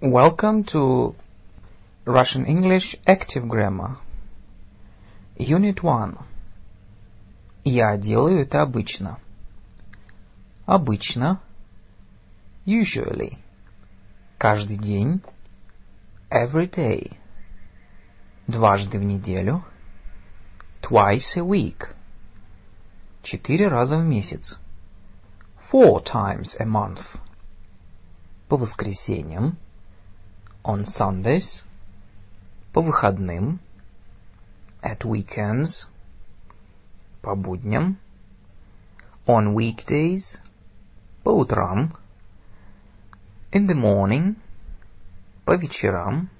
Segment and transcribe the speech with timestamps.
[0.00, 1.14] Welcome to
[2.04, 3.96] Russian English Active Grammar.
[5.38, 6.18] Unit 1.
[7.64, 9.18] Я делаю это обычно.
[10.66, 11.40] Обычно.
[12.66, 13.38] Usually.
[14.36, 15.22] Каждый день.
[16.30, 17.16] Every day.
[18.46, 19.64] Дважды в неделю.
[20.82, 21.94] Twice a week.
[23.22, 24.58] Четыре раза в месяц.
[25.72, 27.00] Four times a month.
[28.50, 29.56] По воскресеньям.
[30.64, 31.62] On Sundays.
[32.72, 33.60] По выходным.
[34.82, 35.86] At weekends.
[37.22, 37.98] По будням.
[39.26, 40.38] On weekdays.
[41.22, 41.94] По утрам.
[43.52, 44.36] In the morning.
[45.44, 46.30] По вечерам.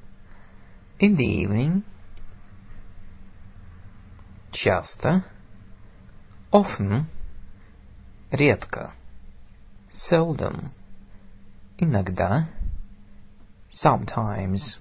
[0.98, 1.82] In the evening.
[4.52, 5.24] Часто.
[6.50, 7.04] Often.
[8.30, 8.94] Редко.
[9.90, 10.70] Seldom.
[11.78, 12.48] Иногда.
[13.71, 14.77] Sometimes.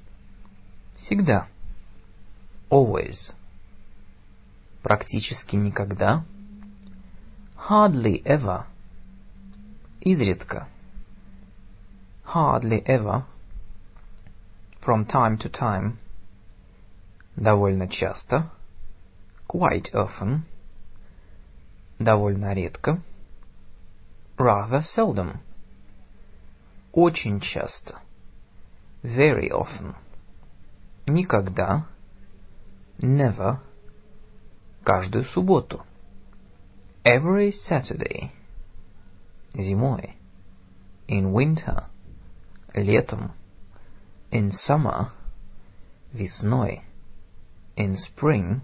[0.97, 1.47] Всегда.
[2.71, 3.33] Always.
[4.83, 6.25] Практически никогда.
[7.69, 8.65] Hardly ever.
[10.01, 10.69] Изредка.
[12.25, 13.25] Hardly ever.
[14.81, 15.99] From time to time.
[17.37, 18.51] Довольно часто.
[19.47, 20.43] Quite often.
[21.99, 23.03] Довольно редко.
[24.39, 25.41] Rather seldom.
[26.93, 28.01] Очень часто.
[29.03, 29.95] Very often.
[31.07, 31.87] Никогда.
[32.99, 33.61] Never.
[34.83, 35.85] Каждую субботу.
[37.05, 38.33] Every Saturday.
[39.55, 40.17] Зимой.
[41.07, 41.85] In winter.
[42.75, 43.33] Летом.
[44.33, 45.11] In summer.
[46.13, 46.83] Весной.
[47.77, 48.63] In spring.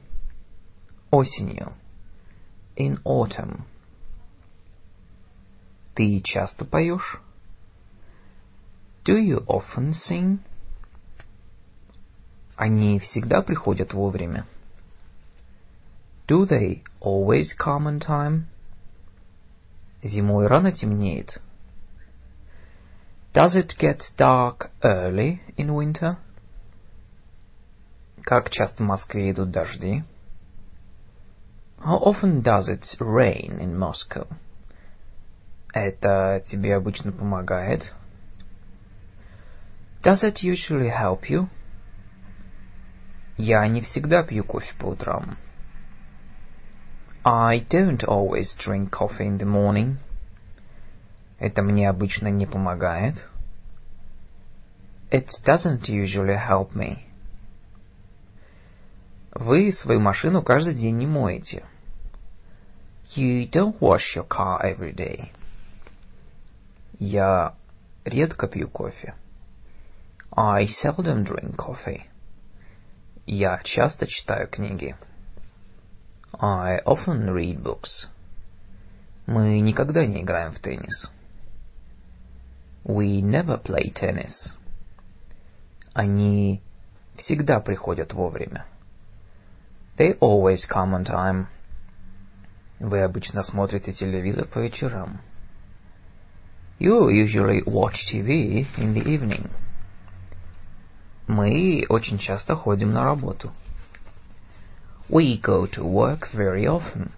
[1.10, 1.74] Осенью.
[2.76, 3.62] In autumn.
[5.94, 7.20] Ты часто поешь?
[9.04, 10.38] Do you often sing?
[12.56, 14.46] Они всегда приходят вовремя.
[16.26, 18.44] Do they always come on time?
[20.02, 21.38] Зимой рано темнеет.
[23.34, 26.16] Does it get dark early in winter?
[28.22, 30.02] Как часто в Москве идут дожди?
[31.84, 34.26] How often does it rain in Moscow?
[35.74, 37.92] Это тебе обычно помогает?
[40.04, 41.48] Does it usually help you?
[43.38, 45.38] Я не всегда пью кофе по утрам.
[47.24, 49.96] I don't always drink coffee in the morning.
[51.38, 53.14] Это мне обычно не помогает.
[55.10, 56.98] It doesn't usually help me.
[59.32, 61.64] Вы свою машину каждый день не моете.
[63.16, 65.30] You don't wash your car every day.
[66.98, 67.54] Я
[68.04, 69.14] редко пью кофе.
[70.35, 72.03] I seldom drink coffee.
[73.25, 74.95] Я часто читаю книги.
[76.33, 78.07] I often read books.
[79.25, 81.11] Мы никогда не играем в теннис.
[82.83, 84.53] We never play tennis.
[85.93, 86.61] Они
[87.17, 88.65] всегда приходят вовремя.
[89.97, 91.47] They always come on time.
[92.79, 95.21] Вы обычно смотрите телевизор по вечерам.
[96.79, 99.51] You usually watch TV in the evening.
[101.26, 103.50] Мы очень часто ходим на работу.
[105.08, 107.12] We go to work very often.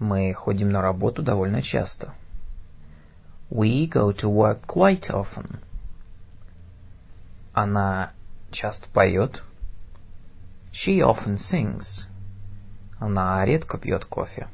[0.00, 2.14] Мы ходим на работу довольно часто.
[3.48, 5.60] We go to work quite often.
[7.52, 8.12] Она
[8.50, 9.42] часто поет.
[10.72, 12.08] She often sings.
[12.98, 14.48] Она редко пьет кофе.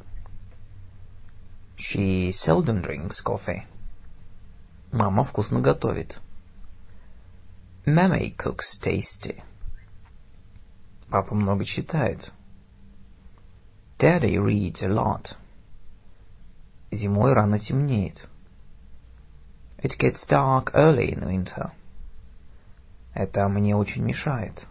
[1.79, 3.63] She seldom drinks coffee.
[4.93, 6.19] Мама вкусно готовит.
[7.86, 9.44] Mammy cooks tasty.
[11.10, 12.32] Папа много читает.
[13.98, 15.36] Daddy reads a lot.
[16.92, 18.28] Зимой рано темнеет.
[19.84, 21.72] It gets dark early in winter.
[23.14, 24.68] Это мне очень мешает.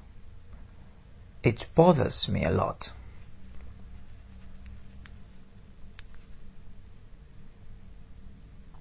[1.42, 2.90] It bothers me a lot.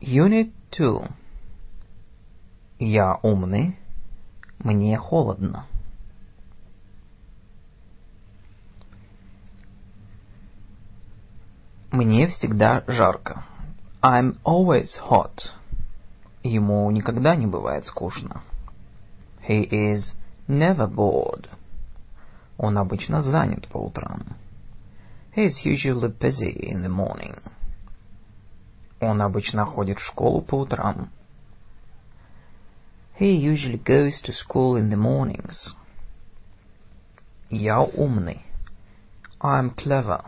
[0.01, 1.07] Unit 2.
[2.79, 3.77] Я умный.
[4.64, 5.66] Мне холодно.
[11.92, 13.44] Мне всегда жарко.
[14.02, 15.50] I'm always hot.
[16.42, 18.40] Ему никогда не бывает скучно.
[19.46, 20.16] He is
[20.48, 21.46] never bored.
[22.56, 24.24] Он обычно занят по утрам.
[25.36, 27.38] He is usually busy in the morning.
[29.00, 31.10] Он обычно ходит в школу по утрам.
[33.15, 35.73] He usually goes to school in the mornings.
[37.49, 38.41] Я умный.
[39.41, 40.23] I'm clever.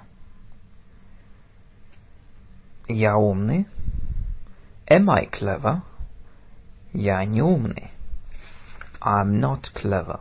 [2.88, 3.66] Я умный.
[4.90, 5.84] Am I clever?
[6.94, 7.92] Я не умный.
[9.02, 10.20] I'm not clever.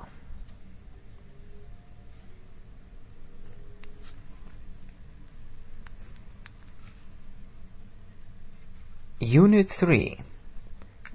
[9.21, 10.23] Unit 3.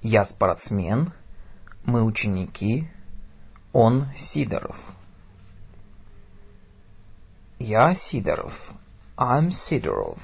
[0.03, 1.11] Я спортсмен.
[1.84, 2.88] Мы ученики.
[3.72, 4.76] Он Сидоров.
[7.58, 8.52] Я Сидоров.
[9.16, 10.18] I'm Сидоров.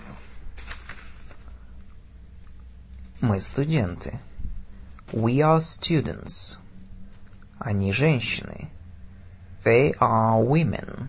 [3.21, 4.21] Мы студенты.
[5.13, 6.59] We are students.
[7.59, 8.71] Они женщины.
[9.65, 11.09] They are women.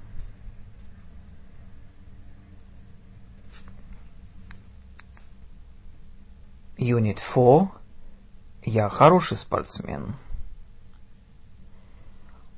[6.78, 7.70] Unit 4.
[8.64, 10.16] Я хороший спортсмен.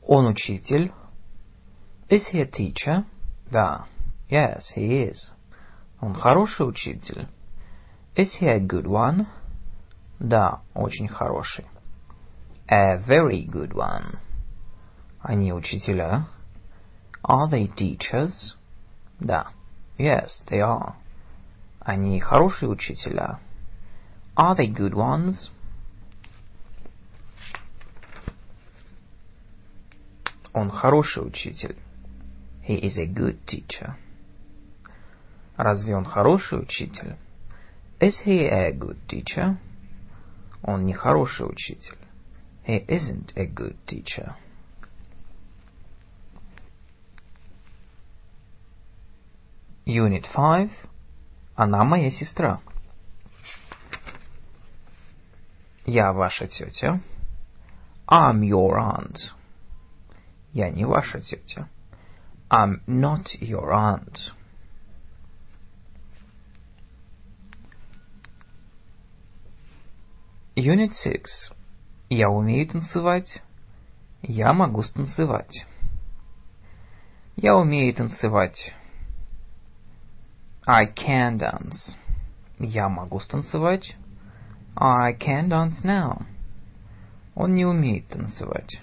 [0.08, 0.92] Он учитель.
[2.08, 3.04] Is he a teacher?
[3.50, 3.86] Да.
[4.28, 5.30] Yes, he is.
[6.00, 7.28] Он хороший учитель.
[8.16, 9.26] Is he a good one?
[10.20, 11.66] Да, очень хороший.
[12.68, 14.18] A very good one.
[15.20, 16.26] Они учителя.
[17.22, 18.56] Are they teachers?
[19.18, 19.48] Да.
[19.98, 20.94] Yes, they are.
[21.80, 23.38] Они хорошие учителя.
[24.36, 25.50] Are they good ones?
[30.59, 31.77] Он хороший учитель.
[32.67, 33.95] He is a good teacher.
[35.55, 37.15] Разве он хороший учитель?
[38.01, 39.55] Is he a good teacher?
[40.61, 41.97] Он не хороший учитель.
[42.67, 44.35] He isn't a good teacher.
[49.85, 50.71] Unit 5.
[51.55, 52.59] Она моя сестра.
[55.85, 56.99] Я ваша тетя.
[58.09, 59.38] I'm your aunt.
[60.53, 61.67] Я не ваша тетя.
[62.49, 64.33] I'm not your aunt.
[70.55, 71.51] Unit 6.
[72.09, 73.41] Я умею танцевать.
[74.21, 75.65] Я могу станцевать.
[77.35, 78.73] Я умею танцевать.
[80.65, 81.95] I can dance.
[82.57, 83.95] Я могу станцевать.
[84.75, 86.25] I can dance now.
[87.35, 88.81] Он не умеет танцевать.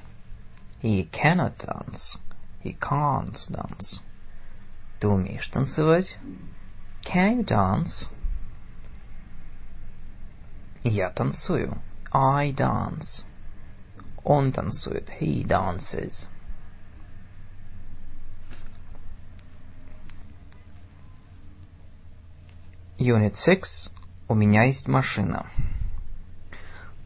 [0.86, 2.16] He cannot dance.
[2.60, 3.98] He can't dance.
[5.00, 6.16] Ты умеешь танцевать?
[7.04, 8.08] Can you dance?
[10.84, 11.82] Я танцую.
[12.12, 13.24] I dance.
[14.22, 15.10] Он танцует.
[15.20, 16.28] He dances.
[22.96, 23.92] Unit 6.
[24.28, 25.50] У меня есть машина.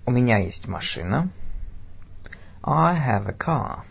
[0.05, 1.33] У меня есть машина.
[2.64, 3.86] I have a car.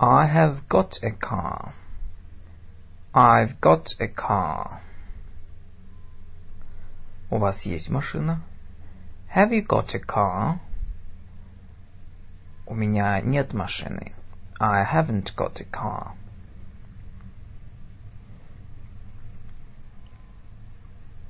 [0.00, 1.74] I have got a car.
[3.14, 4.80] I've got a car.
[7.30, 8.42] У вас есть машина?
[9.34, 10.60] Have you got a car?
[12.66, 14.12] У меня нет машины.
[14.60, 16.14] I haven't got a car.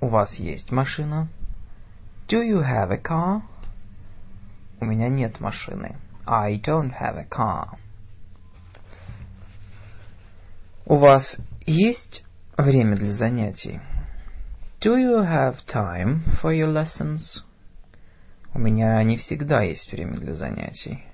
[0.00, 1.28] У вас есть машина?
[2.28, 3.42] Do you have a car?
[4.80, 5.96] У меня нет машины.
[6.26, 7.78] I don't have a car.
[10.86, 12.24] У вас есть
[12.56, 13.80] время для занятий?
[14.80, 17.42] Do you have time for your lessons?
[18.52, 21.04] У меня не всегда есть время для занятий.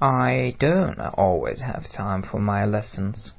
[0.00, 3.32] I don't always have time for my lessons.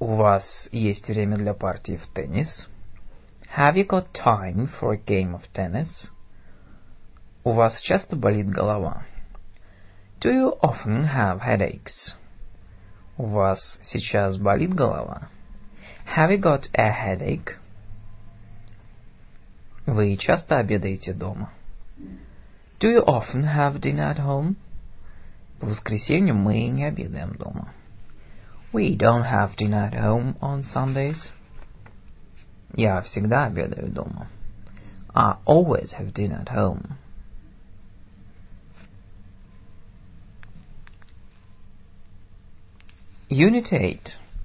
[0.00, 2.68] У вас есть время для партии в теннис?
[3.56, 6.10] Have you got time for a game of tennis?
[7.45, 9.03] У вас часто болит голова?
[10.19, 12.15] Do you often have headaches?
[13.17, 15.29] У вас сейчас болит голова?
[16.15, 17.59] Have you got a headache?
[19.85, 21.51] Вы часто обедаете дома?
[22.79, 24.55] Do you often have dinner at home?
[25.59, 27.71] По воскресенью мы не обедаем дома.
[28.73, 31.31] We don't have dinner at home on Sundays.
[32.73, 34.29] Я всегда обедаю дома.
[35.13, 36.97] I always have dinner at home.
[43.29, 43.99] Unit 8.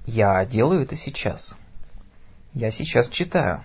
[0.07, 1.55] Я делаю это сейчас.
[2.53, 3.63] Я сейчас читаю.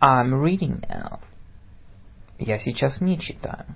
[0.00, 1.20] I'm reading now.
[2.38, 3.66] Я сейчас не читаю.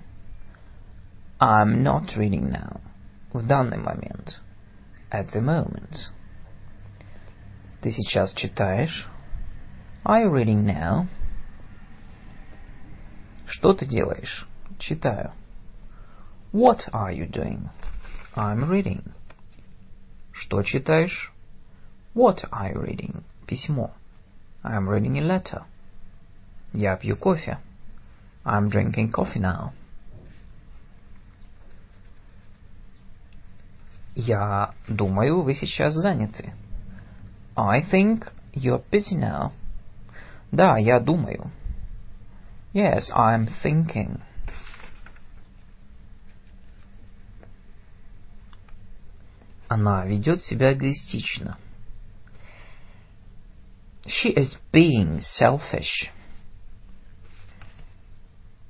[1.39, 2.81] I'm not reading now.
[3.31, 4.41] В данный момент.
[5.09, 6.09] At the moment.
[7.81, 9.07] Ты сейчас читаешь?
[10.03, 11.07] Are you reading now?
[13.47, 14.45] Что ты делаешь?
[14.79, 15.31] Читаю.
[16.51, 17.69] What are you doing?
[18.34, 19.02] I'm reading.
[20.32, 21.32] Что читаешь?
[22.14, 23.22] What are you reading?
[23.46, 23.90] Письмо.
[24.62, 25.62] I'm reading a letter.
[26.72, 27.58] Я пью кофе.
[28.44, 29.72] I'm drinking coffee now.
[34.14, 36.52] Я думаю, вы сейчас заняты.
[37.56, 39.52] I think you're busy now.
[40.52, 41.50] Да, я думаю.
[42.72, 44.20] Yes, I'm thinking.
[49.69, 51.55] Она ведет себя эгоистично.
[54.03, 56.09] She is being selfish.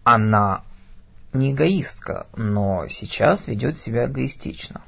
[0.04, 0.66] Она
[1.32, 4.82] не эгоистка, но сейчас ведет себя эгоистично.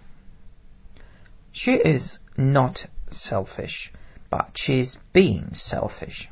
[1.54, 3.94] She is not selfish,
[4.30, 6.30] but she is being selfish.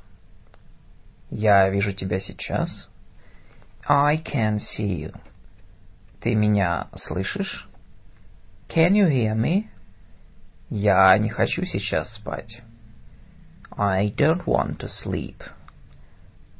[1.29, 2.89] Я вижу тебя сейчас.
[3.87, 5.17] I can see you.
[6.19, 7.68] Ты меня слышишь?
[8.69, 9.67] Can you hear me?
[10.69, 12.61] Я не хочу сейчас спать.
[13.75, 15.41] I don't want to sleep.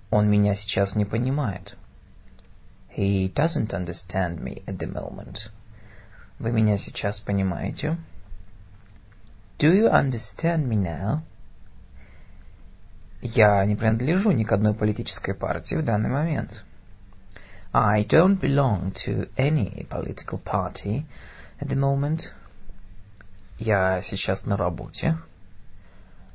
[0.10, 1.78] Он меня сейчас не понимает.
[2.98, 5.52] He doesn't understand me at the moment.
[6.40, 7.96] Вы меня сейчас понимаете?
[9.60, 11.22] Do you understand me now?
[13.22, 16.66] Я не принадлежу ни к одной политической партии в данный момент.
[17.72, 21.06] I don't belong to any political party
[21.61, 22.33] at the moment.
[23.59, 25.19] Я сейчас на работе.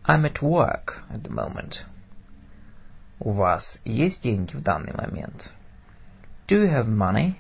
[0.05, 1.85] I'm at work at the moment.
[3.19, 5.51] У вас есть деньги в данный момент?
[6.47, 7.35] Do you have money?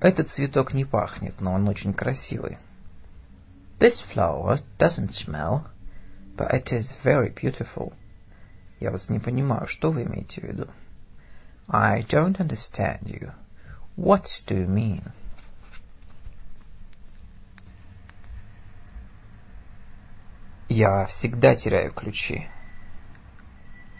[0.00, 2.58] Этот цветок не пахнет, но он очень красивый.
[3.78, 5.66] This flower doesn't smell,
[6.36, 7.92] but it is very beautiful.
[8.80, 10.68] Я вас не понимаю, что вы имеете в виду?
[11.68, 13.32] I don't understand you.
[13.96, 15.12] What do you mean?
[20.67, 22.47] Я всегда теряю ключи.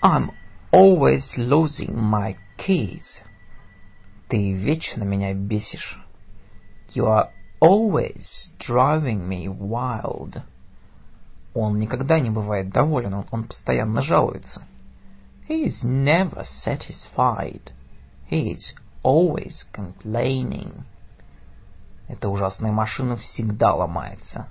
[0.02, 0.32] I'm
[0.72, 3.22] always losing my keys.
[4.30, 6.00] Ты вечно меня бесишь.
[6.94, 7.30] You are
[7.62, 10.42] always driving me wild.
[11.54, 14.64] Он никогда не бывает доволен, он, он постоянно жалуется.
[15.48, 17.72] He is never satisfied.
[18.30, 20.84] He is always complaining.
[22.08, 24.48] Эта ужасная машина всегда ломается.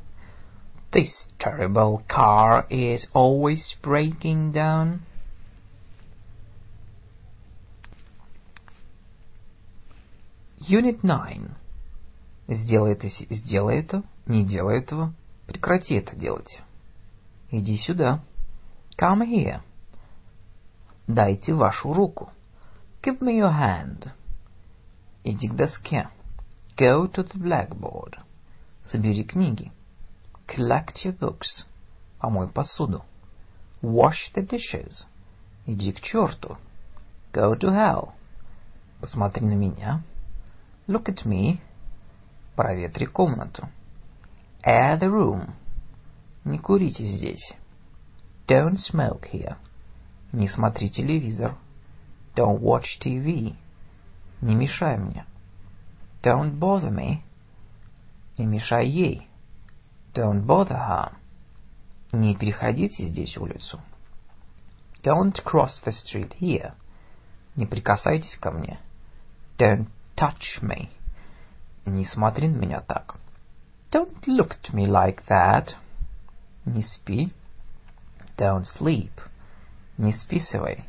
[0.95, 5.01] This terrible car is always breaking down.
[10.61, 11.51] Unit 9.
[12.47, 15.13] Сделай это, сделай это, не делай этого,
[15.49, 16.63] прекрати это делать.
[17.51, 18.23] Иди сюда.
[18.97, 19.63] Come here.
[21.09, 22.31] Дайте вашу руку.
[23.03, 24.13] Give me your hand.
[25.25, 26.09] Иди к доске.
[26.77, 28.15] Go to the blackboard.
[28.85, 29.73] Собери книги.
[30.47, 31.65] Collect your books.
[32.21, 33.05] Помой посуду.
[33.83, 35.05] Wash the dishes.
[35.67, 36.59] Иди к черту.
[37.33, 38.13] Go to hell.
[39.01, 40.03] Посмотри на меня.
[40.87, 41.59] Look at me.
[42.57, 43.69] Проветри комнату.
[44.63, 45.53] Air the room.
[46.45, 47.55] Не курите здесь.
[48.47, 49.57] Don't smoke here.
[50.33, 51.57] Не смотри телевизор.
[52.37, 53.57] Don't watch TV.
[54.41, 55.27] Не мешай мне.
[56.23, 57.23] Don't bother me.
[58.37, 59.29] Не мешай ей.
[60.15, 61.13] Don't bother her.
[62.13, 63.81] Не переходите здесь улицу.
[65.03, 66.73] Don't cross the street here.
[67.57, 68.79] Не прикасайтесь ко мне.
[69.59, 70.89] Don't touch me.
[71.85, 73.17] Не смотри на меня так.
[73.91, 75.75] Don't look at me like that.
[76.65, 77.33] Не спи.
[78.37, 79.11] Don't sleep.
[79.99, 80.85] Не списывай.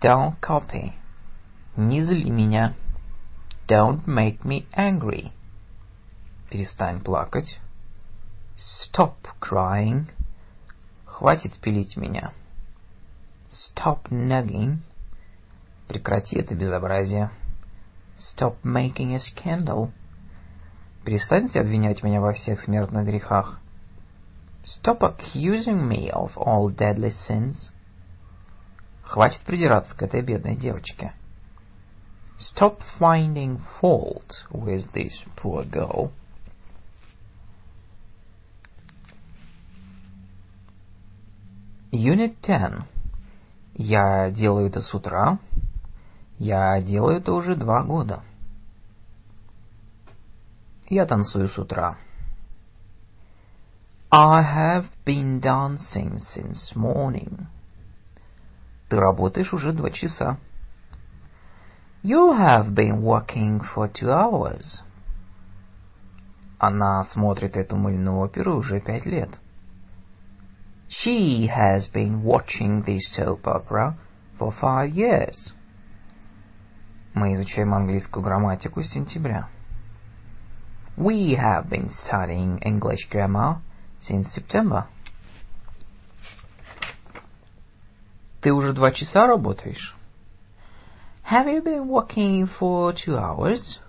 [0.00, 0.92] Don't copy.
[1.76, 2.74] Не зли меня.
[3.68, 5.32] Don't make me angry.
[6.50, 7.60] Перестань плакать.
[8.56, 10.06] Stop crying.
[11.04, 12.32] Хватит пилить меня.
[13.50, 14.78] Stop nagging.
[15.88, 17.30] Прекрати это безобразие.
[18.18, 19.92] Stop making a scandal.
[21.04, 23.60] Перестаньте обвинять меня во всех смертных грехах.
[24.64, 27.72] Stop accusing me of all deadly sins.
[29.02, 31.12] Хватит придираться к этой бедной девочке.
[32.38, 36.10] Stop finding fault with this poor girl.
[41.96, 42.84] Unit 10.
[43.74, 45.38] Я делаю это с утра.
[46.38, 48.22] Я делаю это уже два года.
[50.88, 51.96] Я танцую с утра.
[54.10, 57.46] I have been dancing since morning.
[58.88, 60.38] Ты работаешь уже два часа.
[62.02, 64.82] You have been working for two hours.
[66.58, 69.40] Она смотрит эту мыльную оперу уже пять лет.
[70.87, 73.97] She has been watching this soap opera
[74.37, 75.53] for five years.
[77.13, 79.47] Мы изучаем английскую грамматику с сентября.
[80.97, 83.61] We have been studying English grammar
[84.01, 84.87] since September.
[88.41, 89.95] Ты уже два часа работаешь?
[91.29, 93.79] Have you been working for two hours?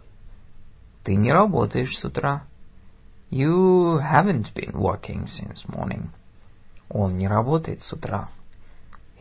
[1.02, 2.44] Ты не работаешь с утра.
[3.30, 6.10] You haven't been working since morning.
[6.89, 8.29] Он не работает с утра.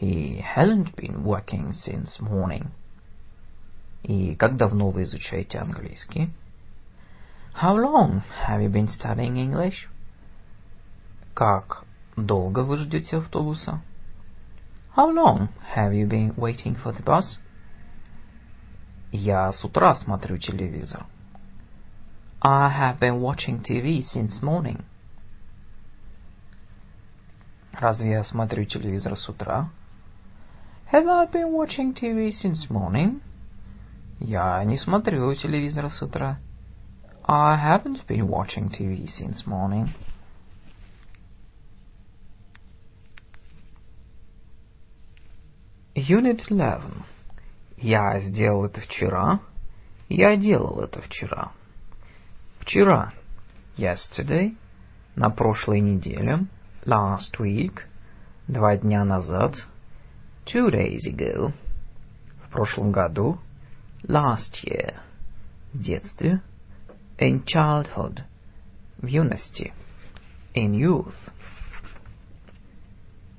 [0.01, 2.69] He hasn't been working since morning.
[4.03, 6.31] И как давно вы изучаете английский?
[7.61, 9.89] How long have you been studying English?
[11.35, 11.85] Как
[12.17, 13.81] долго вы ждете автобуса?
[14.97, 17.41] How long have you been waiting for the bus?
[19.11, 21.07] Я с утра смотрю телевизор.
[22.41, 24.85] I have been watching TV since morning.
[27.78, 29.71] Разве я смотрю телевизор с утра?
[30.92, 33.21] Have I been watching TV since morning?
[34.18, 36.38] Я не смотрю телевизор с утра.
[37.28, 39.88] I haven't been watching TV since morning.
[45.95, 46.90] Unit 11.
[47.76, 49.40] Я сделал это вчера.
[50.09, 51.52] Я делал это вчера.
[52.61, 53.12] Вчера.
[53.76, 54.56] Yesterday.
[55.14, 56.47] На прошлой неделе.
[56.86, 57.82] Last week.
[58.48, 59.56] Два дня назад.
[60.46, 61.54] Two days ago.
[62.46, 63.40] В прошлом году.
[64.04, 64.96] Last year.
[65.74, 66.42] В детстве
[67.22, 68.24] in childhood,
[68.98, 69.74] в юности,
[70.56, 71.13] in youth.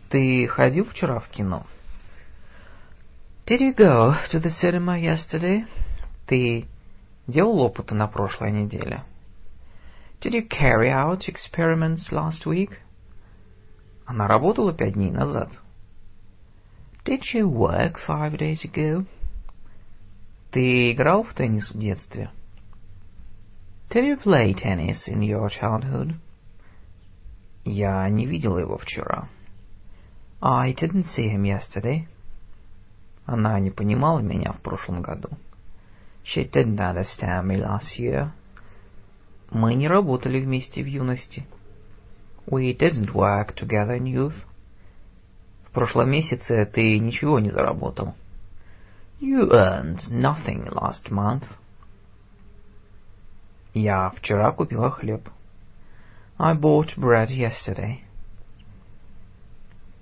[0.08, 1.66] Ты ходил вчера в кино?
[3.46, 5.66] Did you go to the cinema yesterday?
[6.26, 6.66] Ты
[7.26, 9.02] делал опыты на прошлой неделе?
[10.20, 12.78] Did you carry out experiments last week?
[14.07, 15.51] Она работала пять дней назад.
[17.03, 19.05] Did you work five days ago?
[20.51, 22.31] Ты играл в теннис в детстве?
[23.89, 26.15] Did you play tennis in your childhood?
[27.65, 29.27] Я не видел его вчера.
[30.41, 32.07] I didn't see him yesterday.
[33.25, 35.29] Она не понимала меня в прошлом году.
[36.23, 38.29] She didn't understand me last year.
[39.51, 41.45] Мы не работали вместе в юности.
[42.49, 44.45] We didn't work together in youth.
[45.65, 48.15] В прошлом месяце ты ничего не заработал.
[49.19, 51.43] You earned nothing last month.
[53.73, 55.29] Я вчера купила хлеб.
[56.37, 57.99] I bought bread yesterday.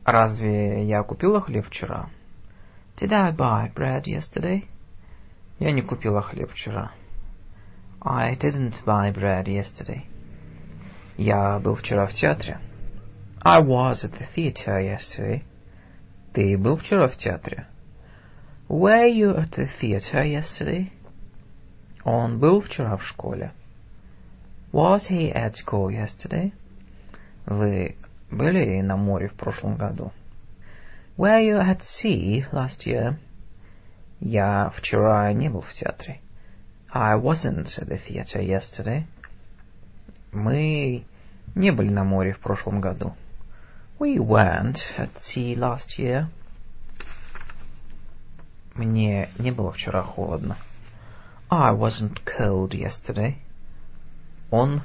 [0.06, 2.10] Разве я купила хлеб вчера?
[2.98, 4.66] Did I buy bread yesterday?
[5.58, 6.92] Я не купила хлеб вчера.
[8.02, 10.04] I didn't buy bread yesterday.
[11.16, 12.59] Я был вчера в театре.
[13.43, 15.43] I was at the theater yesterday.
[16.33, 17.66] Ты был вчера в театре?
[18.69, 20.90] Were you at the theater yesterday?
[22.05, 23.53] Он был вчера в школе.
[24.73, 26.53] Was he at school yesterday?
[27.47, 27.97] Вы
[28.31, 30.12] были на море в прошлом году?
[31.16, 33.16] Were you at sea last year?
[34.21, 36.21] Я вчера не был в театре.
[36.93, 39.05] I wasn't at the theater yesterday.
[40.36, 41.06] Мы
[41.56, 43.15] не были на море в прошлом году.
[44.00, 46.26] We weren't at sea last year.
[48.74, 50.58] Мне не было вчера холодно.
[51.50, 53.36] I wasn't cold yesterday.
[54.52, 54.82] Он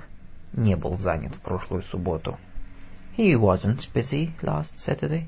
[0.53, 2.39] не был занят в прошлую субботу.
[3.17, 5.27] He wasn't busy last Saturday.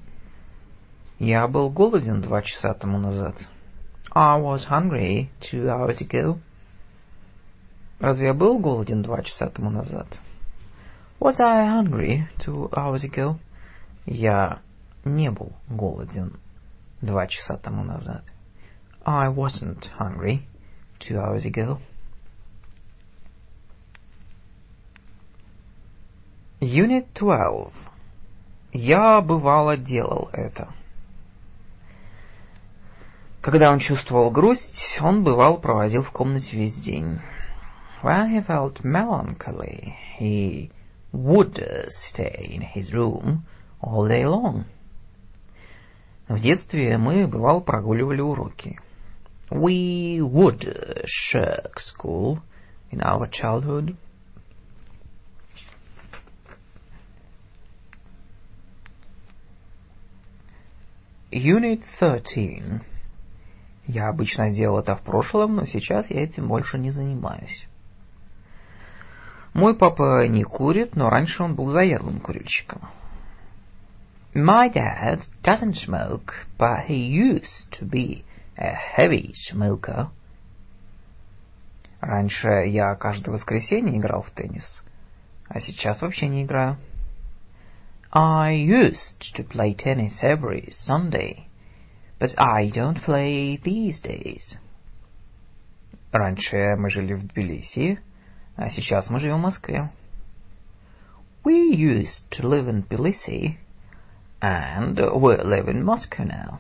[1.19, 3.35] Я был голоден два часа тому назад.
[4.13, 6.39] I was hungry two hours ago.
[8.03, 10.09] Разве я был голоден два часа тому назад?
[11.21, 13.37] Was I hungry two hours ago?
[14.07, 14.59] Я
[15.05, 16.33] не был голоден
[17.01, 18.25] два часа тому назад.
[19.05, 20.41] I wasn't hungry
[20.99, 21.79] two hours ago.
[26.61, 27.73] Unit 12.
[28.73, 30.75] Я, бывало, делал это.
[33.41, 37.21] Когда он чувствовал грусть, он, бывал, проводил в комнате весь день.
[38.03, 40.73] When he felt melancholy, he
[41.13, 41.65] would
[42.09, 43.47] stay in his room
[43.81, 44.65] all day long.
[46.29, 48.81] В детстве мы, бывал, прогуливали уроки.
[49.51, 52.41] We would shirk school
[52.91, 53.97] in our childhood.
[61.31, 62.81] Unit 13.
[63.87, 67.69] Я обычно делал это в прошлом, но сейчас я этим больше не занимаюсь.
[69.55, 72.89] Мой папа не курит, но раньше он был заядлым курильщиком.
[74.35, 78.25] My dad doesn't smoke, but he used to be
[78.57, 80.09] a heavy smoker.
[82.01, 84.83] Раньше я каждое воскресенье играл в теннис,
[85.49, 86.79] а сейчас вообще не играю.
[88.11, 91.47] I used to play tennis every Sunday,
[92.19, 94.59] but I don't play these days.
[96.11, 97.99] Раньше мы жили в Тбилиси,
[98.57, 99.91] а сейчас мы живем в Москве.
[101.45, 103.57] We used to live in Tbilisi,
[104.41, 106.59] and we live in Moscow now.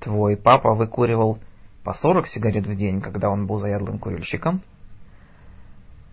[0.00, 1.38] Твой папа выкуривал
[1.84, 4.62] по 40 сигарет в день, когда он был заядлым курильщиком?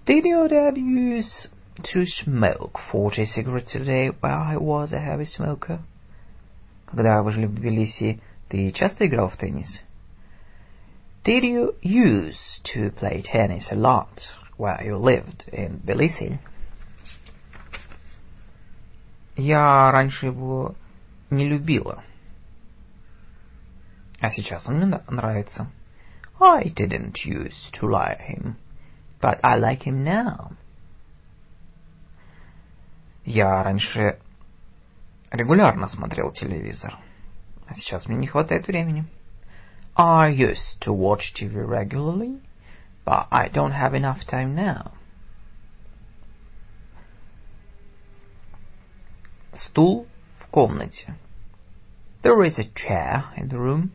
[0.06, 1.49] Did your dad use
[1.93, 5.80] to smoke 40 cigarettes a day while I was a heavy smoker?
[6.86, 9.82] Когда вы жили в Тбилиси, ты часто играл в теннис?
[11.24, 14.22] Did you use to play tennis a lot
[14.56, 16.40] while you lived in Tbilisi?
[19.36, 20.76] Я раньше его
[21.30, 22.04] не любила.
[24.22, 25.70] А сейчас он мне нравится.
[26.40, 28.56] I didn't used to like him,
[29.22, 30.54] but I like him now.
[33.26, 34.20] Я раньше
[35.32, 36.98] регулярно смотрел телевизор,
[37.68, 39.06] а сейчас мне не хватает времени.
[39.99, 42.40] I used to watch TV regularly,
[43.05, 44.93] but I don't have enough time now.
[49.55, 50.07] Стул
[50.40, 51.14] в комнате.
[52.23, 53.93] There is a chair in the room.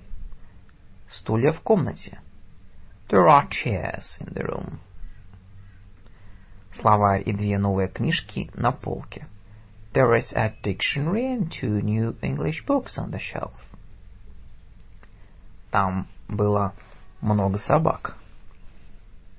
[1.10, 2.20] Стулья в комнате.
[3.10, 4.80] There are chairs in the room.
[6.74, 9.28] Словарь и две новые книжки на полке.
[9.94, 13.70] There is a dictionary and two new English books on the shelf.
[15.75, 16.73] Там было
[17.21, 18.17] много собак.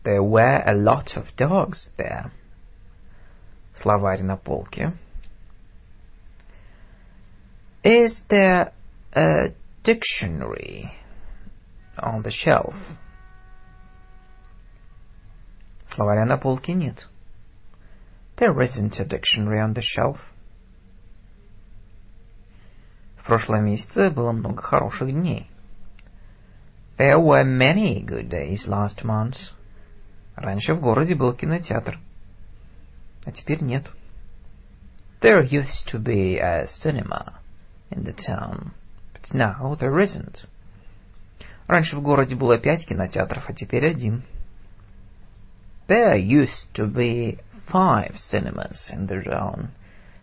[0.03, 2.29] There were a lot of dogs there.
[3.81, 4.91] Словарь на полке.
[7.83, 8.73] Is there
[9.13, 9.53] a
[9.85, 10.91] dictionary
[11.97, 12.75] on the shelf?
[15.87, 17.07] Словаря на полке нет.
[18.35, 20.17] There isn't a dictionary on the shelf.
[23.19, 25.49] В прошлом месяце было много хороших дней.
[26.98, 29.36] There were many good days last month.
[30.36, 31.98] Раньше в городе был кинотеатр,
[33.24, 33.86] а теперь нет.
[35.20, 37.40] There used to be a cinema
[37.90, 38.72] in the town,
[39.12, 40.46] but now there isn't.
[41.66, 44.24] Раньше в городе было пять кинотеатров, а теперь один.
[45.88, 49.70] There used to be five cinemas in the town,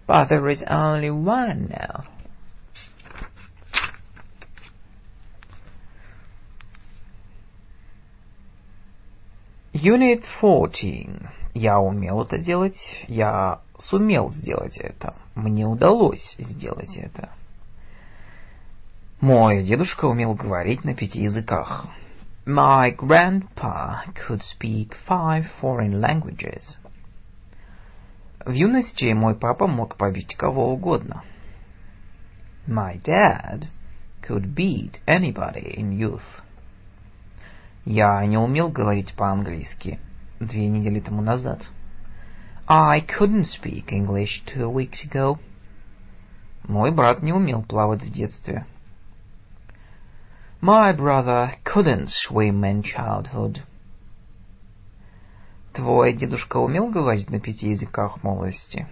[0.08, 2.06] but there is only one now.
[9.83, 11.09] Unit 14.
[11.55, 17.31] Я умел это делать, я сумел сделать это, мне удалось сделать это.
[19.21, 21.87] Мой дедушка умел говорить на пяти языках.
[22.47, 26.63] My grandpa could speak five foreign languages.
[28.47, 31.25] В юности мой папа мог побить кого угодно.
[32.69, 33.67] My dad
[34.23, 36.23] could beat anybody in youth.
[37.85, 39.99] Я не умел говорить по-английски
[40.39, 41.69] две недели тому назад.
[42.69, 45.39] I couldn't speak English two weeks ago.
[46.65, 48.67] Мой брат не умел плавать в детстве.
[50.61, 53.59] My brother couldn't swim in childhood.
[55.73, 58.87] Твой дедушка умел говорить на пяти языках молодости?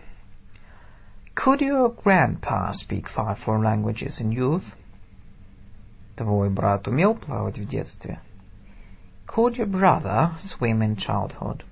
[1.37, 4.65] Could your grandpa speak five foreign languages in youth?
[6.17, 8.21] Твой брат умел плавать в детстве?
[9.33, 11.63] Could your brother swim in childhood?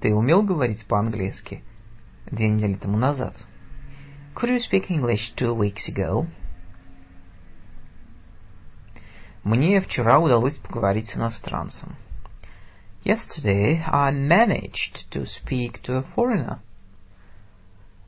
[0.00, 1.62] Ты умел говорить по-английски
[2.26, 3.36] две недели тому назад?
[4.34, 6.26] Could you speak English two weeks ago?
[9.44, 11.94] Мне вчера удалось поговорить с иностранцем.
[13.04, 16.58] Yesterday I managed to speak to a foreigner.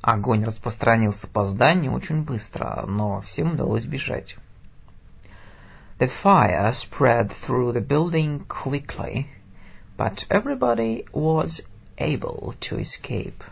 [0.01, 4.37] Огонь распространился по зданию очень быстро, но всем удалось бежать.
[6.02, 9.28] The fire spread through the building quickly,
[9.98, 11.62] but everybody was
[11.98, 13.44] able to escape.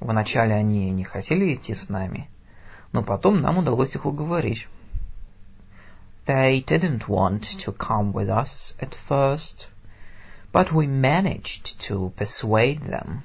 [0.00, 2.28] Вначале они не хотели идти с нами,
[2.92, 4.66] но потом нам удалось их уговорить.
[6.26, 9.68] They didn't want to come with us at first,
[10.52, 13.22] but we managed to persuade them.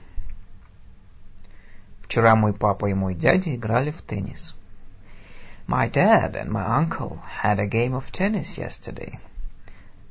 [2.03, 4.53] Вчера мой папа и мой дядя играли в теннис.
[5.68, 9.18] My dad and my uncle had a game of tennis yesterday.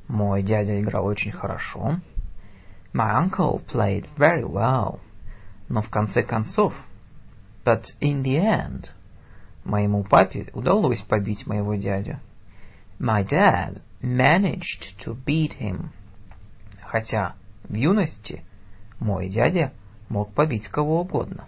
[0.06, 2.00] Мой дядя играл очень хорошо.
[2.92, 5.00] My uncle played very well.
[5.68, 6.74] Но в конце концов,
[7.64, 8.90] but in the end,
[9.64, 12.20] моему папе удалось побить моего дядю.
[12.98, 15.88] My dad managed to beat him.
[16.82, 18.44] Хотя в юности
[19.00, 19.72] мой дядя
[20.10, 21.46] мог побить кого угодно.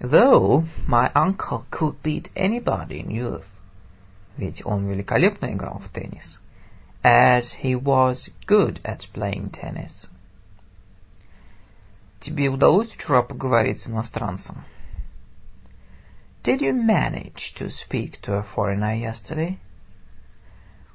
[0.00, 3.44] Though my uncle could beat anybody in youth.
[4.38, 6.40] Ведь он великолепно играл в теннис.
[7.02, 10.08] As he was good at playing tennis.
[12.20, 14.64] Тебе удалось вчера поговорить с иностранцем?
[16.42, 19.58] Did you manage to speak to a foreigner yesterday?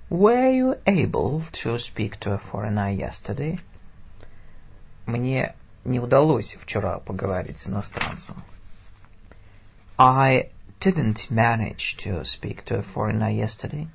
[0.10, 3.60] Were you able to speak to a foreigner yesterday?
[5.06, 8.44] Мне не удалось вчера поговорить с иностранцем.
[10.00, 13.88] I didn't manage to speak to a foreigner yesterday.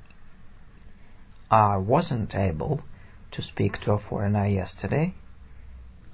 [1.51, 2.83] I wasn't able
[3.33, 5.15] to speak to a foreigner yesterday.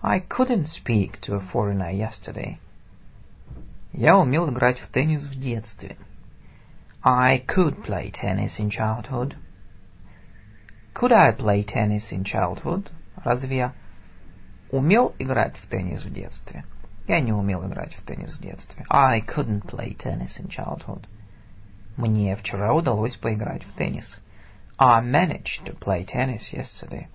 [0.02, 2.58] I couldn't speak to a foreigner yesterday.
[3.92, 5.96] Я умел играть в теннис в детстве.
[7.02, 9.36] I could play tennis in childhood.
[10.94, 12.90] Could I play tennis in childhood?
[13.24, 13.72] Разве я
[14.70, 16.64] умел играть в теннис в детстве?
[17.07, 18.85] Я не умел играть в теннис в детстве.
[18.89, 21.05] I couldn't play tennis in childhood.
[21.97, 24.19] Мне вчера удалось поиграть в теннис.
[24.77, 27.07] I managed to play tennis yesterday.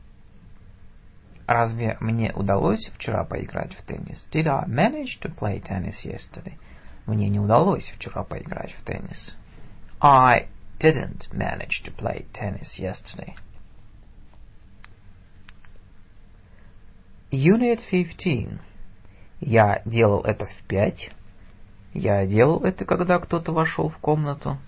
[1.47, 4.27] Разве мне удалось вчера поиграть в теннис?
[4.33, 6.59] Did I manage to play tennis yesterday?
[7.07, 9.35] Мне не удалось вчера поиграть в теннис.
[10.01, 10.49] I
[10.81, 13.35] didn't manage to play tennis yesterday.
[17.31, 18.61] Unit 15.
[19.41, 21.11] Я делал это в пять.
[21.93, 24.59] Я делал это, когда кто-то вошел в комнату.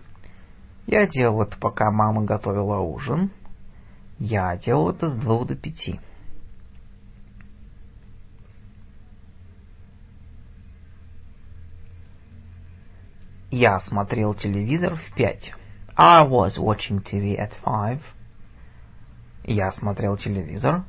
[0.87, 3.31] Я делал это, пока мама готовила ужин.
[4.19, 6.01] Я делал это с двух до пяти.
[13.51, 15.55] Я смотрел телевизор в пять.
[15.97, 18.01] I was watching TV at five.
[19.45, 20.85] Я смотрел телевизор,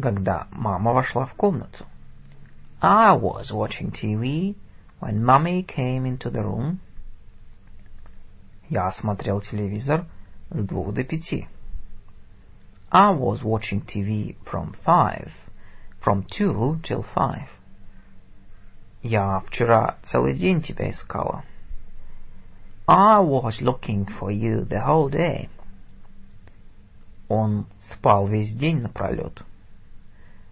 [0.00, 1.86] когда мама вошла в комнату.
[2.81, 4.55] I was watching TV
[4.99, 6.79] when mommy came into the room.
[8.69, 10.05] Я смотрел телевизор
[10.49, 11.47] с двух до пяти.
[12.91, 15.31] I was watching TV from five,
[15.99, 17.47] from two till five.
[19.01, 21.43] Я вчера целый день тебя искала.
[22.87, 25.49] I was looking for you the whole day.
[27.27, 29.43] Он спал весь день напролет.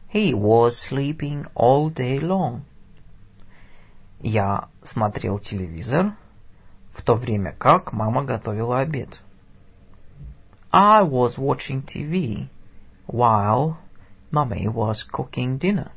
[0.09, 2.61] He was sleeping all day long.
[4.21, 6.15] Я смотрел телевизор,
[6.93, 9.19] в то время как мама готовила обед.
[10.71, 12.47] I was watching TV
[13.07, 13.77] while
[14.31, 15.91] mommy was cooking dinner.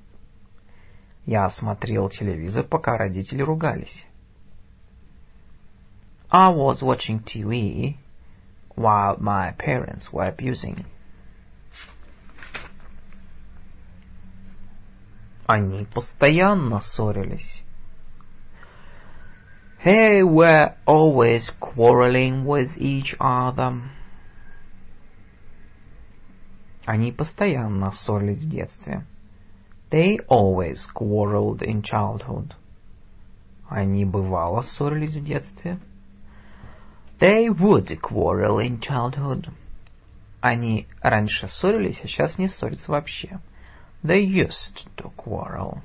[1.26, 4.04] Я смотрел телевизор, пока родители ругались.
[6.30, 7.96] I was watching TV
[8.76, 10.84] while my parents were abusing.
[15.45, 17.63] Они постоянно ссорились.
[19.83, 23.81] They were always quarreling with each other.
[26.85, 29.05] Они постоянно ссорились в детстве.
[29.91, 32.53] They always quarreled in childhood.
[33.69, 35.79] Они бывало ссорились в детстве.
[37.19, 39.49] They would quarrel in childhood.
[40.41, 43.39] Они раньше ссорились, а сейчас не ссорятся вообще.
[44.02, 45.82] They used to quarrel,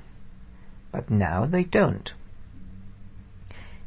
[0.92, 2.08] but now they don't.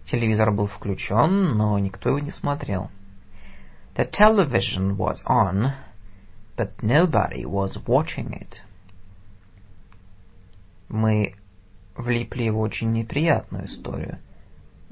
[0.06, 2.90] Телевизор был включен, но никто его не смотрел.
[3.96, 5.74] The television was on,
[6.56, 8.62] but nobody was watching it.
[10.90, 11.36] Мы
[11.96, 14.20] влипли в очень неприятную историю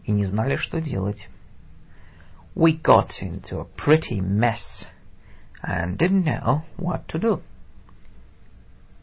[0.04, 1.30] и не знали, что делать.
[2.56, 4.86] we got into a pretty mess
[5.62, 7.42] and didn't know what to do.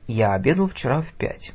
[0.06, 1.52] Я обедал вчера в пять.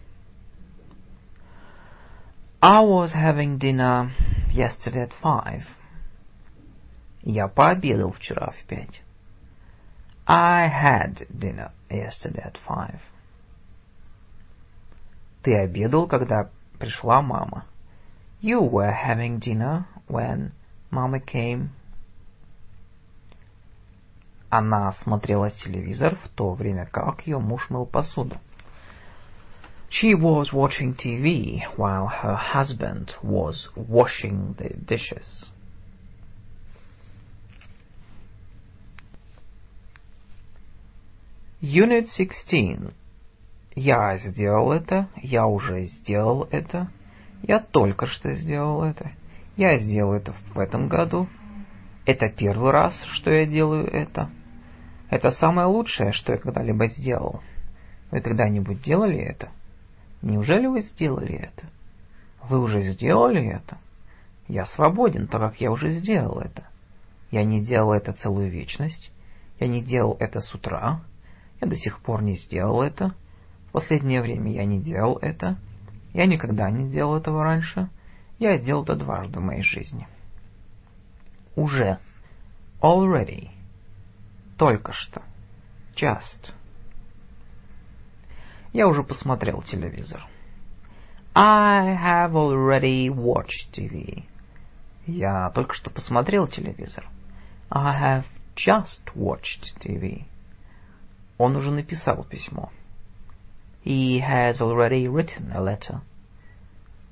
[2.62, 4.10] I was having dinner
[4.52, 5.64] yesterday at five.
[7.22, 9.02] Я пообедал вчера в пять.
[10.26, 13.00] I had dinner yesterday at five.
[15.44, 17.66] Ты обедал, когда пришла мама.
[18.42, 20.52] You were having dinner when
[20.92, 21.70] mama came
[24.55, 28.37] Она смотрела телевизор в то время, как ее муж мыл посуду.
[29.89, 35.55] She was watching TV while her husband was washing the dishes.
[41.63, 42.93] Unit 16.
[43.75, 46.91] Я сделал это, я уже сделал это,
[47.43, 49.13] я только что сделал это,
[49.57, 51.27] я сделал это в этом году,
[52.05, 54.31] это первый раз, что я делаю это.
[55.13, 57.43] Это самое лучшее, что я когда-либо сделал.
[58.11, 59.51] Вы когда-нибудь делали это?
[60.23, 61.67] Неужели вы сделали это?
[62.49, 63.77] Вы уже сделали это?
[64.49, 66.67] Я свободен, так как я уже сделал это.
[67.31, 69.13] Я не делал это целую вечность.
[69.61, 71.03] Я не делал это с утра.
[71.61, 73.13] Я до сих пор не сделал это.
[73.69, 75.59] В последнее время я не делал это.
[76.15, 77.91] Я никогда не делал этого раньше.
[78.39, 80.09] Я делал это дважды в моей жизни.
[81.55, 81.99] Уже.
[82.81, 83.51] Already.
[84.63, 85.23] Только что.
[85.97, 86.53] Just.
[88.73, 90.25] Я уже посмотрел телевизор.
[91.35, 94.23] I have already watched TV.
[95.05, 97.09] Я только что посмотрел телевизор.
[97.71, 100.27] I have just watched TV.
[101.39, 102.71] Он уже написал письмо.
[103.85, 106.03] He has already written a letter.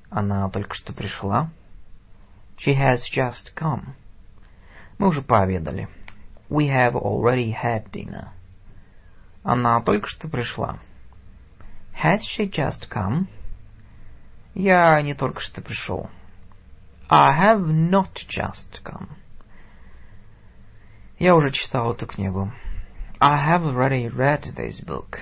[0.09, 1.51] Она только что пришла.
[2.59, 3.97] She has just come.
[4.99, 5.89] Мы уже пообедали.
[6.51, 8.33] We have already had dinner.
[9.45, 10.81] Она только что пришла.
[12.03, 13.29] Has she just come?
[14.55, 16.11] Я не только что пришел.
[17.09, 19.09] I have not just come.
[21.21, 22.53] Я уже читал эту книгу.
[23.21, 25.21] I have already read this book.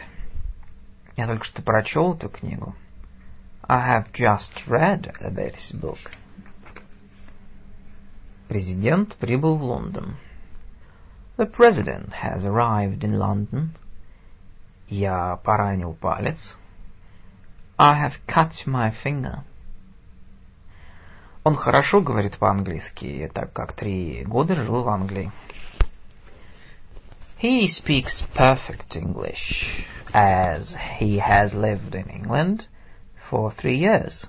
[1.17, 2.75] Я только что прочел эту книгу.
[3.69, 5.99] I have just read this book.
[8.49, 10.17] Президент прибыл в Лондон.
[11.38, 13.76] The president has arrived in London.
[14.88, 16.58] Я поранил палец.
[17.78, 19.44] I have cut my finger.
[21.44, 25.32] Он хорошо говорит по-английски, так как три года жил в Англии.
[27.42, 32.68] He speaks perfect English, as he has lived in England
[33.30, 34.26] for three years.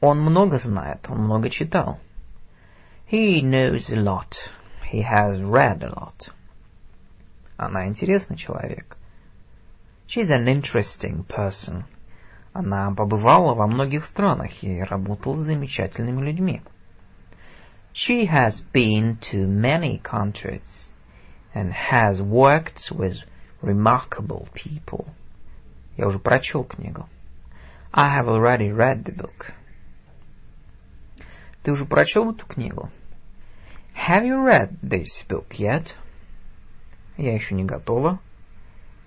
[0.00, 1.98] Он много знает, он много читал.
[3.10, 4.34] He knows a lot.
[4.92, 6.30] He has read a lot.
[7.56, 8.96] Она интересный человек.
[10.08, 11.84] She's an interesting person.
[12.54, 16.62] Она побывала во многих странах и работала с замечательными людьми.
[17.92, 20.90] She has been to many countries
[21.54, 23.18] and has worked with
[23.60, 25.06] remarkable people.
[25.96, 27.08] Я уже прочел книгу.
[27.92, 29.52] I have already read the book.
[31.62, 32.90] Ты уже прочел эту книгу?
[33.94, 35.94] Have you read this book yet?
[37.16, 38.20] Я еще не готова.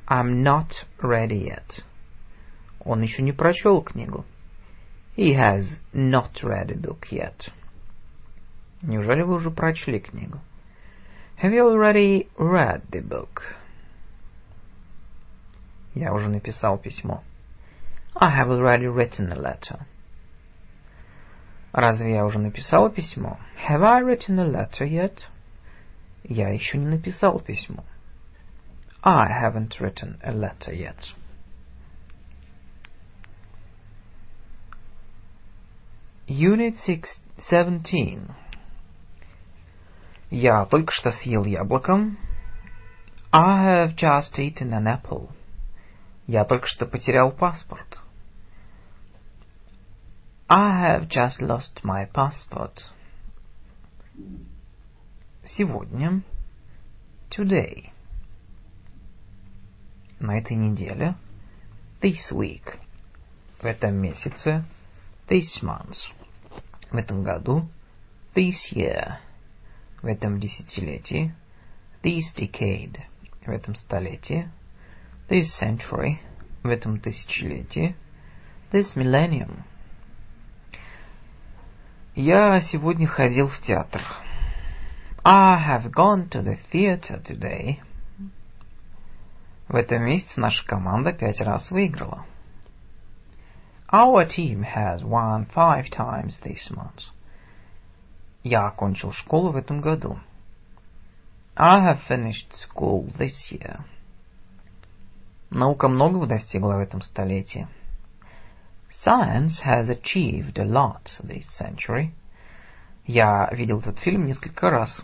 [0.07, 1.84] I'm not ready yet.
[2.84, 4.25] Он еще не прочел книгу.
[5.15, 7.49] He has not read a book yet.
[8.81, 10.39] Неужели вы уже прочли книгу?
[11.41, 13.41] Have you already read the book?
[15.95, 17.23] Я уже написал письмо.
[18.15, 19.86] I have already written a letter.
[21.76, 23.38] Разве я уже написал письмо?
[23.68, 25.28] Have I written a letter yet?
[26.24, 27.84] Я еще не написал письмо.
[29.02, 30.96] I haven't written a letter yet.
[36.26, 38.20] Unit 6, 17
[40.30, 42.16] Я только что съел яблоко.
[43.30, 45.28] I have just eaten an apple.
[46.26, 48.00] Я только что потерял паспорт.
[50.49, 52.84] I have just lost my passport.
[55.45, 56.23] Сегодня.
[57.29, 57.91] Today.
[60.19, 61.15] На этой неделе.
[62.01, 62.77] This week.
[63.62, 64.65] В этом месяце.
[65.27, 65.97] This month.
[66.91, 67.67] В этом году.
[68.36, 69.19] This year
[70.01, 71.34] в этом десятилетии,
[72.03, 72.99] this decade,
[73.45, 74.49] в этом столетии,
[75.30, 76.19] this century,
[76.63, 77.95] в этом тысячелетии,
[78.72, 79.63] this millennium.
[82.18, 84.02] Я сегодня ходил в театр.
[85.22, 87.76] I have gone to the theater today.
[89.68, 92.24] В этом месяце наша команда пять раз выиграла.
[93.92, 97.02] Our team has won five times this month.
[98.42, 100.18] Я окончил школу в этом году.
[101.54, 103.80] I have finished school this year.
[105.50, 107.68] Наука многого достигла в этом столетии.
[109.03, 112.11] Science has achieved a lot this century.
[113.05, 115.03] Я видел этот фильм несколько раз.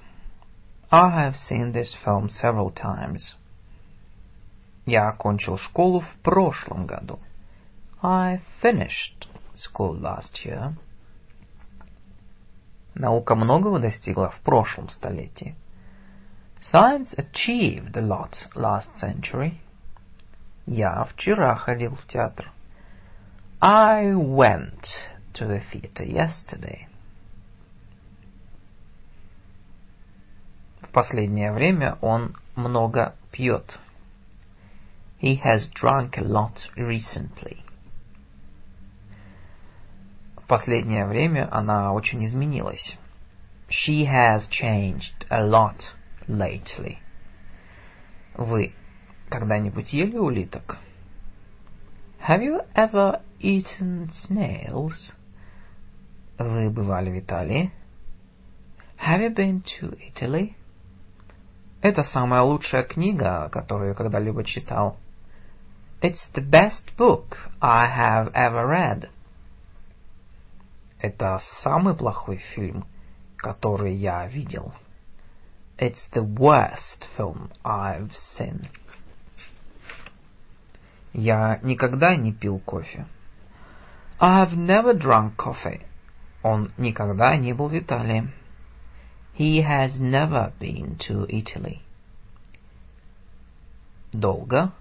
[0.92, 3.36] I have seen this film several times.
[4.86, 7.20] Я окончил школу в прошлом году.
[8.02, 10.74] I finished school last year.
[12.94, 15.56] Наука многого достигла в прошлом столетии.
[16.72, 19.58] Science achieved a lot last century.
[20.66, 22.52] Я вчера ходил в театр.
[23.63, 24.89] I went
[25.35, 26.89] to the theater yesterday.
[30.81, 33.79] В последнее время он много пьет.
[35.21, 37.63] He has drunk a lot recently.
[40.39, 42.99] В последнее время она очень изменилась.
[43.69, 45.79] She has changed a lot
[46.27, 46.99] lately.
[48.35, 48.75] Вы
[49.31, 50.79] когда-нибудь ели улиток?
[52.22, 55.14] Have you ever eaten snails?
[56.38, 57.72] Вы бывали в Италии?
[58.98, 60.56] Have you been to Italy?
[61.82, 64.98] Это самая лучшая книга, которую я когда-либо читал.
[66.02, 69.10] It's the best book I have ever read.
[71.00, 72.86] Это самый плохой фильм,
[73.38, 74.74] который я видел.
[75.78, 78.68] It's the worst film I've seen.
[81.13, 83.07] Я никогда не пил кофе.
[84.19, 85.83] I've never drunk coffee.
[86.43, 88.33] Он никогда не был в Италии.
[89.37, 91.81] He has never been to Italy.
[94.13, 94.73] Долго.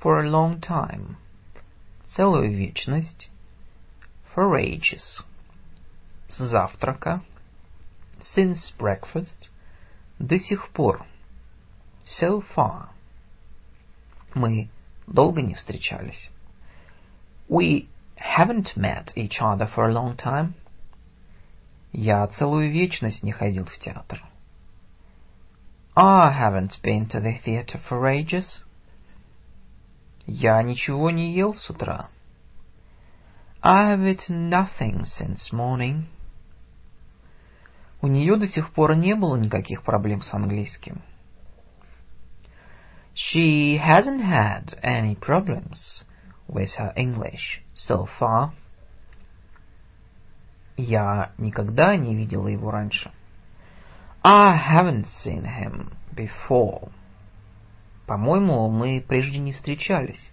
[0.00, 1.16] For a long time.
[2.16, 3.30] Целую вечность.
[4.34, 5.22] For ages.
[6.28, 7.22] С завтрака.
[8.34, 9.48] Since breakfast.
[10.18, 11.06] До сих пор.
[12.04, 12.88] So far.
[14.34, 14.68] Мы
[15.06, 16.30] долго не встречались.
[17.48, 20.54] We haven't met each other for a long time.
[21.92, 24.22] Я целую вечность не ходил в театр.
[25.96, 28.64] I haven't been to the theater for ages.
[30.26, 32.08] Я ничего не ел с утра.
[33.62, 36.04] I have eaten nothing since morning.
[38.02, 41.02] У нее до сих пор не было никаких проблем с английским.
[43.13, 46.03] She hasn't had any problems
[46.47, 48.53] with her English so far.
[50.77, 53.11] Я никогда не видела его раньше.
[54.23, 56.91] I haven't seen him before.
[58.05, 60.31] По-моему, мы прежде не встречались.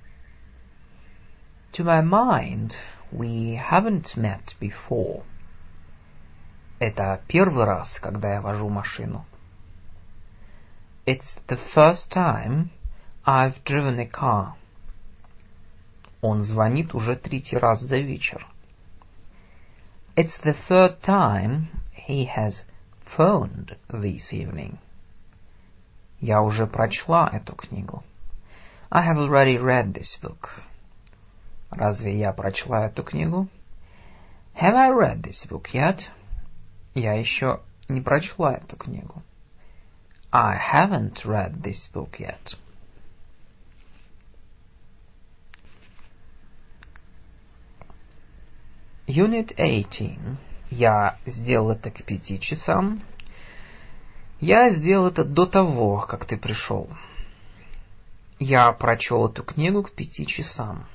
[1.73, 2.73] To my mind,
[3.13, 5.25] we haven't met before.
[6.79, 9.27] Это первый раз, когда я вожу машину.
[11.07, 12.71] It's the first time
[13.25, 14.55] I've driven a car.
[16.21, 18.47] Он звонит уже третий раз за вечер.
[20.17, 22.65] It's the third time he has
[23.17, 24.79] phoned this evening.
[26.21, 28.03] Я уже прочла эту книгу.
[28.91, 30.49] I have already read this book.
[31.71, 33.49] Разве я прочла эту книгу?
[34.55, 36.09] Have I read this book yet?
[36.95, 39.23] Я еще не прочла эту книгу.
[40.34, 42.56] I haven't read this book yet.
[49.08, 50.18] Unit 18.
[50.70, 53.02] Я сделал это к пяти часам.
[54.40, 56.88] Я сделал это до того, как ты пришел.
[58.40, 60.88] Я прочел эту книгу к пяти часам.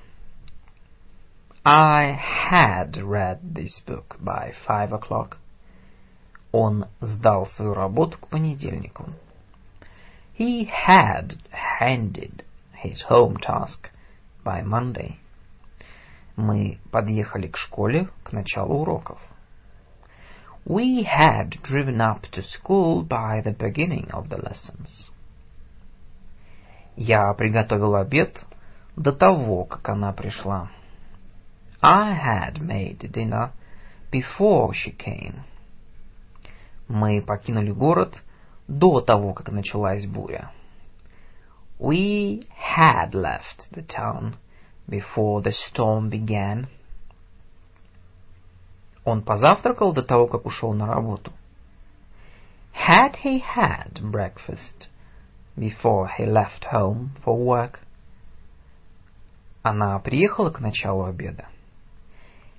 [1.63, 2.19] I
[2.51, 5.37] had read this book by five o'clock.
[6.53, 9.11] Он сдал свою работу к понедельнику.
[10.37, 13.89] He had handed his home task
[14.45, 15.17] by Monday.
[16.37, 19.19] Мы подъехали к школе к началу уроков.
[20.67, 25.11] We had driven up to school by the beginning of the lessons.
[26.97, 28.39] Я приготовил обед
[28.95, 30.69] до того, как она пришла.
[31.81, 33.53] I had made dinner
[34.13, 35.45] before she came.
[36.89, 38.23] Мы покинули город
[38.68, 40.52] до того, как началась буря.
[41.80, 44.36] We had left the town
[44.88, 46.68] before the storm began.
[49.04, 51.32] Он позавтракал до того, как ушел на работу.
[52.74, 54.88] Had he had breakfast
[55.58, 57.80] before he left home for work?
[59.64, 61.48] Она приехала к началу обеда.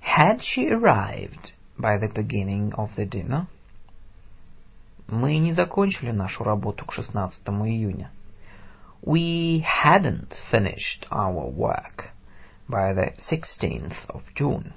[0.01, 3.47] Had she arrived by the beginning of the dinner?
[5.08, 8.10] Мы не закончили нашу работу к 16 июня.
[9.00, 12.10] We hadn't finished our work
[12.68, 14.74] by the 16th of June.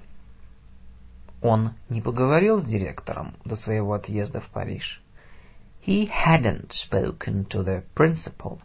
[1.41, 5.01] Он не поговорил с директором до своего отъезда в Париж.
[5.85, 8.61] He hadn't spoken to the principal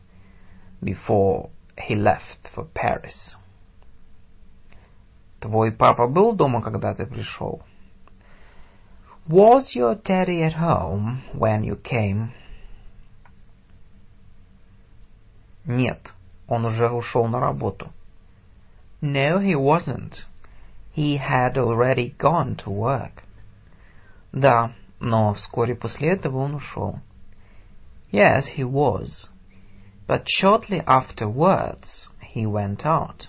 [0.80, 3.36] before he left for Paris.
[5.40, 7.60] Твой папа был дома, когда ты пришел?
[9.29, 12.33] Was your daddy at home when you came?
[15.65, 16.11] Нет,
[16.47, 17.91] он уже ушел на работу.
[19.01, 20.25] No, he wasn't.
[20.93, 23.23] He had already gone to work.
[24.33, 26.99] Да, но вскоре после этого он ушел.
[28.11, 29.29] Yes, he was.
[30.07, 33.27] But shortly afterwards he went out.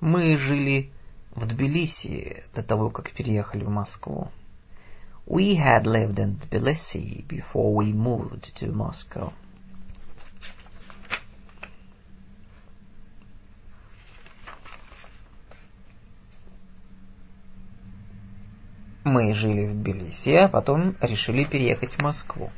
[0.00, 0.90] Мы жили
[1.34, 4.30] в Тбилиси до того, как переехали в Москву.
[5.28, 9.32] We had lived in Tbilisi before we moved to Moscow.
[19.04, 22.50] Мы жили в Тбилиси, а потом решили переехать в Москву.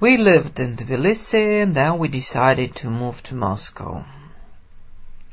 [0.00, 4.04] We lived in Tbilisi, and then we decided to move to Moscow.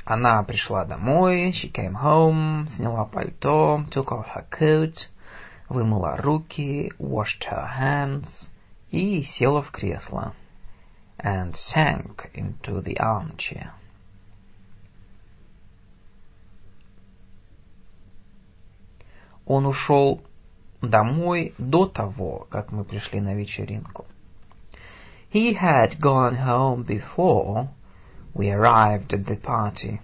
[0.04, 5.08] Она пришла домой, she came home, сняла пальто, took off her coat,
[5.69, 8.49] вымыла руки, washed her hands
[8.91, 10.33] и села в кресло.
[11.17, 13.71] And sank into the armchair.
[19.45, 20.21] Он ушел
[20.81, 24.05] домой до того, как мы пришли на вечеринку.
[25.31, 27.69] He had gone home before
[28.33, 29.99] we arrived at the party.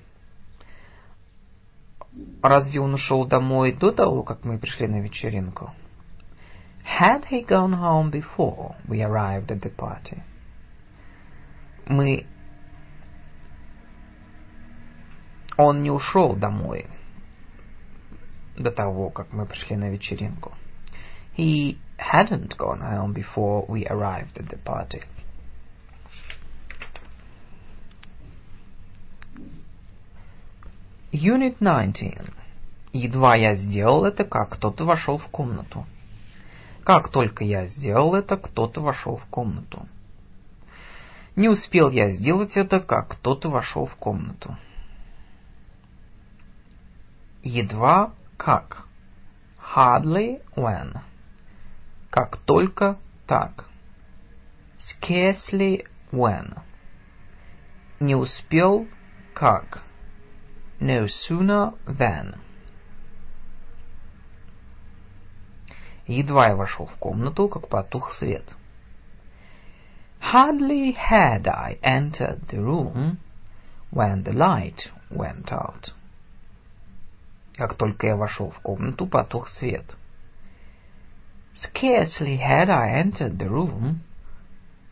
[2.42, 5.72] Разве он ушел домой до того, как мы пришли на вечеринку?
[7.00, 10.22] Had he gone home before we arrived at the party?
[11.88, 12.26] Мы...
[15.58, 16.86] Он не ушел домой
[18.58, 20.54] до того, как мы пришли на вечеринку.
[21.38, 25.02] He hadn't gone home before we arrived at the party.
[31.16, 32.14] Unit 19.
[32.92, 35.86] Едва я сделал это, как кто-то вошел в комнату.
[36.84, 39.88] Как только я сделал это, кто-то вошел в комнату.
[41.38, 44.58] Не успел я сделать это, как кто-то вошел в комнату.
[47.44, 48.86] Едва как.
[49.74, 51.00] Hardly when.
[52.10, 53.66] Как только так.
[54.80, 56.60] Scarcely when.
[58.02, 58.86] Не успел
[59.34, 59.82] как.
[60.81, 62.39] No sooner than.
[66.07, 68.45] Едва я вошел в комнату, как потух свет.
[70.21, 73.19] Hardly had I entered the room
[73.91, 75.93] when the light went out.
[77.55, 79.97] Как только я вошел в комнату, потух свет.
[81.55, 84.01] Scarcely had I entered the room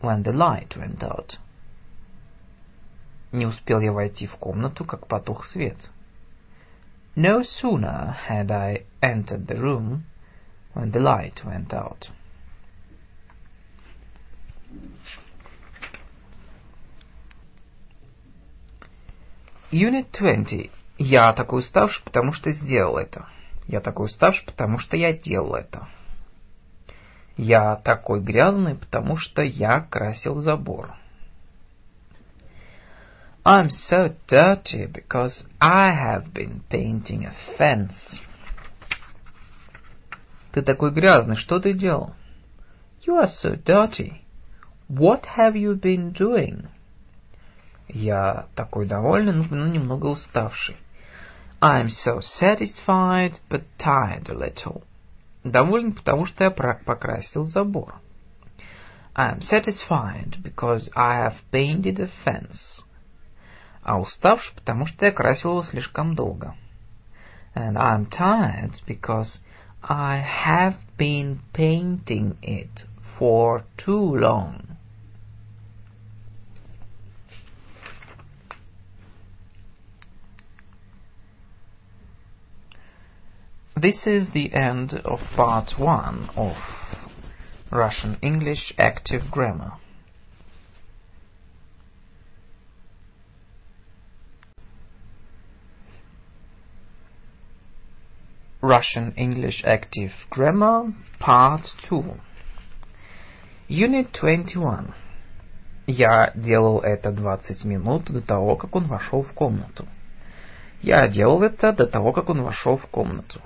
[0.01, 1.37] when the light went out.
[3.34, 5.90] Не успел я войти в комнату, как потух свет.
[7.16, 10.04] No sooner had I entered the room
[10.72, 12.08] when the light went out.
[19.72, 20.70] Unit 20.
[20.98, 23.26] Я такой уставший, потому что сделал это.
[23.66, 25.88] Я такой уставший, потому что я делал это.
[27.36, 30.94] Я такой грязный, потому что я красил забор.
[33.45, 38.21] I'm so dirty because I have been painting a fence.
[40.51, 42.13] Ты такой грязный, что ты делал?
[43.05, 44.23] You are so dirty.
[44.87, 46.67] What have you been doing?
[47.87, 50.75] Я такой довольный, но немного уставший.
[51.61, 54.83] I'm so satisfied, but tired a little.
[55.43, 57.95] Доволен, потому что я покрасил забор.
[59.15, 62.82] I'm satisfied because I have painted a fence.
[63.83, 66.55] А уставший, потому что я красил его слишком долго.
[67.55, 69.39] And I'm tired because
[69.81, 72.85] I have been painting it
[73.17, 74.77] for too long.
[83.75, 86.57] This is the end of part one of
[87.71, 89.73] Russian English Active Grammar.
[98.64, 102.16] Russian English Active Grammar, Part 2.
[103.68, 104.94] Unit 21.
[105.86, 109.86] Я делал это 20 минут до того, как он вошел в комнату.
[110.80, 113.38] Я делал это до того, как он вошел в комнату.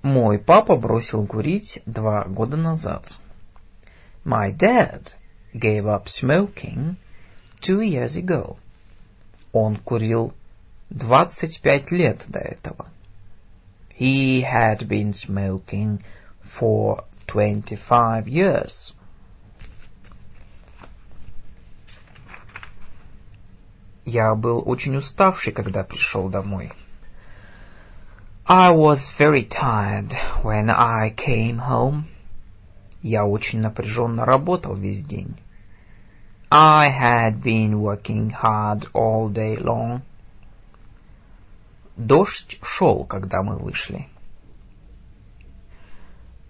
[0.00, 3.04] Мой папа бросил курить два года назад.
[4.24, 5.08] My dad
[5.52, 6.96] gave up smoking
[7.60, 8.56] two years ago.
[9.52, 10.32] Он курил
[10.90, 12.86] 25 лет до этого.
[13.98, 16.00] He had been smoking
[16.58, 18.94] for 25 years.
[24.04, 26.72] Я был очень уставший, когда пришел домой.
[28.46, 32.04] I was very tired when I came home.
[33.02, 35.36] Я очень напряженно работал весь день.
[36.50, 40.00] I had been working hard all day long.
[41.98, 44.08] Дождь шел, когда мы вышли.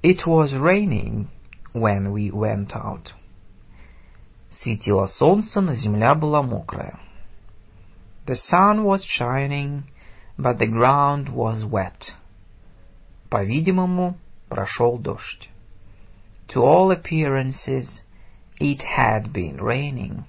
[0.03, 1.29] It was raining
[1.73, 3.15] when we went out.
[4.51, 7.01] Светило солнце, но земля была мокрая.
[8.27, 9.85] The sun was shining,
[10.37, 12.13] but the ground was wet.
[13.31, 14.19] По-видимому,
[14.51, 15.49] прошел дождь.
[16.49, 18.03] To all appearances,
[18.61, 20.25] it had been raining.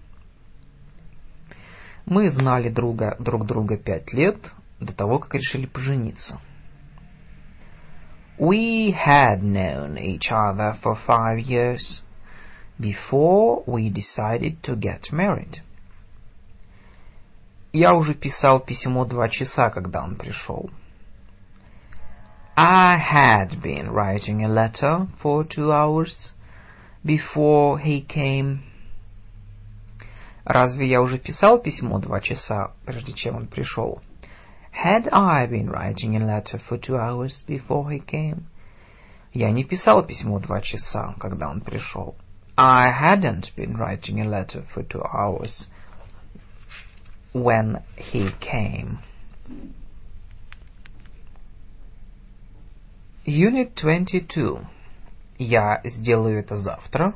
[2.05, 4.37] Мы знали друга, друг друга пять лет
[4.79, 6.39] до того, как решили пожениться.
[8.37, 12.01] We had known each other for five years
[12.79, 15.61] before we decided to get married.
[17.73, 20.69] Я уже писал письмо два часа, когда он пришел.
[22.55, 26.31] I had been writing a letter for two hours
[27.05, 28.59] before he came.
[30.45, 34.01] Разве я уже писал письмо два часа, прежде чем он пришел?
[34.70, 38.46] Had I been writing a letter for two hours before he came?
[39.32, 42.14] Я не писал письмо два часа, когда он пришел.
[42.56, 45.68] I hadn't been writing a letter for two hours
[47.32, 48.98] when he came.
[53.26, 54.64] Unit 22.
[55.38, 57.14] Я сделаю это завтра.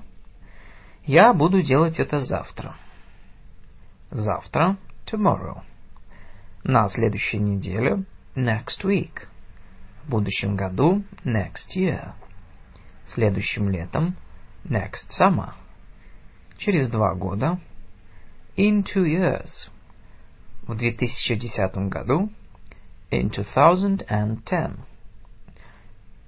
[1.05, 2.75] Я буду делать это завтра.
[4.11, 4.77] Завтра.
[5.07, 5.63] Tomorrow.
[6.64, 8.06] На следующей неделе.
[8.36, 9.28] Next week.
[10.06, 11.04] В будущем году.
[11.26, 12.14] Next year.
[13.14, 14.16] Следующим летом.
[14.64, 15.56] Next summer.
[16.58, 17.60] Через два года.
[18.56, 19.70] In two years.
[20.62, 22.32] В 2010 году.
[23.12, 24.80] In 2010.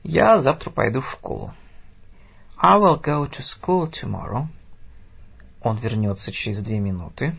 [0.04, 1.54] Я завтра пойду в школу.
[2.58, 4.48] I will go to school tomorrow.
[5.62, 7.38] Он вернется через две минуты.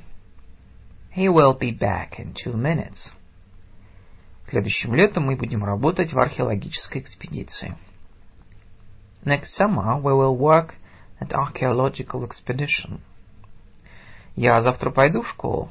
[1.16, 3.10] He will be back in two minutes.
[4.48, 7.74] Следующим летом мы будем работать в археологической экспедиции.
[9.24, 10.74] Next summer we will work
[11.18, 13.00] at archaeological expedition.
[14.34, 15.70] Я завтра пойду в школу.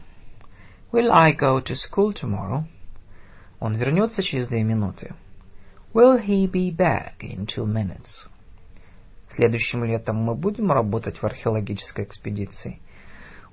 [0.91, 2.63] Will I go to school tomorrow?
[3.59, 5.13] Он вернется через две минуты.
[5.93, 8.27] Will he be back in two minutes?
[9.29, 12.79] Следующим летом мы будем работать в археологической экспедиции.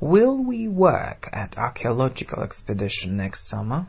[0.02, 3.86] Will we work at archaeological expedition next summer?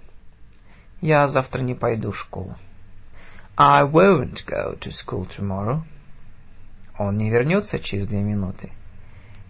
[1.00, 2.56] Я завтра не пойду в школу.
[3.56, 5.82] I won't go to school tomorrow.
[6.98, 8.72] Он не вернется через две минуты.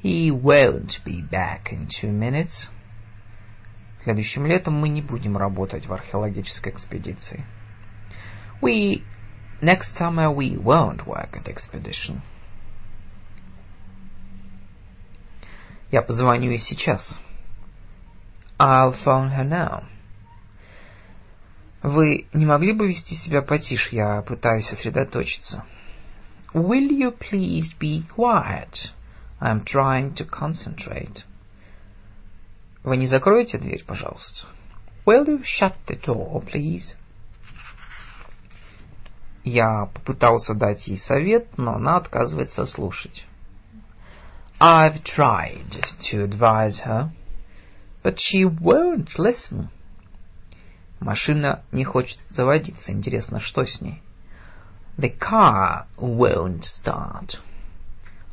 [0.02, 2.70] He won't be back in two minutes.
[4.04, 7.44] Следующим летом мы не будем работать в археологической экспедиции.
[8.60, 9.02] We
[9.60, 12.20] next summer we won't work at expedition.
[15.93, 17.19] Я позвоню ей сейчас.
[18.57, 19.83] I'll phone her now.
[21.83, 23.95] Вы не могли бы вести себя потише?
[23.95, 25.63] Я пытаюсь сосредоточиться.
[26.51, 28.91] Will you please be quiet?
[29.39, 31.25] I'm trying to concentrate.
[32.83, 34.47] Вы не закроете дверь, пожалуйста?
[35.05, 36.95] Will you shut the door, please?
[39.43, 43.27] Я попытался дать ей совет, но она отказывается слушать.
[44.62, 47.12] I've tried to advise her,
[48.02, 49.70] but she won't listen.
[51.00, 52.90] Машина не хочет заводиться.
[52.90, 54.02] Интересно, что с ней?
[54.98, 57.38] The car won't start.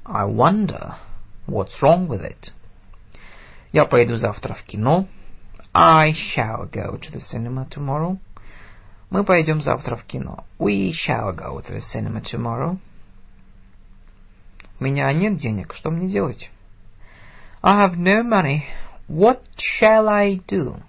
[0.03, 0.95] I wonder
[1.45, 2.51] what's wrong with it.
[3.71, 5.07] Я пойду завтра в кино.
[5.73, 8.17] I shall go to the cinema tomorrow.
[9.11, 10.43] Мы пойдем завтра в кино.
[10.57, 12.79] We shall go to the cinema tomorrow.
[14.80, 15.74] Меня нет денег.
[15.74, 16.50] Что мне делать?
[17.62, 18.62] I have no money.
[19.08, 20.82] What shall I do?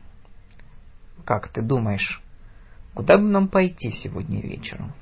[1.25, 2.21] Как ты думаешь,
[2.93, 4.93] куда бы нам пойти сегодня вечером?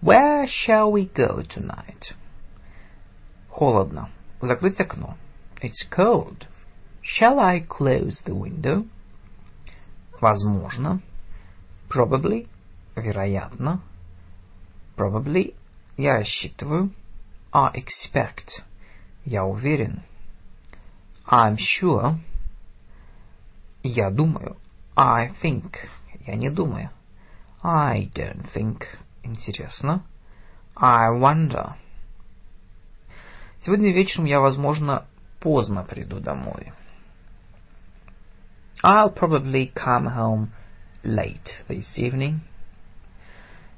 [0.00, 2.14] Where shall we go tonight?
[3.50, 4.08] Холодно.
[4.40, 5.16] Закрыть окно.
[5.60, 6.46] It's cold.
[7.02, 8.88] Shall I close the window?
[10.20, 11.02] Возможно.
[11.90, 12.48] Probably.
[12.94, 13.82] Вероятно.
[14.96, 15.54] Probably.
[15.98, 16.90] Я рассчитываю.
[17.52, 18.62] I expect.
[19.24, 20.02] Я уверен.
[21.26, 22.18] I'm sure.
[23.82, 24.56] Я думаю.
[24.96, 25.76] I think.
[26.26, 26.90] Я не думаю.
[27.62, 28.84] I don't think.
[29.22, 30.04] Интересно.
[30.76, 31.74] I wonder.
[33.60, 35.06] Сегодня вечером я, возможно,
[35.40, 36.72] поздно приду домой.
[38.84, 40.48] I'll probably come home
[41.02, 42.40] late this evening.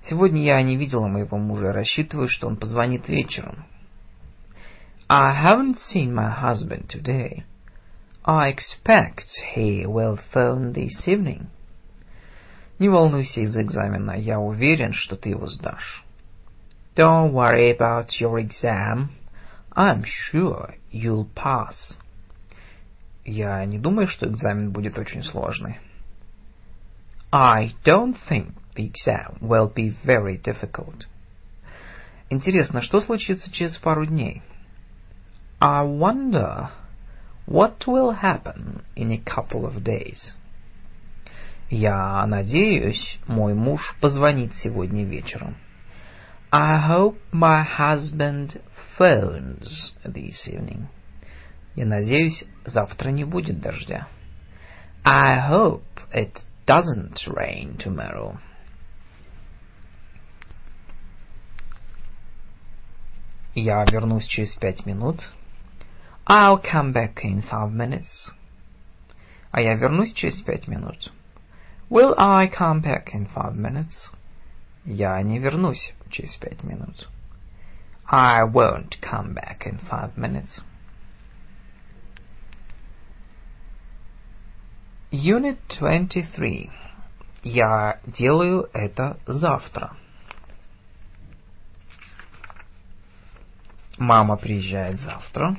[0.05, 3.67] Сегодня я не видела моего мужа, рассчитываю, что он позвонит вечером.
[5.09, 7.45] I haven't seen my husband today.
[8.25, 9.25] I expect
[9.55, 11.47] he will phone this evening.
[12.79, 16.05] Не волнуйся из-за экзамена, я уверен, что ты его сдашь.
[16.95, 19.09] Don't worry about your exam.
[19.75, 21.97] I'm sure you'll pass.
[23.25, 25.79] Я не думаю, что экзамен будет очень сложный.
[27.31, 31.07] I don't think the exam will be very difficult.
[32.31, 34.43] Интересно, что случится через пару дней?
[35.61, 36.71] I wonder
[37.47, 40.35] what will happen in a couple of days.
[41.71, 45.57] Я надеюсь, мой муж позвонит сегодня вечером.
[46.53, 48.61] I hope my husband
[48.97, 50.87] phones this evening.
[51.75, 54.07] Я надеюсь, завтра не будет дождя.
[55.05, 58.39] I hope it doesn't rain tomorrow.
[63.61, 65.33] Я вернусь через пять минут.
[66.29, 68.33] I'll come back in five minutes.
[69.51, 71.13] А я вернусь через пять минут.
[71.91, 74.13] Will I come back in five minutes?
[74.85, 77.09] Я не вернусь через пять минут.
[78.07, 80.63] I won't come back in five minutes.
[85.11, 86.71] Unit 23.
[87.43, 89.97] Я делаю это завтра.
[93.99, 95.57] Мама приезжает завтра.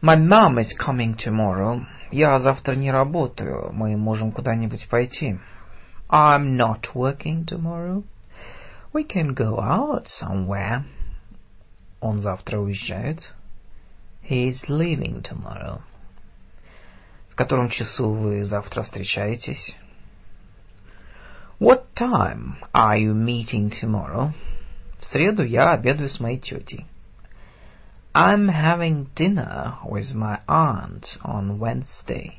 [0.00, 1.84] My mom is coming tomorrow.
[2.10, 3.70] Я завтра не работаю.
[3.72, 5.38] Мы можем куда-нибудь пойти.
[6.08, 8.02] I'm not working tomorrow.
[8.94, 10.84] We can go out somewhere.
[12.00, 13.32] Он завтра уезжает.
[14.28, 15.82] He is leaving tomorrow.
[17.30, 19.76] В котором часу вы завтра встречаетесь?
[21.60, 24.32] What time are you meeting tomorrow?
[25.01, 26.85] В среду я обедаю с моей тетей.
[28.13, 32.33] I'm having dinner with my aunt on Wednesday.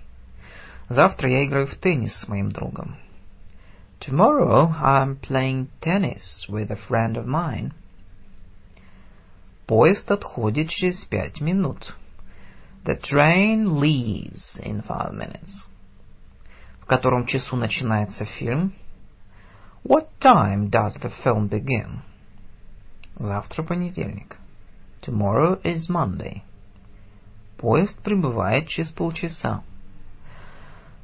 [0.89, 2.97] Завтра я играю в теннис с моим другом.
[4.01, 7.73] Tomorrow I'm playing tennis with a friend of mine.
[9.67, 11.95] Поезд отходит через пять минут.
[12.85, 15.69] The train leaves in five minutes.
[16.81, 18.73] В котором часу начинается фильм?
[19.85, 22.01] What time does the film begin?
[23.20, 24.38] Завтра понедельник.
[25.02, 26.42] Tomorrow is Monday.
[27.58, 29.64] Поезд прибывает через полчаса.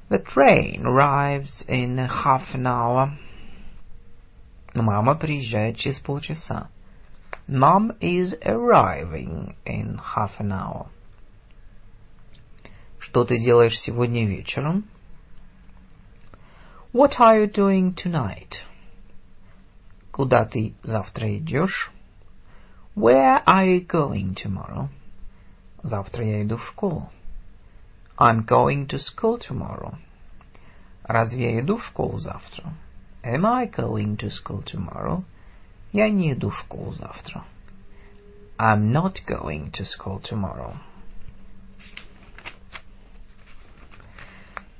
[0.10, 3.12] The train arrives in half an hour.
[4.74, 6.70] Мама приезжает через полчаса.
[7.48, 10.88] Mom is arriving in half an hour.
[13.00, 14.86] Что ты делаешь сегодня вечером?
[16.92, 18.62] What are you doing tonight?
[20.12, 21.92] Куда ты завтра идешь?
[22.95, 24.89] Where are you going tomorrow?
[25.83, 27.11] Завтра я иду в школу.
[28.17, 29.97] I'm going to school tomorrow.
[31.03, 32.73] Разве я иду в школу завтра?
[33.25, 35.25] Am I going to school tomorrow?
[35.93, 37.45] Я не иду в школу завтра.
[38.59, 40.77] I'm not going to school tomorrow.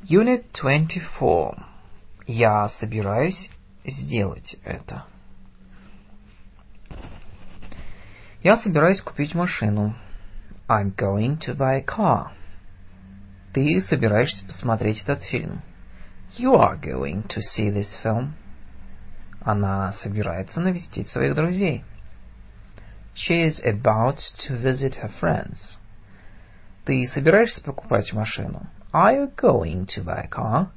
[0.09, 1.57] Unit 24.
[2.27, 3.51] Я собираюсь
[3.85, 5.07] сделать это.
[8.42, 9.96] Я собираюсь купить машину.
[10.70, 12.32] I'm going to buy a car.
[13.54, 15.62] Ты собираешься посмотреть этот фильм.
[16.38, 18.34] You are going to see this film.
[19.42, 21.84] Она собирается навестить своих друзей.
[23.14, 25.78] She is about to visit her friends.
[26.86, 28.68] Ты собираешься покупать машину?
[28.94, 30.70] Are you going to buy a car?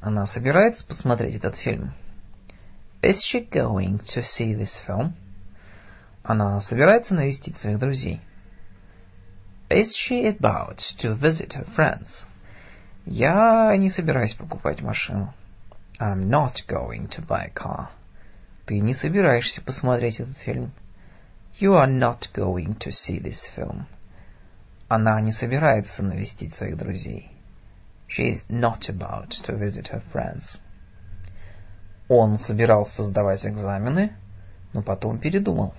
[0.00, 1.94] Она собирается посмотреть этот фильм.
[3.02, 5.14] Is she going to see this film?
[6.28, 8.20] Она собирается навестить своих друзей.
[9.70, 12.26] Is she about to visit her friends?
[13.04, 15.32] Я не собираюсь покупать машину.
[16.00, 17.90] I'm not going to buy a car.
[18.66, 20.72] Ты не собираешься посмотреть этот фильм.
[21.60, 23.86] You are not going to see this film.
[24.88, 27.30] Она не собирается навестить своих друзей.
[28.08, 30.58] She is not about to visit her friends.
[32.08, 34.16] Он собирался сдавать экзамены,
[34.72, 35.72] но потом передумал.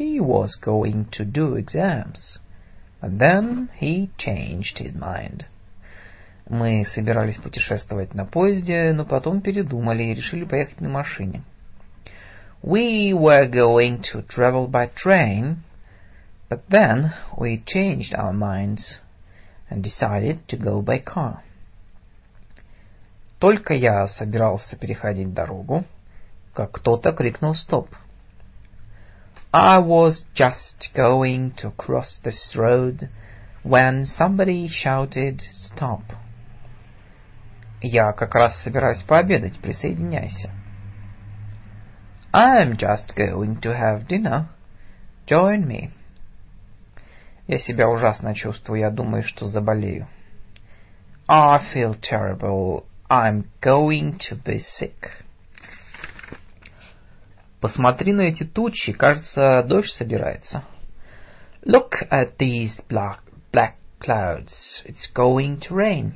[0.00, 2.38] He was going to do exams,
[3.02, 5.44] but then he changed his mind.
[6.48, 11.42] Мы собирались путешествовать на поезде, но потом передумали и решили поехать на машине.
[12.62, 15.58] We were going to travel by train,
[16.48, 19.00] but then we changed our minds
[19.68, 21.42] and decided to go by car.
[23.38, 25.84] Только я собирался переходить дорогу,
[26.54, 27.90] как кто-то крикнул «Стоп!».
[29.53, 33.09] I was just going to cross this road
[33.63, 36.03] when somebody shouted «Stop!».
[37.81, 40.49] Я как раз собираюсь пообедать, присоединяйся.
[42.33, 44.49] I'm just going to have dinner.
[45.25, 45.91] Join me.
[47.47, 50.07] Я себя ужасно чувствую, я думаю, что заболею.
[51.27, 52.85] I feel terrible.
[53.09, 55.23] I'm going to be sick.
[57.60, 60.64] Посмотри на эти тучи, кажется, дождь собирается.
[61.62, 63.18] Look at these black,
[63.52, 64.82] black clouds.
[64.86, 66.14] It's going to rain.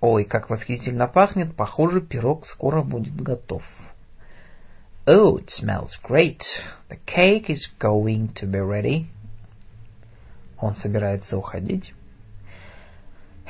[0.00, 3.62] Ой, как восхитительно пахнет, похоже, пирог скоро будет готов.
[5.06, 6.42] Oh, it smells great.
[6.88, 9.06] The cake is going to be ready.
[10.58, 11.92] Он собирается уходить.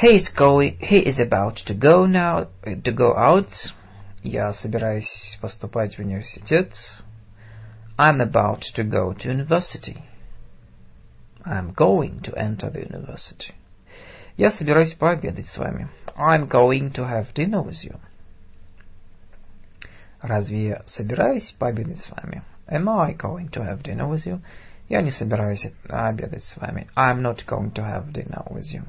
[0.00, 0.78] He is going.
[0.78, 2.48] He is about to go now.
[2.64, 3.50] To go out.
[4.23, 6.73] Я собираюсь поступать в университет.
[7.97, 10.03] I'm about to go to university.
[11.45, 13.53] I'm going to enter the university.
[14.35, 15.89] Я собираюсь пообедать с вами.
[16.15, 17.99] I'm going to have dinner with you.
[20.21, 22.43] Разве я собираюсь пообедать с вами?
[22.67, 24.41] Am I going to have dinner with you?
[24.89, 26.87] Я не собираюсь обедать с вами.
[26.95, 28.83] I'm not going to have dinner with you.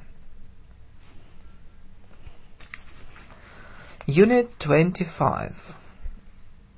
[4.06, 5.54] Unit 25.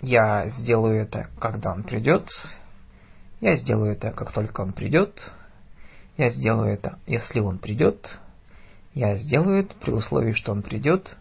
[0.01, 2.29] Я сделаю это, когда он придет.
[3.41, 5.31] Я сделаю это, как только он придет.
[6.17, 8.19] Я сделаю это, если он придет.
[8.93, 11.17] Я сделаю это при условии, что он придет.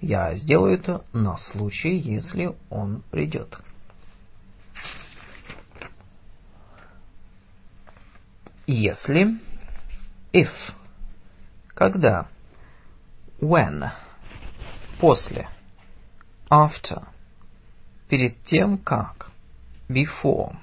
[0.00, 3.56] Я сделаю это на случай, если он придет.
[8.66, 9.38] Если,
[10.32, 10.50] if,
[11.68, 12.26] когда,
[13.40, 13.92] when,
[14.98, 15.48] после,
[16.50, 17.06] after,
[18.08, 19.30] перед тем как,
[19.88, 20.56] before,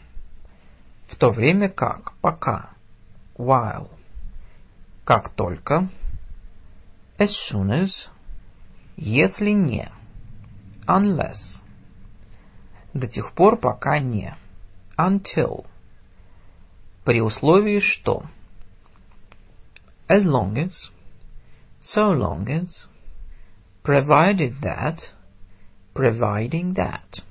[1.08, 2.72] в то время как, пока,
[3.38, 3.90] while,
[5.06, 5.90] как только,
[7.18, 8.10] as soon as,
[8.96, 9.92] если не,
[10.88, 11.64] unless,
[12.94, 14.36] до тех пор, пока не,
[14.98, 15.66] until,
[17.04, 18.24] при условии, что
[20.08, 20.92] as long as,
[21.82, 22.86] so long as,
[23.84, 25.00] provided that,
[25.94, 27.22] providing that.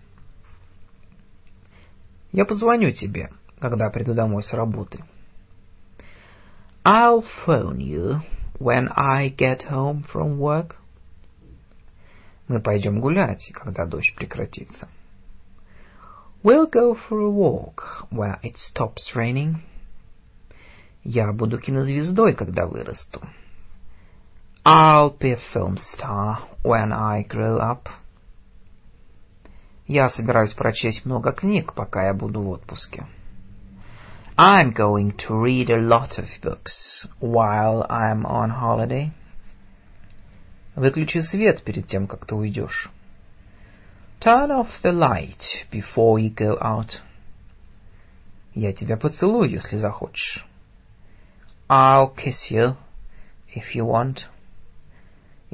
[2.30, 5.02] Я позвоню тебе, когда приду домой с работы.
[6.84, 8.20] I'll phone you
[8.58, 10.76] when I get home from work.
[12.48, 14.88] Мы пойдем гулять, когда дождь прекратится.
[16.42, 19.62] We'll go for a walk where it stops raining.
[21.04, 23.20] Я буду кинозвездой, когда вырасту.
[24.65, 27.87] I'll be a film star when I grow up.
[29.87, 33.05] Я собираюсь прочесть много книг, пока я буду в отпуске.
[34.37, 39.11] I'm going to read a lot of books while I'm on holiday.
[40.75, 42.91] Выключи свет перед тем, как ты уйдешь.
[44.19, 46.99] Turn off the light before you go out.
[48.53, 50.45] Я тебя поцелую, если захочешь.
[51.69, 52.75] I'll kiss you
[53.55, 54.27] if you want.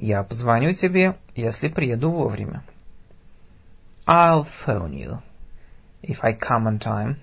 [0.01, 2.63] Я позвоню тебе, если приеду вовремя.
[4.07, 5.19] I'll phone you
[6.03, 7.17] if I come on time.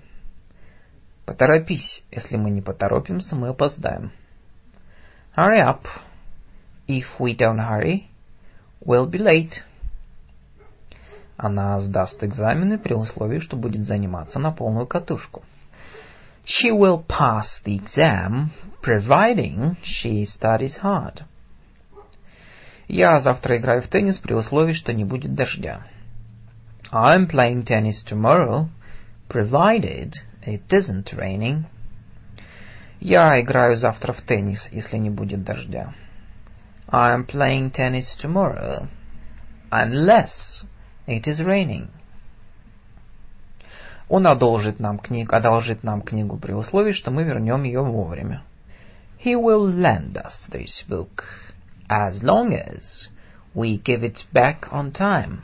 [1.24, 4.12] Поторопись, если мы не поторопимся, мы опоздаем.
[5.34, 5.86] Hurry up.
[6.86, 8.08] If we don't hurry,
[8.84, 9.62] we'll be late.
[11.38, 15.42] Она сдаст экзамены при условии, что будет заниматься на полную катушку.
[16.44, 18.50] She will pass the exam,
[18.82, 21.24] providing she studies hard.
[22.88, 25.86] Я завтра играю в теннис при условии, что не будет дождя.
[26.92, 28.68] I'm playing tennis tomorrow,
[29.28, 30.12] provided
[30.46, 31.64] it isn't raining.
[33.00, 35.92] Я играю завтра в теннис, если не будет дождя.
[36.88, 38.88] I'm playing tennis tomorrow,
[39.70, 40.64] unless
[41.06, 41.88] It is raining.
[44.08, 48.42] Он одолжит нам, книг, одолжит нам книгу при условии, что мы вернем ее вовремя.
[49.24, 51.24] He will lend us this book
[51.89, 53.07] as long as
[53.53, 55.41] we give it back on time.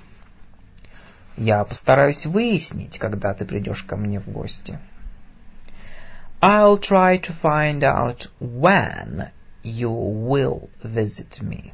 [1.35, 4.79] Я постараюсь выяснить, когда ты придешь ко мне в гости.
[6.41, 9.29] I'll try to find out when
[9.63, 11.73] you will visit me.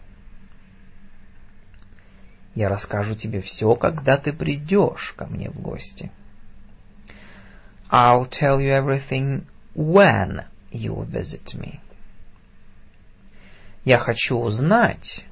[2.55, 6.11] Я расскажу тебе все, когда ты придешь ко мне в гости.
[7.89, 9.45] I'll tell you everything
[9.75, 11.79] when you visit me.
[13.84, 15.24] Я хочу узнать,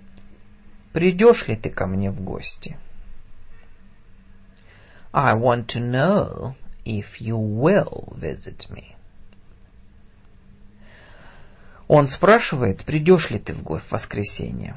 [0.92, 2.78] придешь ли ты ко мне в гости.
[5.12, 8.94] I want to know if you will visit me.
[11.88, 14.76] Он спрашивает, придешь ли ты в воскресенье.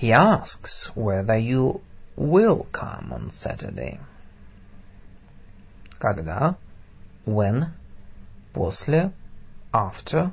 [0.00, 1.80] He asks whether you
[2.16, 3.98] will come on Saturday.
[5.98, 6.56] Когда?
[7.24, 7.70] When?
[8.52, 9.12] После?
[9.72, 10.32] After?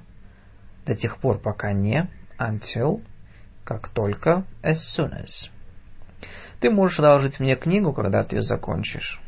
[0.86, 2.10] До тех пор, пока не.
[2.44, 3.02] Until?
[3.64, 4.44] Как только.
[4.62, 5.50] As soon as.
[6.60, 9.22] Ты можешь одолжить мне книгу, когда ты ее закончишь.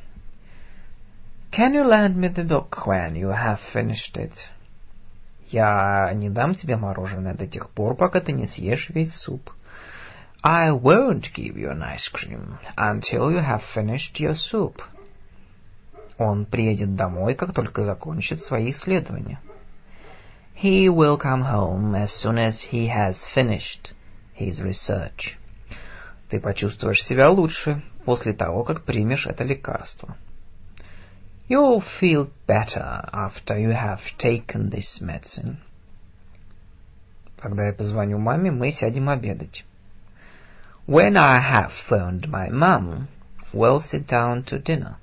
[1.51, 4.34] Can you lend me the book when you have finished it?
[5.47, 9.51] Я не дам тебе мороженое до тех пор, пока ты не съешь весь суп.
[10.43, 14.82] I won't give you an ice cream until you have finished your soup.
[16.18, 19.39] Он приедет домой, как только закончит свои исследования.
[20.55, 23.93] He will come home as soon as he has finished
[24.34, 25.36] his research.
[26.28, 30.16] Ты почувствуешь себя лучше после того, как примешь это лекарство.
[31.49, 35.57] You'll feel better after you have taken this medicine.
[37.41, 39.64] Когда я позвоню маме, мы сядем обедать.
[40.86, 43.09] When I have phoned my mum,
[43.53, 44.97] we'll sit down to dinner.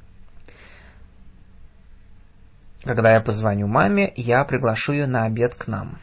[2.85, 5.99] Когда я позвоню маме, я приглашу ее на обед к нам.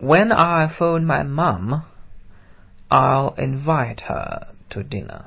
[0.00, 1.82] When I phone my mum,
[2.90, 5.26] I'll invite her to dinner.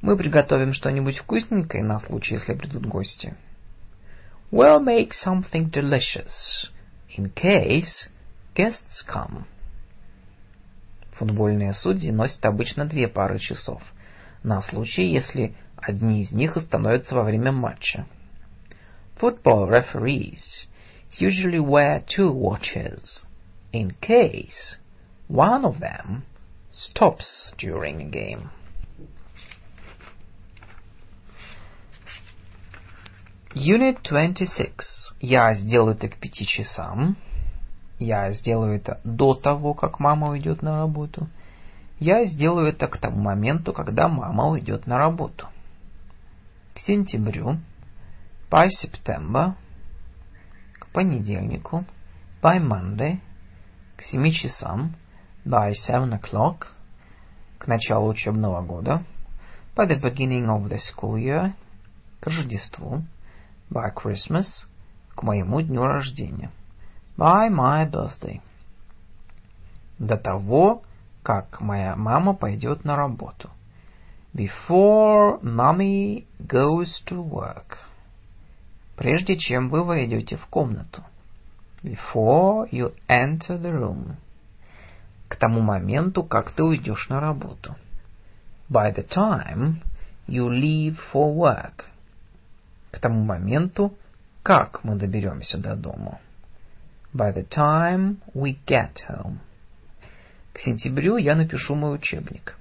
[0.00, 3.34] Мы приготовим что-нибудь вкусненькое на случай, если придут гости.
[4.50, 6.70] We'll make something delicious
[7.16, 8.08] in case
[8.54, 9.44] guests come.
[11.18, 13.82] Футбольные судьи носят обычно две пары часов,
[14.42, 18.06] на случай, если одни из них остановятся во время матча.
[19.18, 20.66] Football referees
[21.18, 23.24] usually wear two watches
[23.72, 24.76] in case
[25.28, 26.24] one of them
[26.70, 28.50] stops during a game.
[33.54, 35.14] Unit 26.
[35.20, 37.16] Я сделаю это к пяти часам.
[37.98, 41.26] Я сделаю это до того, как мама уйдет на работу.
[41.98, 45.46] Я сделаю это к тому моменту, когда мама уйдет на работу.
[46.74, 47.56] К сентябрю.
[48.48, 49.56] By September.
[50.78, 51.84] К понедельнику.
[52.40, 53.18] By Monday.
[53.96, 54.94] К семи часам.
[55.44, 56.68] By seven o'clock.
[57.58, 59.02] К началу учебного года.
[59.74, 61.54] By the beginning of the school year.
[62.20, 63.02] К Рождеству.
[63.68, 64.46] By Christmas.
[65.16, 66.52] К моему дню рождения.
[67.16, 68.40] By my birthday.
[69.98, 70.84] До того,
[71.24, 73.50] как моя мама пойдет на работу.
[74.32, 77.78] Before mommy goes to work.
[78.96, 81.02] Прежде чем вы войдете в комнату.
[81.82, 84.16] Before you enter the room.
[85.28, 87.76] К тому моменту, как ты уйдешь на работу.
[88.70, 89.82] By the time
[90.26, 91.84] you leave for work.
[92.90, 93.94] К тому моменту,
[94.42, 96.20] как мы доберемся до дома
[97.16, 99.38] by the time we get home.
[100.52, 102.56] К сентябрю я напишу мой учебник.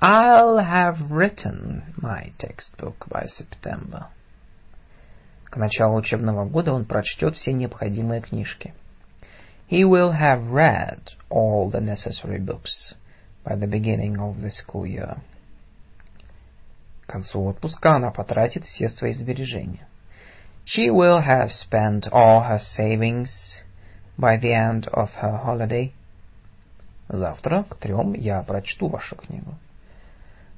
[0.00, 4.06] I'll have written my textbook by September.
[5.54, 8.74] К началу учебного года он прочтет все необходимые книжки.
[9.70, 10.98] He will have read
[11.30, 12.96] all the necessary books
[13.44, 15.18] by the beginning of the school year.
[17.02, 19.86] К концу отпуска она потратит все свои сбережения.
[20.66, 23.30] She will have spent all her savings
[24.18, 25.92] by the end of her holiday.
[27.08, 29.54] Завтра к трем я прочту вашу книгу.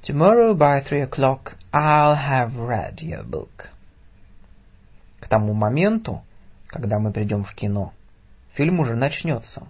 [0.01, 3.69] Tomorrow by three o'clock I'll have read your book.
[5.19, 6.21] К тому моменту,
[6.67, 7.93] когда мы придем в кино,
[8.53, 9.67] фильм уже начнется.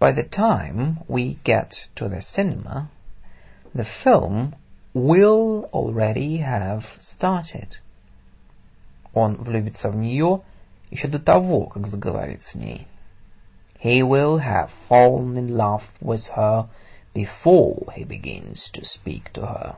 [0.00, 2.88] By the time we get to the cinema,
[3.74, 4.54] the film
[4.92, 7.80] will already have started.
[9.12, 10.40] Он влюбится в нее
[10.90, 12.86] еще до того, как заговорит с ней.
[13.82, 16.68] He will have fallen in love with her
[17.14, 19.76] before he begins to speak to her.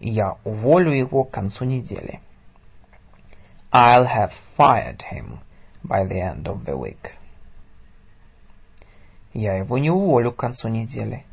[0.00, 2.20] Я уволю его к концу недели.
[3.74, 5.40] I'll have fired him
[5.82, 7.18] by the end of the week.
[9.32, 11.24] Я его не уволю к концу недели.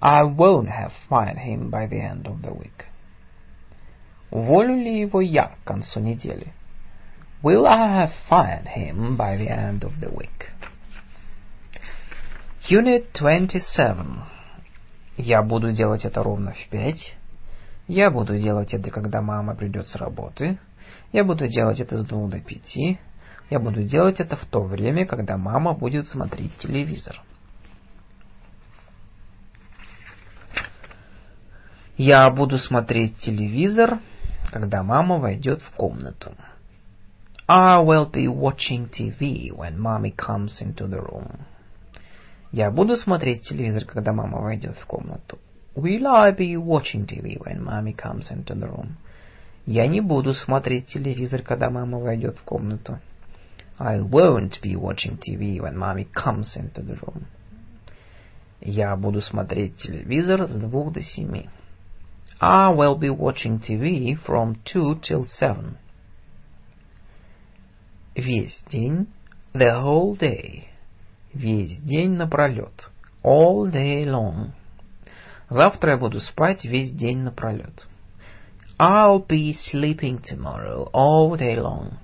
[0.00, 2.86] I won't have fired him by the end of the week.
[4.32, 6.52] Уволю ли его я к концу недели?
[7.44, 10.50] Will I have fired him by the end of the week?
[12.68, 14.24] Unit 27.
[15.16, 17.14] Я буду делать это ровно в пять.
[17.86, 20.58] Я буду делать это, когда мама придет с работы.
[21.12, 22.98] Я буду делать это с двух до пяти.
[23.50, 27.22] Я буду делать это в то время, когда мама будет смотреть телевизор.
[31.96, 33.98] Я буду смотреть телевизор,
[34.52, 36.34] когда мама войдет в комнату.
[37.48, 41.40] I will be watching TV when mommy comes into the room.
[42.52, 45.38] Я буду смотреть телевизор, когда мама войдет в комнату.
[45.74, 48.96] Will I be watching TV when mommy comes into the room?
[49.70, 53.00] Я не буду смотреть телевизор, когда мама войдет в комнату.
[53.78, 57.24] I won't be watching TV when mommy comes into the room.
[58.62, 61.50] Я буду смотреть телевизор с двух до семи.
[62.40, 65.76] I will be watching TV from two till seven.
[68.14, 69.06] Весь день,
[69.52, 70.68] the whole day.
[71.34, 72.90] Весь день напролет,
[73.22, 74.52] all day long.
[75.50, 77.86] Завтра я буду спать весь день напролет.
[78.79, 81.99] I'll be sleeping tomorrow all day long.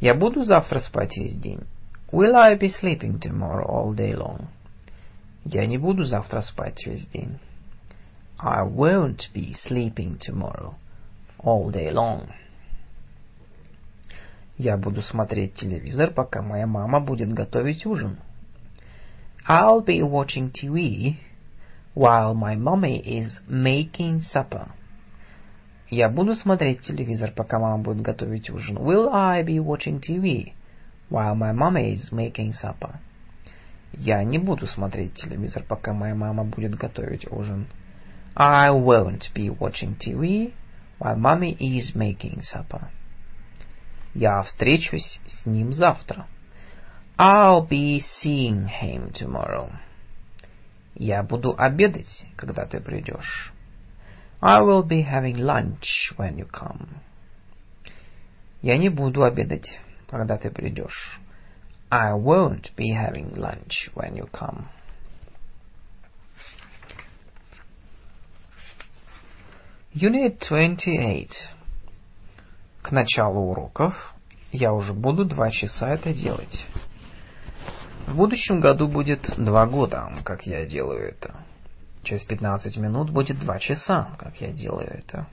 [0.00, 1.64] Я буду завтра спать весь день.
[2.12, 4.46] Will I be sleeping tomorrow all day long?
[5.44, 7.38] Я не буду завтра спать весь день.
[8.38, 10.74] I won't be sleeping tomorrow
[11.38, 12.28] all day long.
[14.58, 18.18] Я буду смотреть телевизор, пока моя мама будет готовить ужин.
[19.48, 21.16] I'll be watching TV
[21.94, 24.68] while my mommy is making supper.
[25.91, 28.77] Я буду смотреть телевизор, пока мама будет готовить ужин.
[28.77, 30.53] Will I be watching TV
[31.09, 32.95] while my mommy is making supper?
[33.91, 37.67] Я не буду смотреть телевизор, пока моя мама будет готовить ужин.
[38.37, 40.53] I won't be watching TV
[40.97, 42.87] while mommy is making supper.
[44.13, 46.25] Я встречусь с ним завтра.
[47.17, 49.69] I'll be seeing him tomorrow.
[50.95, 53.51] Я буду обедать, когда ты придешь.
[54.41, 56.87] I will be having lunch when you come.
[58.63, 59.79] Я не буду обедать,
[60.09, 61.19] когда ты придешь.
[61.91, 64.69] I won't be having lunch when you come.
[69.93, 71.27] Unit 28.
[72.81, 74.15] К началу уроков
[74.51, 76.65] я уже буду два часа это делать.
[78.07, 81.35] В будущем году будет два года, как я делаю это.
[82.03, 85.27] Через 15 минут будет два часа, как я делаю это.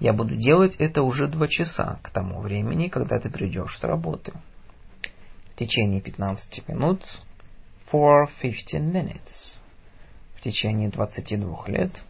[0.00, 4.32] Я буду делать это уже два часа к тому времени, когда ты придешь с работы.
[5.52, 7.04] В течение 15 минут
[7.92, 9.58] for 15 minutes.
[10.36, 12.02] В течение 22 лет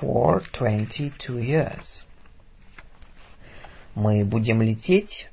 [0.00, 2.04] for 22 years.
[3.94, 5.28] Мы будем лететь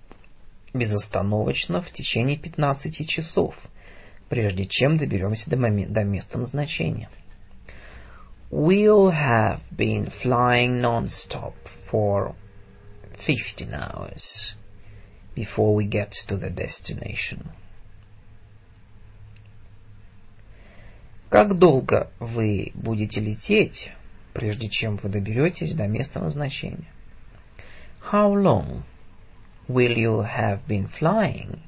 [0.74, 3.56] безостановочно в течение 15 часов,
[4.30, 7.10] прежде чем доберемся до, момента, до места назначения.
[8.51, 11.55] We'll have been flying non-stop
[11.91, 12.35] for
[13.25, 14.55] 15 hours
[15.35, 17.53] before we get to the destination.
[21.31, 23.91] Как долго вы будете лететь,
[24.35, 26.93] прежде чем вы доберетесь до места назначения?
[28.13, 28.83] How long
[29.67, 31.61] will you have been flying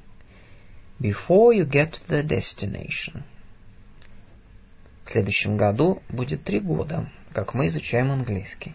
[1.01, 3.23] before you get to the destination?
[5.10, 8.74] В следующем году будет три года, как мы изучаем английский.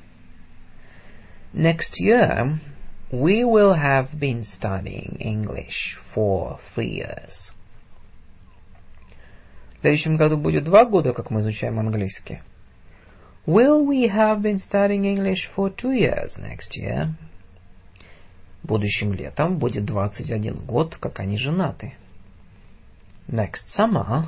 [1.53, 2.59] Next year,
[3.09, 7.53] we will have been studying English for three years.
[9.77, 12.41] В следующем году будет два года, как мы изучаем английский.
[13.45, 17.13] Will we have been studying English for two years next year?
[18.61, 21.93] Будущим летом будет 21 год, как они женаты.
[23.29, 24.25] Next summer,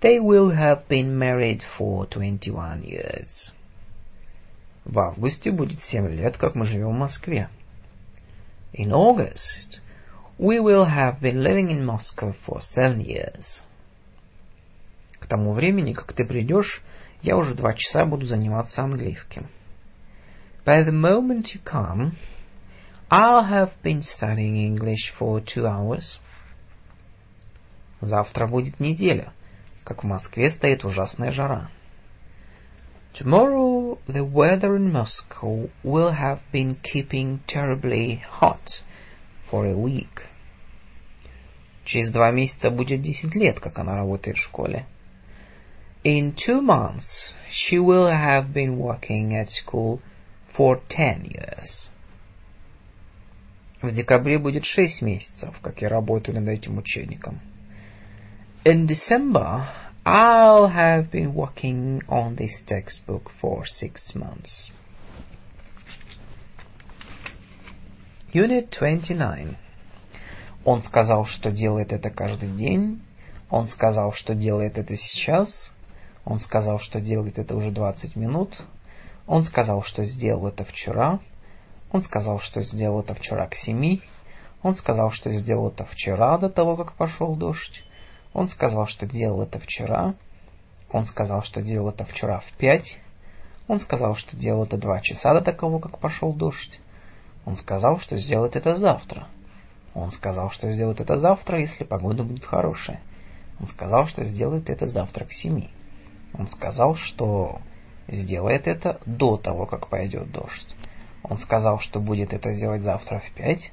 [0.00, 3.52] they will have been married for 21 years.
[4.84, 7.48] В августе будет 7 лет, как мы живем в Москве.
[8.72, 9.80] In August,
[10.38, 13.62] we will have been living in Moscow for seven years.
[15.18, 16.80] К тому времени, как ты придешь,
[17.22, 19.48] я уже два часа буду заниматься английским.
[20.64, 22.12] By the moment you come,
[23.10, 26.20] I'll have been studying English for two hours.
[28.00, 29.32] Завтра будет неделя,
[29.88, 31.70] как в Москве стоит ужасная жара.
[33.14, 38.82] Tomorrow the weather in Moscow will have been keeping terribly hot
[39.50, 40.26] for a week.
[41.86, 44.84] Через два месяца будет десять лет, как она работает в школе.
[46.04, 50.00] In two months, she will have been working at school
[50.54, 51.88] for ten years.
[53.80, 57.40] В декабре будет шесть месяцев, как я работаю над этим учебником.
[58.68, 59.66] In December,
[60.04, 64.70] I'll have been working on this textbook for six months.
[68.34, 69.56] Unit 29.
[70.66, 73.00] Он сказал, что делает это каждый день.
[73.48, 75.72] Он сказал, что делает это сейчас.
[76.26, 78.54] Он сказал, что делает это уже 20 минут.
[79.26, 81.20] Он сказал, что сделал это вчера.
[81.90, 84.02] Он сказал, что сделал это вчера к семи.
[84.62, 87.82] Он сказал, что сделал это вчера до того, как пошел дождь.
[88.38, 90.14] Он сказал, что делал это вчера.
[90.92, 92.96] Он сказал, что делал это вчера в пять.
[93.66, 96.78] Он сказал, что делал это два часа до того, как пошел дождь.
[97.44, 99.26] Он сказал, что сделает это завтра.
[99.92, 103.00] Он сказал, что сделает это завтра, если погода будет хорошая.
[103.58, 105.70] Он сказал, что сделает это завтра к семи.
[106.32, 107.58] Он сказал, что
[108.06, 110.76] сделает это до того, как пойдет дождь.
[111.24, 113.72] Он сказал, что будет это делать завтра в пять.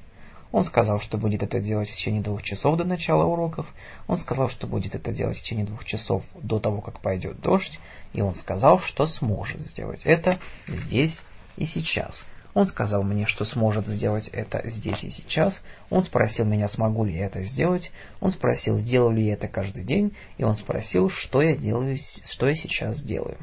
[0.52, 3.66] Он сказал, что будет это делать в течение двух часов до начала уроков.
[4.06, 7.78] Он сказал, что будет это делать в течение двух часов до того, как пойдет дождь.
[8.12, 11.22] И он сказал, что сможет сделать это здесь
[11.56, 12.24] и сейчас.
[12.54, 15.60] Он сказал мне, что сможет сделать это здесь и сейчас.
[15.90, 17.92] Он спросил меня, смогу ли я это сделать.
[18.20, 20.16] Он спросил, делаю ли я это каждый день.
[20.38, 23.36] И он спросил, что я делаю, что я сейчас делаю.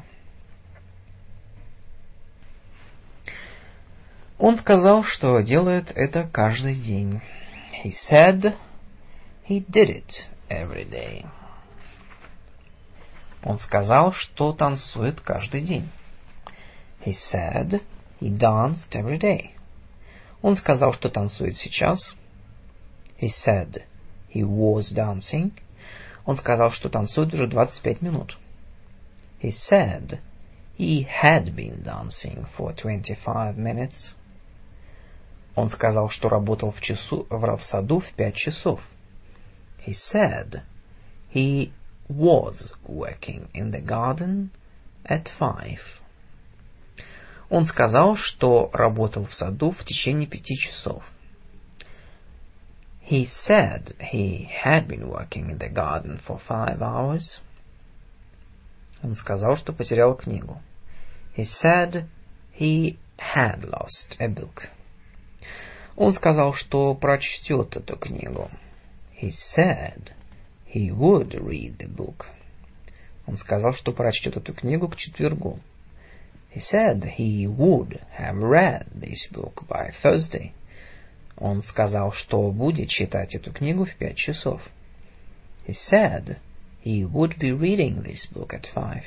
[4.38, 7.20] Он сказал, что делает это каждый день.
[7.84, 8.56] He said
[9.48, 11.24] he did it every day.
[13.44, 15.88] Он сказал, что танцует каждый день.
[17.04, 17.80] He said
[18.20, 19.50] he danced every day.
[20.42, 22.14] Он сказал, что танцует сейчас.
[23.20, 23.82] He said
[24.34, 25.52] he was dancing.
[26.24, 28.36] Он сказал, что танцует уже 25 минут.
[29.40, 30.18] He said
[30.76, 34.16] he had been dancing for 25 minutes.
[35.54, 38.80] Он сказал, что работал в, часу, в саду в пять часов.
[39.86, 40.62] He said
[41.32, 41.72] he
[42.08, 44.50] was working in the garden
[45.04, 45.78] at five.
[47.50, 51.04] Он сказал, что работал в саду в течение пяти часов.
[53.08, 57.40] He said he had been working in the garden for five hours.
[59.02, 60.60] Он сказал, что потерял книгу.
[61.36, 62.06] He said
[62.58, 64.68] he had lost a book.
[65.96, 68.50] Он сказал, что прочтет эту книгу.
[69.20, 70.12] He said
[70.72, 72.26] he would read the book.
[73.26, 75.60] Он сказал, что прочтет эту книгу к четвергу.
[76.54, 80.52] He said he would have read this book by Thursday.
[81.36, 84.62] Он сказал, что будет читать эту книгу в пять часов.
[85.66, 86.38] He said
[86.84, 89.02] he would be reading this book at five.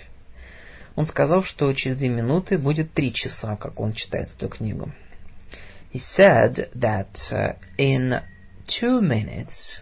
[0.95, 4.91] Он сказал, что через две минуты будет три часа, как он читает эту книгу.
[5.90, 8.20] He said that uh, in
[8.66, 9.80] two minutes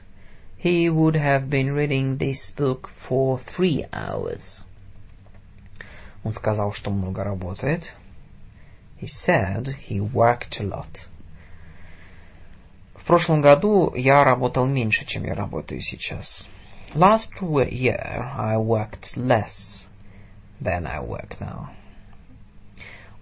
[0.57, 4.63] he would have been reading this book for three hours.
[6.23, 7.95] Он сказал, что много работает.
[8.99, 11.07] He said he worked a lot.
[12.95, 16.49] В прошлом году я работал меньше, чем я работаю сейчас.
[16.95, 17.99] Last year
[18.37, 19.87] I worked less
[20.61, 21.71] than I work now.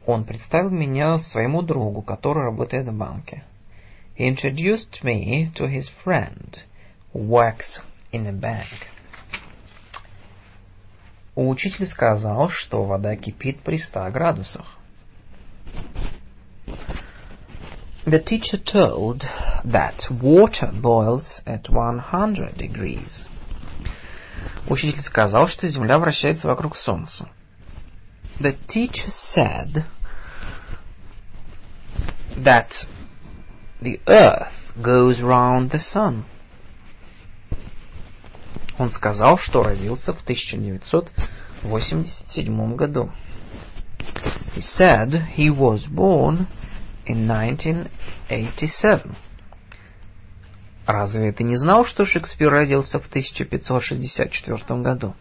[0.05, 3.43] Он представил меня своему другу, который работает в банке.
[4.17, 6.57] He introduced me to his friend
[7.13, 7.81] who works
[8.11, 8.67] in a bank.
[11.35, 14.77] Учитель сказал, что вода кипит при 100 градусах.
[18.05, 19.23] The teacher told
[19.63, 23.25] that water boils at 100 degrees.
[24.69, 27.30] Учитель сказал, что Земля вращается вокруг Солнца.
[28.43, 29.85] The teacher said
[32.37, 32.85] that
[33.81, 34.53] the earth
[34.83, 36.25] goes round the sun.
[38.77, 43.09] Он сказал, что родился в 1987 году.
[44.55, 46.47] He said he was born
[47.05, 49.15] in 1987.
[50.85, 55.15] Разве ты не знал, что Шекспир родился в 1564 году?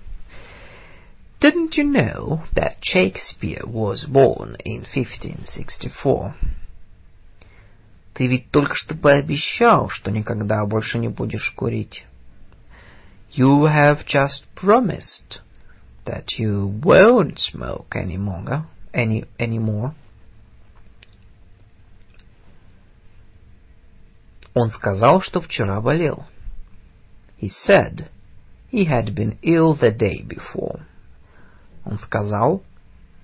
[1.42, 6.34] Didn't you know that Shakespeare was born in 1564?
[8.16, 12.04] Ты ведь только что пообещал, что никогда больше не будешь курить.
[13.32, 15.42] You have just promised
[16.06, 19.94] that you won't smoke any longer, any anymore.
[24.56, 26.26] Он сказал, что вчера болел.
[27.40, 28.10] He said
[28.72, 30.82] he had been ill the day before.
[31.85, 32.63] Он сказал,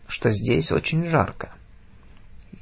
[0.07, 1.53] что здесь очень жарко.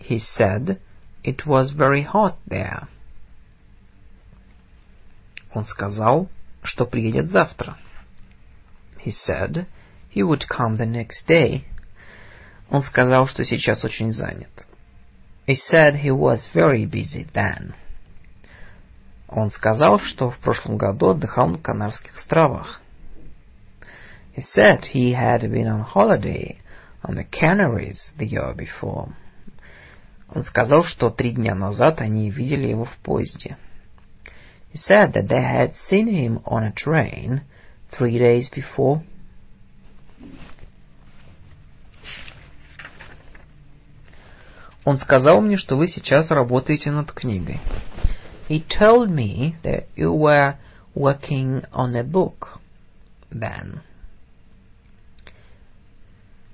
[0.01, 0.79] He said
[1.25, 2.87] it was very hot there.
[5.53, 6.29] Он сказал,
[6.63, 7.79] что приедет завтра.
[9.05, 9.67] He said
[10.15, 11.65] he would come the next day.
[12.69, 14.51] Он сказал, что сейчас очень занят.
[15.47, 17.75] He said he was very busy then.
[19.29, 22.81] Он сказал, что в прошлом году отдыхал на Канарских островах.
[24.36, 26.60] He said he had been on holiday
[27.04, 29.14] on the Canaries the year before.
[30.34, 33.58] Он сказал, что три дня назад они видели его в поезде.
[34.74, 37.42] He said that they had seen him on a train
[37.92, 39.02] three days before.
[44.86, 47.60] Он сказал мне, что вы сейчас работаете над книгой.
[48.50, 50.56] He told me that you were
[50.96, 52.60] working on a book
[53.30, 53.82] then.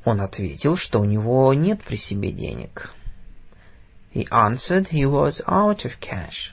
[0.05, 2.91] Он ответил, что у него нет при себе денег.
[4.13, 6.53] He answered he was out of cash.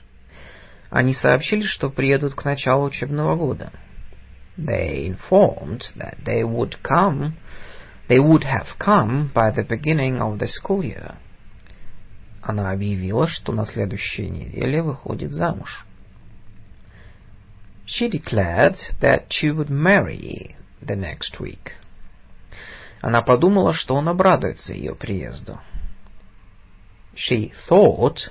[0.88, 3.72] Они сообщили, что приедут к началу учебного года.
[4.56, 7.32] They informed that they would come,
[8.08, 11.16] they would have come by the beginning of the school year.
[12.42, 15.86] Она объявила, что на следующей неделе выходит замуж.
[17.86, 21.74] She declared that she would marry the next week.
[23.00, 25.58] Она подумала, что он обрадуется ее приезду.
[27.14, 28.30] She thought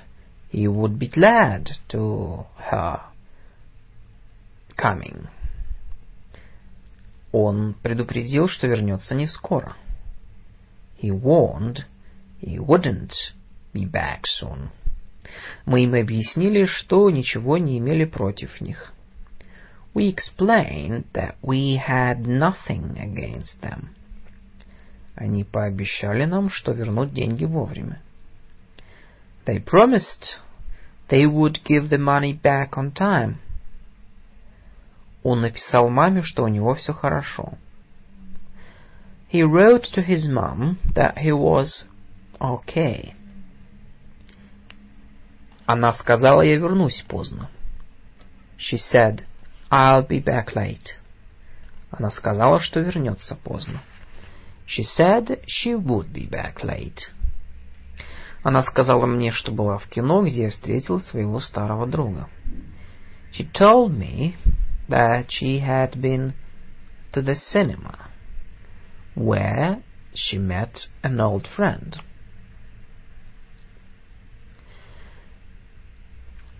[0.52, 3.00] he would be glad to her
[4.76, 5.28] coming.
[7.32, 9.76] Он предупредил, что вернется не скоро.
[11.00, 11.84] He warned
[12.40, 13.12] he wouldn't
[13.72, 14.70] be back soon.
[15.66, 18.92] Мы им объяснили, что ничего не имели против них.
[19.94, 23.90] We explained that we had nothing against them.
[25.20, 28.00] Они пообещали нам, что вернут деньги вовремя.
[29.44, 30.40] They promised
[31.10, 33.34] they would give the money back on time.
[35.22, 37.58] Он написал маме, что у него все хорошо.
[39.30, 41.84] He wrote to his mom that he was
[42.40, 43.12] okay.
[45.66, 47.50] Она сказала, я вернусь поздно.
[48.56, 49.26] She said,
[49.70, 50.96] I'll be back late.
[51.90, 53.82] Она сказала, что вернется поздно.
[54.69, 57.09] She said she would be back late.
[58.43, 62.29] Она сказала мне, что была в кино, где я встретила своего старого друга.
[63.31, 64.35] She told me
[64.87, 66.33] that she had been
[67.11, 68.09] to the cinema,
[69.15, 69.81] where
[70.13, 71.95] she met an old friend.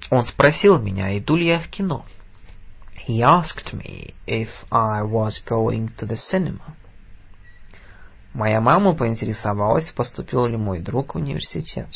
[0.09, 2.05] Он спросил меня, иду ли я в кино.
[3.07, 6.75] He asked me if I was going to the cinema.
[8.32, 11.88] Моя мама поинтересовалась, поступил ли мой друг в университет.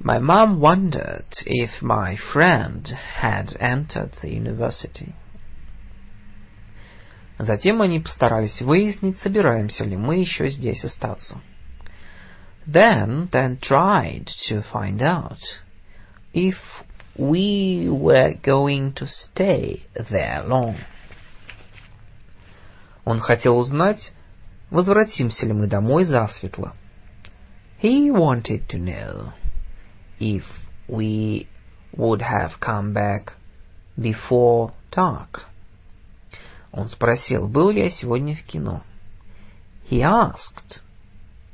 [0.00, 2.86] My mom wondered if my friend
[3.20, 5.14] had entered the university.
[7.38, 11.40] Затем они постарались выяснить, собираемся ли мы еще здесь остаться.
[12.66, 15.38] Then, then tried to find out
[16.32, 16.56] if
[17.16, 20.76] we were going to stay there long.
[23.04, 24.12] Он хотел узнать,
[24.70, 26.74] возвратимся ли мы домой засветло.
[27.80, 29.32] He wanted to know
[30.18, 30.44] if
[30.88, 31.46] we
[31.96, 33.34] would have come back
[33.96, 35.46] before dark.
[36.72, 38.82] Он спросил, был ли я сегодня в кино.
[39.88, 40.82] He asked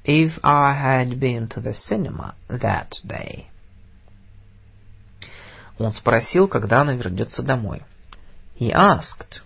[0.05, 3.47] if I had been to the cinema that day.
[5.79, 7.83] Он спросил, когда она вернется домой.
[8.59, 9.43] He asked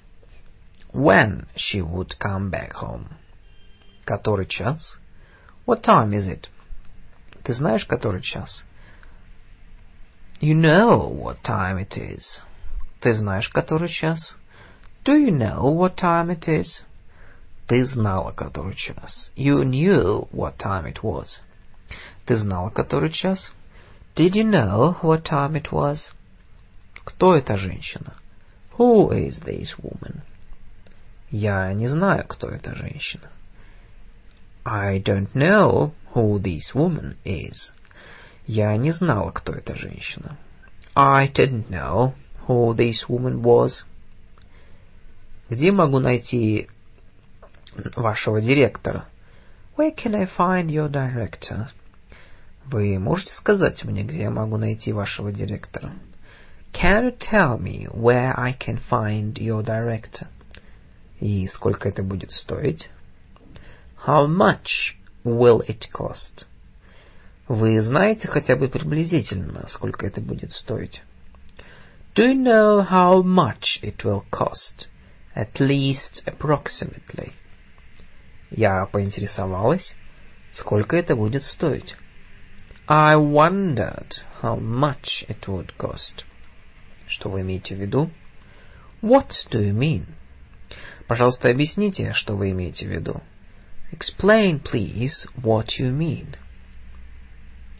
[0.92, 3.08] when she would come back home.
[4.08, 4.96] Который час?
[5.66, 6.48] What time is it?
[7.44, 8.64] Ты знаешь, который час?
[10.40, 12.40] You know what time it is.
[13.02, 14.36] Ты знаешь, который час?
[15.04, 16.82] Do you know what time it is?
[17.66, 19.30] Ты знала, который час.
[19.36, 21.42] You knew what time it was.
[22.24, 23.52] Ты знала, который час?
[24.16, 26.14] Did you know what time it was?
[27.04, 28.14] Кто эта женщина?
[28.78, 30.22] Who is this woman?
[31.30, 33.28] Я не знаю, кто эта женщина.
[34.70, 37.72] I don't know who this woman is.
[38.46, 40.36] Я не знала, кто эта женщина.
[40.94, 42.12] I didn't know
[42.46, 43.86] who this woman was.
[45.48, 46.68] Где могу найти
[47.96, 49.06] вашего директора?
[49.78, 51.68] Where can I find your director?
[52.66, 55.94] Вы можете сказать мне, где я могу найти вашего директора?
[56.74, 60.26] Can you tell me where I can find your director?
[61.20, 62.90] И сколько это будет стоить?
[64.06, 66.46] How much will it cost?
[67.48, 71.02] Вы знаете хотя бы приблизительно, сколько это будет стоить?
[72.14, 74.86] Do you know how much it will cost?
[75.34, 77.32] At least approximately.
[78.50, 79.94] Я поинтересовалась,
[80.54, 81.94] сколько это будет стоить.
[82.86, 84.12] I wondered
[84.42, 86.24] how much it would cost.
[87.06, 88.10] Что вы имеете в виду?
[89.02, 90.06] What do you mean?
[91.06, 93.22] Пожалуйста, объясните, что вы имеете в виду.
[93.90, 96.36] Explain, please, what you mean.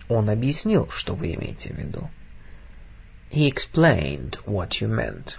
[0.09, 2.09] Он объяснил, что вы имеете в виду.
[3.31, 5.37] He explained what you meant.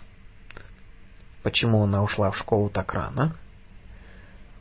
[1.41, 3.35] Почему она ушла в школу так рано?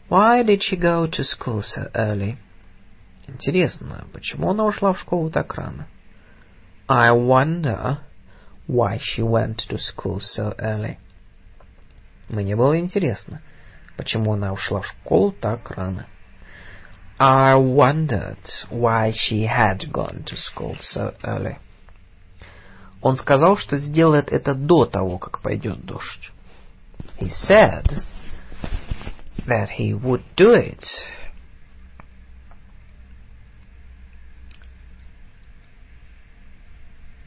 [0.09, 2.39] Why did she go to school so early?
[3.27, 5.87] Интересно, почему она ушла в школу так рано?
[6.89, 7.99] I wonder
[8.67, 10.97] why she went to school so early.
[12.31, 13.43] Мне было интересно,
[13.98, 16.08] почему она ушла в школу так рано.
[17.20, 18.38] I wondered
[18.70, 21.58] why she had gone to school so early.
[23.02, 26.32] Он сказал, что сделает это до того, как пойдет дождь.
[27.20, 27.86] He said
[29.48, 30.84] that he would do it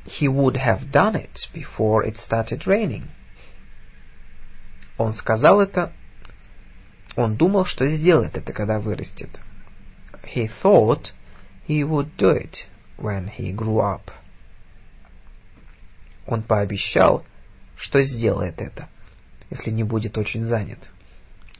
[0.06, 3.08] he would have done it before it started raining.
[4.98, 5.92] Он сказал это,
[7.15, 9.29] он думал, что сделает это, когда вырастет.
[10.23, 11.11] He thought
[11.67, 12.67] he would do it
[12.97, 14.11] when he grew up.
[16.27, 17.25] Он пообещал,
[17.75, 18.87] что сделает это,
[19.49, 20.89] если не будет очень занят.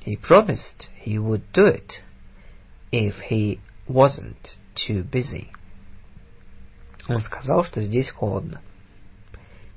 [0.06, 2.02] He promised he would do it
[2.92, 5.48] if he wasn't too busy.
[7.08, 8.62] Он сказал, что здесь холодно.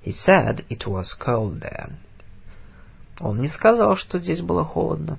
[0.05, 1.93] He said it was cold there.
[3.21, 5.19] Он не сказал, что здесь было холодно.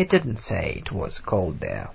[0.00, 1.90] He didn't say it was cold there.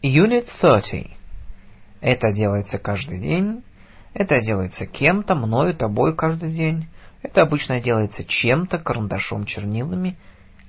[0.00, 1.10] Unit 30.
[2.00, 3.62] Это делается каждый день.
[4.14, 6.88] Это делается кем-то, мною, тобой каждый день.
[7.22, 10.16] Это обычно делается чем-то, карандашом, чернилами.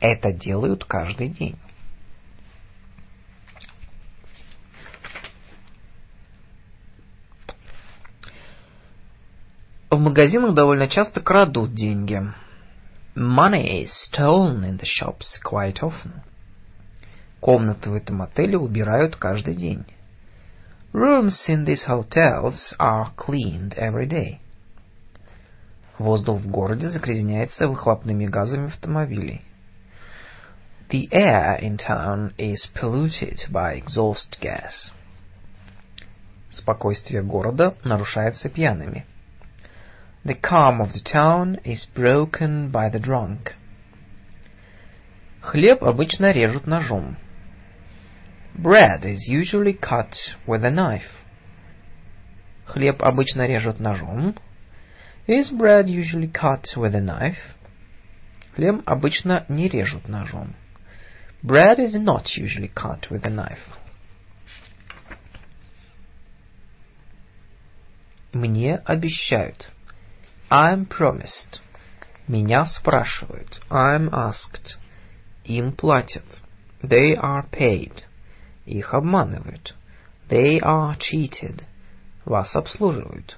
[0.01, 1.55] Это делают каждый день.
[9.93, 12.19] В магазинах довольно часто крадут деньги.
[13.15, 16.23] Money is stolen in the shops quite often.
[17.39, 19.85] Комнаты в этом отеле убирают каждый день.
[20.93, 24.39] Rooms in these hotels are cleaned every day.
[25.99, 29.43] Воздух в городе загрязняется выхлопными газами автомобилей.
[30.89, 34.91] The air in town is polluted by exhaust gas.
[36.49, 39.05] Спокойствие города нарушается пьяными.
[40.24, 43.54] The calm of the town is broken by the drunk.
[45.40, 47.16] Хлеб обычно режут ножом.
[48.54, 50.14] Bread is usually cut
[50.46, 51.24] with a knife.
[52.66, 54.36] Хлеб обычно режут ножом.
[55.26, 57.54] Is bread usually cut with a knife?
[58.54, 60.54] Хлеб обычно не режут ножом.
[61.42, 63.58] Bread is not usually cut with a knife.
[68.32, 69.68] Мне обещают.
[70.53, 71.59] I'm promised.
[72.27, 73.59] Меня спрашивают.
[73.71, 74.77] I'm asked.
[75.45, 76.43] Им платят.
[76.83, 78.03] They are paid.
[78.67, 79.73] Их обманывают.
[80.29, 81.63] They are cheated.
[82.23, 83.35] Вас обслуживают.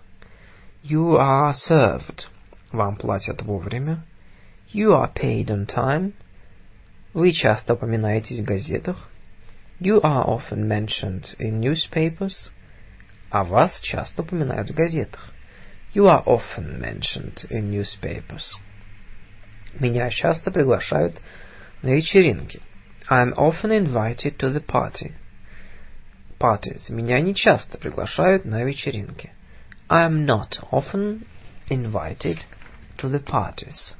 [0.83, 2.25] You are served.
[2.73, 4.03] Вам платят вовремя.
[4.73, 6.11] You are paid on time.
[7.13, 9.09] Вы часто упоминаетесь в газетах.
[9.79, 12.51] You are often mentioned in newspapers.
[13.29, 15.31] А вас часто упоминают в газетах.
[15.94, 18.56] You are often mentioned in newspapers.
[19.78, 21.20] Меня часто приглашают
[21.82, 22.60] на вечеринки.
[23.08, 25.14] I'm often invited to the party.
[26.38, 26.88] Parties.
[26.90, 29.32] Меня не часто приглашают на вечеринки.
[29.88, 31.26] I am not often
[31.68, 32.38] invited
[32.98, 33.94] to the parties.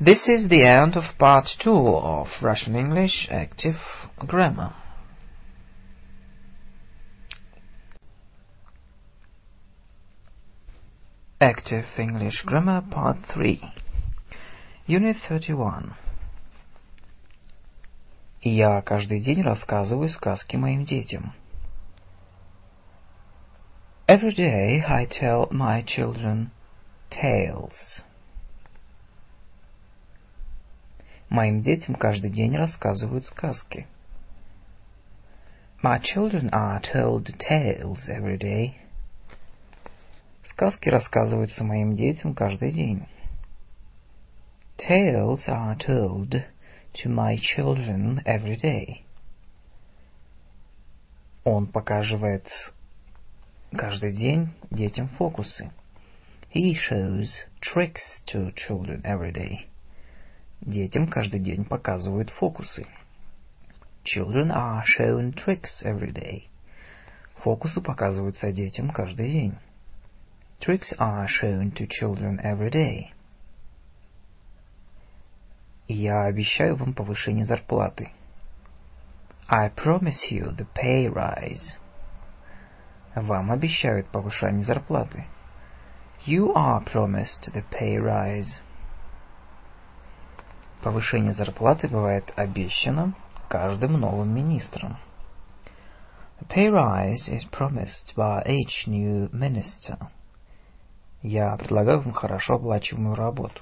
[0.00, 3.76] This is the end of part two of Russian English Active
[4.26, 4.72] Grammar.
[11.40, 13.60] Active English Grammar Part 3
[14.86, 15.94] Unit 31
[18.42, 21.34] Я каждый день рассказываю сказки моим детям.
[24.06, 26.50] Every day I tell my children
[27.10, 28.02] tales.
[31.28, 33.86] Моим детям каждый день рассказывают сказки.
[35.82, 38.74] My children are told tales every day.
[40.45, 43.07] Сказки рассказываются моим детям каждый день.
[44.77, 46.43] Tales are told
[46.93, 49.01] to my children every day.
[51.43, 52.47] Он показывает
[53.71, 55.71] каждый день детям фокусы.
[56.53, 57.27] He shows
[57.59, 59.65] tricks to children every day.
[60.61, 62.85] Детям каждый день показывают фокусы.
[64.03, 66.43] Children are shown tricks every day.
[67.37, 69.55] Фокусы показываются детям каждый день.
[70.60, 73.12] Tricks are shown to children every day.
[75.88, 78.10] Я обещаю вам повышение зарплаты.
[79.48, 81.74] I promise you the pay rise.
[83.16, 85.24] Вам обещают повышение зарплаты.
[86.26, 88.60] You are promised the pay rise.
[90.82, 93.14] Повышение зарплаты бывает обещано
[93.48, 94.98] каждым новым министром.
[96.40, 99.98] A pay rise is promised by each new minister.
[101.27, 103.59] Я предлагаю вам хорошо оплачиваемую работу.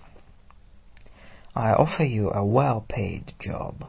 [1.56, 3.88] I offer you a well-paid job.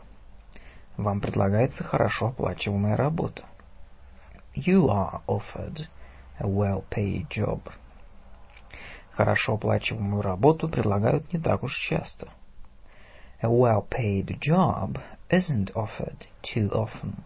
[0.96, 3.42] Вам предлагается хорошо оплачиваемая работа.
[4.55, 5.88] You are offered
[6.38, 7.62] a well-paid job.
[9.10, 12.28] Хорошо оплачиваемую работу предлагают не так уж часто.
[13.42, 17.24] A well-paid job isn't offered too often.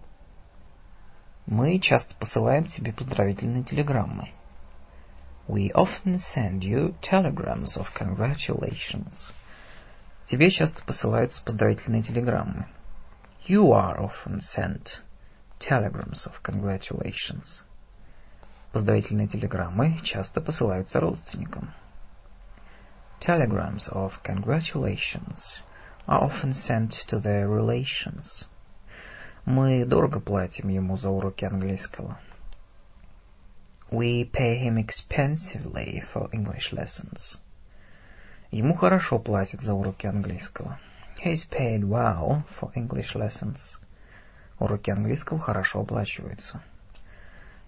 [1.44, 4.30] Мы часто посылаем тебе поздравительные телеграммы.
[5.47, 9.14] We often send you telegrams of congratulations.
[10.27, 12.68] Тебе часто посылаются поздравительные телеграммы.
[13.45, 15.01] You are often sent
[15.60, 17.64] telegrams of congratulations.
[18.72, 21.73] Поздравительные телеграммы часто посылаются родственникам.
[23.19, 25.61] Telegrams of congratulations
[26.07, 28.45] are often sent to their relations.
[29.45, 32.18] Мы дорого платим ему за уроки английского.
[33.90, 37.39] We pay him expensively for English lessons.
[38.51, 40.78] Ему хорошо платят за уроки английского.
[41.24, 43.59] He is paid well for English lessons.
[44.59, 46.60] Уроки английского хорошо оплачиваются.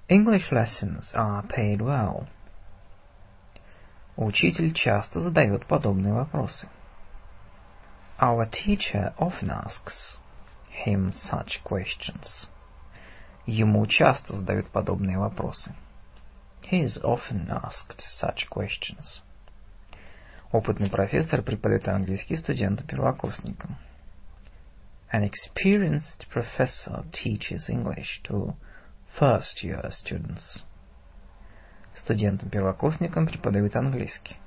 [0.09, 2.27] English lessons are paid well.
[4.17, 6.69] Учитель часто задает подобные вопросы.
[8.21, 10.19] Our teacher often asks
[10.85, 12.49] him such questions.
[13.47, 15.75] Ему часто задают подобные вопросы.
[16.70, 19.22] He is often asked such questions.
[20.52, 23.78] Опытный профессор преподает английский студентам-первокурсникам.
[25.12, 28.56] An experienced professor teaches English to
[29.20, 30.64] first-year students.
[31.96, 34.38] Студентам-первокурсникам преподают английский.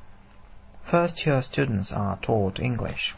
[0.91, 3.15] First-year students are taught English.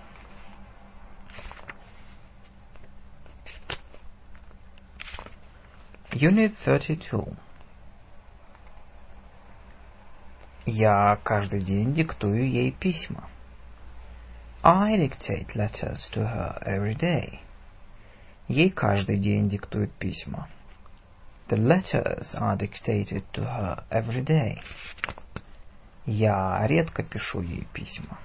[6.13, 7.37] Unit 32
[10.66, 13.30] Я каждый день диктую ей письма.
[14.64, 17.40] I dictate letters to her every day.
[18.48, 20.48] Ей каждый день диктуют письма.
[21.50, 24.60] The letters are dictated to her every day.
[26.08, 28.18] Я редко пишу ей письма.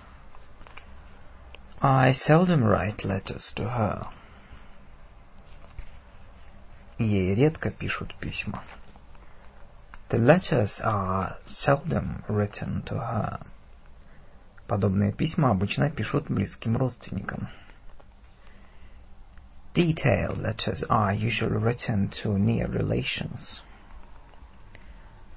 [1.83, 4.07] I seldom write letters to her.
[6.99, 8.63] Ей редко пишут письма.
[10.10, 13.40] The letters are seldom written to her.
[14.68, 17.50] Подобные письма обычно пишут близким родственникам.
[19.74, 23.62] Detailed letters are usually written to near relations.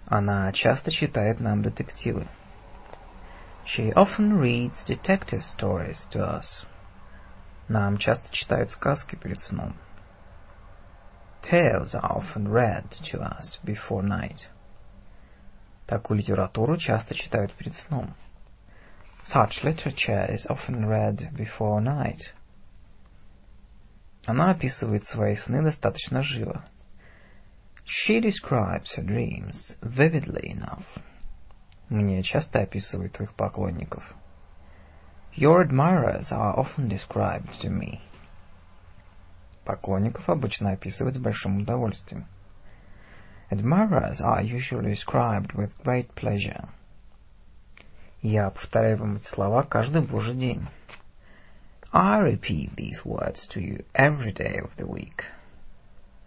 [0.07, 2.29] Она часто читает нам детективы.
[3.67, 6.65] She often reads detective stories to us.
[7.69, 9.75] Нам часто читают сказки перед сном.
[11.43, 14.47] Tales are often read to us before night.
[15.94, 18.16] Такую литературу часто читают перед сном.
[19.32, 22.18] Such literature is often read before night.
[24.26, 26.66] Она описывает свои сны достаточно живо.
[27.86, 30.84] She describes her dreams vividly enough.
[31.90, 34.04] Мне часто описывают их поклонников.
[35.36, 38.00] Your admirers are often described to me.
[39.64, 42.26] Поклонников обычно описывают с большим удовольствием.
[43.53, 46.69] Admirers are usually described with great pleasure.
[48.23, 50.67] Я повторяю вам эти слова каждый божий день.
[51.93, 55.25] I repeat these words to you every day of the week.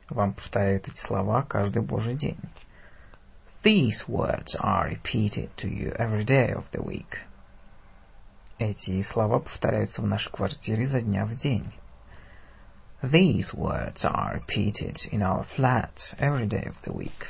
[0.10, 2.40] Вам повторяют эти слова каждый божий день.
[3.64, 7.20] These words are repeated to you every day of the week.
[8.58, 11.72] Эти слова повторяются в нашей квартире изо дня в день.
[13.04, 17.28] These words are repeated in our flat every day of the week.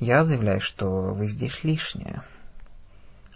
[0.00, 2.22] Я заявляю, что вы здесь лишние.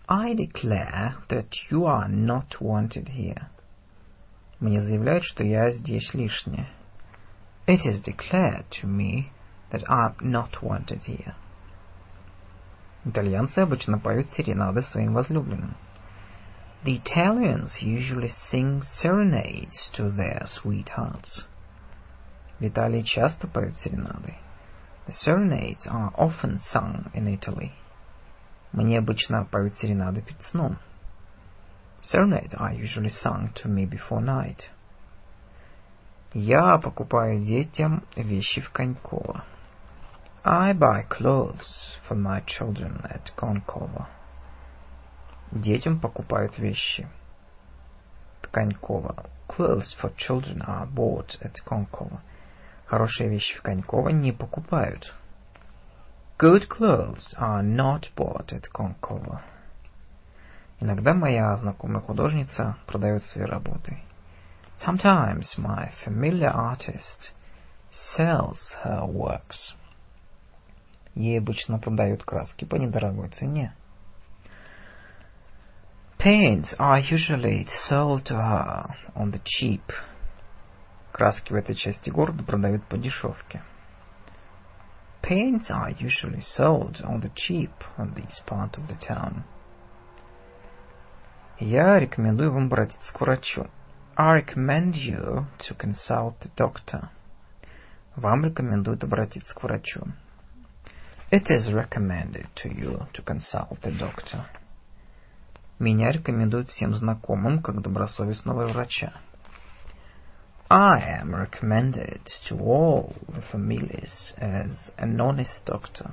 [0.08, 3.48] I declare that you are not wanted here.
[4.60, 6.68] Мне заявляют, что я здесь лишняя.
[7.66, 9.30] It is declared to me
[9.70, 11.34] that I'm not wanted here.
[13.04, 15.76] Итальянцы обычно поют серенады своим возлюбленным.
[16.84, 21.44] The Italians usually sing serenades to their sweethearts.
[22.58, 24.34] В Италии часто поют серенады.
[25.06, 27.72] The serenades are often sung in Italy.
[28.72, 30.78] Мне обычно поют серенады перед сном.
[32.02, 34.70] Serenades are usually sung to me before night.
[36.34, 39.44] Я покупаю детям вещи в Коньково.
[40.44, 44.08] I buy clothes for my children at Конково.
[45.51, 47.07] Детям покупают вещи.
[48.51, 49.25] Конькова.
[49.47, 52.21] Clothes for children are bought at Конково.
[52.85, 55.13] Хорошие вещи в Коньково не покупают.
[56.37, 59.41] Good clothes are not bought at Конково.
[60.79, 63.97] Иногда моя знакомая художница продает свои работы.
[64.77, 67.31] Sometimes my familiar artist
[68.17, 69.73] sells her works.
[71.15, 73.73] Ей обычно продают краски по недорогой цене.
[76.18, 79.82] Paints are usually sold to her on the cheap.
[81.12, 83.60] Краски в этой части города продают по дешевке.
[85.22, 89.44] Paints are usually sold on the cheap in this part of the town.
[91.58, 93.68] Я рекомендую вам обратиться к врачу.
[94.16, 97.08] I recommend you to consult the doctor.
[98.16, 100.06] Вам рекомендуют обратиться к врачу.
[101.30, 104.44] It is recommended to you to consult the doctor.
[105.79, 109.13] Меня рекомендуют всем знакомым как добросовестного врача.
[110.69, 116.11] I am recommended to all the families as an honest doctor.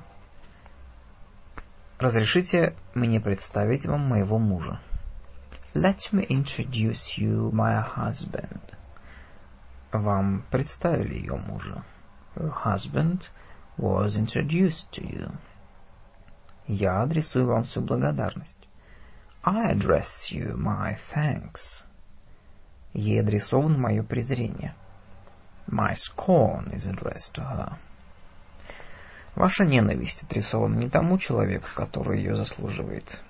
[1.99, 4.81] Разрешите мне представить вам моего мужа.
[5.75, 8.61] Let me introduce you my husband.
[9.93, 11.85] Вам представили ее мужа.
[12.37, 13.23] Her husband
[13.79, 15.33] was introduced to you.
[16.67, 18.69] Я адресую вам всю благодарность.
[19.47, 21.85] I address you my thanks.
[22.95, 24.75] Ей адресовано мое презрение.
[25.67, 27.79] My scorn is addressed to her.
[29.35, 33.21] Ваша ненависть адресована не тому человеку, который ее заслуживает.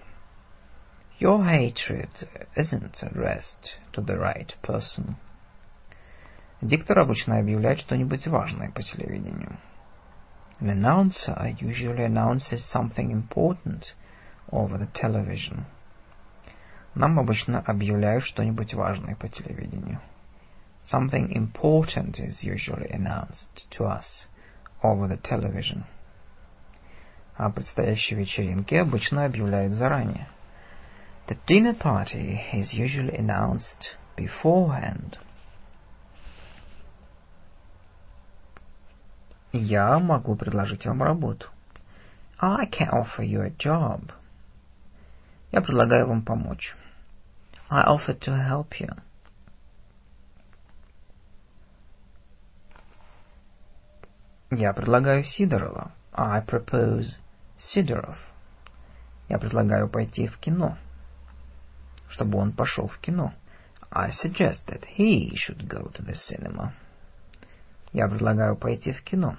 [1.19, 5.17] Your hatred isn't addressed to the right person.
[6.61, 9.59] Диктор обычно объявляет что-нибудь важное по телевидению.
[10.61, 13.97] An announcer usually announces something important
[14.53, 15.67] over the television.
[16.95, 20.01] Нам обычно объявляют что-нибудь важное по телевидению.
[20.85, 24.29] Something important is usually announced to us
[24.83, 25.85] over the television.
[27.37, 30.29] О предстоящей вечеринке обычно объявляют заранее.
[31.27, 35.19] The dinner party is usually announced beforehand.
[39.53, 41.49] Я могу предложить вам работу.
[42.39, 44.13] I can offer you a job.
[45.51, 46.77] Я предлагаю вам помочь.
[47.71, 48.91] I offer to help you.
[54.51, 55.93] Я предлагаю Сидорова.
[56.13, 57.19] I propose
[57.57, 58.19] Сидоров.
[59.29, 60.77] Я предлагаю пойти в кино.
[62.09, 63.33] Чтобы он пошел в кино.
[63.91, 66.73] I suggest that he should go to the cinema.
[67.93, 69.37] Я предлагаю пойти в кино.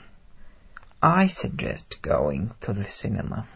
[1.02, 3.47] I suggest going to the cinema.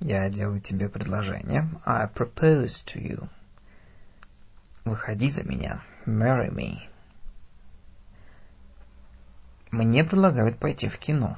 [0.00, 1.68] Я делаю тебе предложение.
[1.84, 3.28] I propose to you.
[4.84, 5.82] Выходи за меня.
[6.06, 6.78] Marry me.
[9.70, 11.36] Мне предлагают пойти в кино.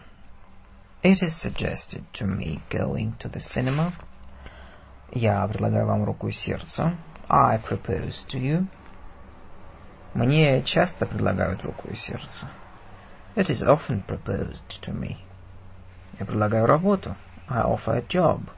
[1.02, 3.92] It is suggested to me going to the cinema.
[5.12, 6.96] Я предлагаю вам руку и сердце.
[7.28, 8.66] I propose to you.
[10.12, 12.50] Мне часто предлагают руку и сердце.
[13.36, 15.16] It is often proposed to me.
[16.18, 17.16] Я предлагаю работу.
[17.50, 18.48] I offer a job.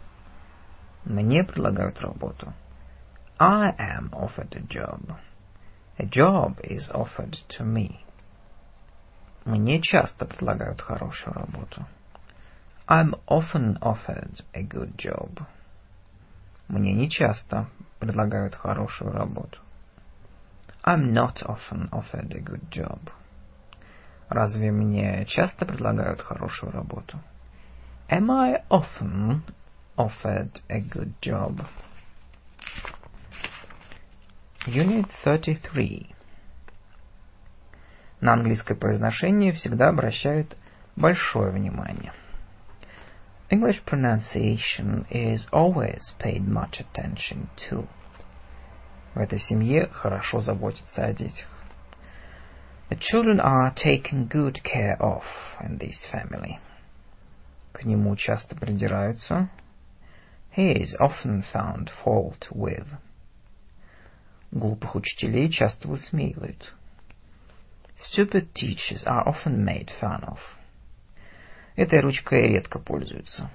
[1.06, 2.52] Мне предлагают работу.
[3.38, 5.16] I am offered a job.
[5.98, 8.04] A job is offered to me.
[9.46, 11.86] Мне часто предлагают хорошую работу.
[12.86, 15.42] I'm often offered a good job.
[16.68, 19.58] Мне не часто предлагают хорошую работу.
[20.84, 23.00] I'm not often offered a good job.
[24.28, 27.18] Разве мне часто предлагают хорошую работу?
[28.11, 29.43] Am I often
[29.97, 31.65] offered a good job?
[34.65, 36.07] Unit 33.
[38.19, 40.57] На английское произношение всегда обращают
[40.95, 42.13] большое внимание.
[43.49, 47.87] English pronunciation is always paid much attention to.
[49.13, 51.47] В этой семье хорошо заботятся о детях.
[52.89, 55.23] The children are taken good care of
[55.61, 56.59] in this family.
[57.72, 59.48] К нему часто придираются.
[60.54, 62.86] he is often found fault with.
[64.50, 66.74] Глупых учителей часто высмеивают.
[67.96, 70.38] Stupid teachers are often made fun of.
[71.74, 73.50] Этой ручкой редко пользуются.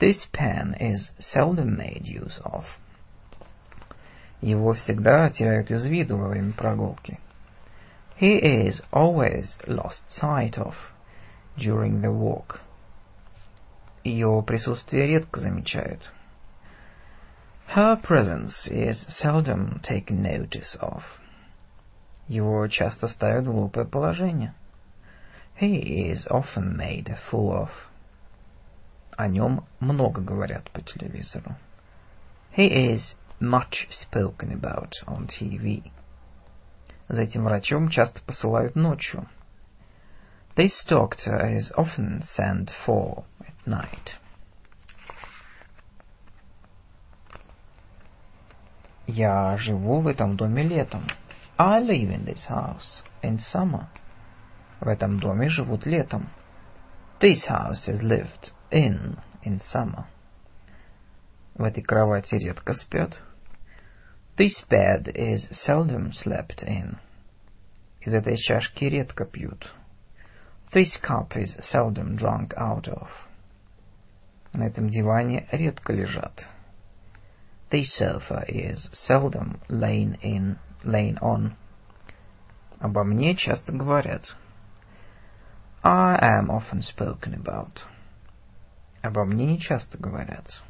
[0.00, 2.64] This pen is seldom made use of.
[4.40, 7.20] Его всегда теряют из виду во время прогулки.
[8.18, 10.74] He is always lost sight of
[11.58, 12.60] during the walk.
[14.04, 16.00] Ее присутствие редко замечают.
[17.74, 21.02] Her presence is seldom taken notice of.
[22.28, 24.54] Его часто ставят в глупое положение.
[25.60, 27.70] He is often made a fool of.
[29.16, 31.54] О нем много говорят по телевизору.
[32.56, 35.92] He is much spoken about on TV.
[37.08, 39.28] За этим врачом часто посылают ночью.
[40.56, 43.24] This doctor is often sent for
[43.65, 44.15] night.
[49.07, 51.07] Я живу в этом доме летом.
[51.57, 53.87] I live in this house in summer.
[54.79, 56.29] В этом доме живут летом.
[57.19, 60.05] This house is lived in in summer.
[61.55, 63.17] В этой кровати редко спят.
[64.37, 66.97] This bed is seldom slept in.
[68.01, 69.73] Из этой чашки редко пьют.
[70.73, 73.07] This cup is seldom drunk out of.
[74.53, 76.47] На этом диване редко лежат.
[77.69, 81.55] This sofa is seldom lain in, lain on.
[82.79, 84.35] Обо мне часто говорят.
[85.83, 87.81] I am often spoken about.
[89.01, 90.61] Обо мне не часто говорят.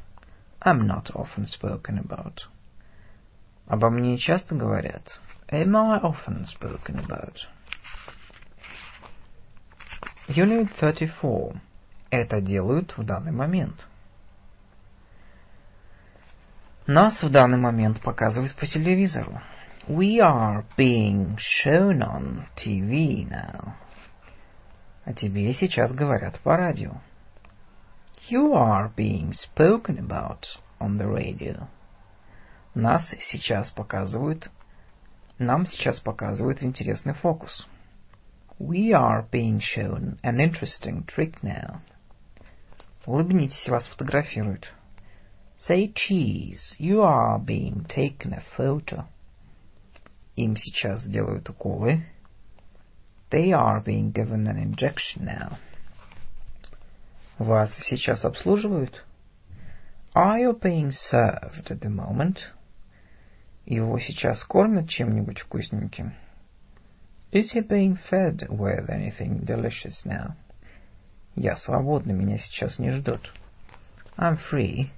[0.60, 2.48] I'm not often spoken about.
[3.66, 5.18] Обо мне часто говорят.
[5.50, 7.46] Am I often spoken about?
[10.28, 11.60] Unit 34.
[12.13, 13.87] Это делают в данный момент.
[16.85, 19.41] Нас в данный момент показывают по телевизору.
[19.87, 23.73] We are being shown on TV now.
[25.05, 27.01] О тебе сейчас говорят по радио.
[28.29, 30.43] You are being spoken about
[30.79, 31.67] on the radio.
[32.75, 34.51] Нас сейчас показывают...
[35.39, 37.67] Нам сейчас показывают интересный фокус.
[38.59, 41.81] We are being shown an interesting trick now.
[43.06, 44.72] Улыбнитесь, вас фотографируют.
[45.58, 49.06] Say cheese, you are being taken a photo.
[50.36, 52.04] Им сейчас делают уколы.
[53.30, 55.58] They are being given an injection now.
[57.38, 59.04] Вас сейчас обслуживают?
[60.14, 62.38] Are you being served at the moment?
[63.66, 66.12] Его сейчас кормят чем-нибудь вкусненьким?
[67.30, 70.34] Is he being fed with anything delicious now?
[71.35, 73.33] Я свободный, меня сейчас не ждут.
[74.17, 74.91] I'm free.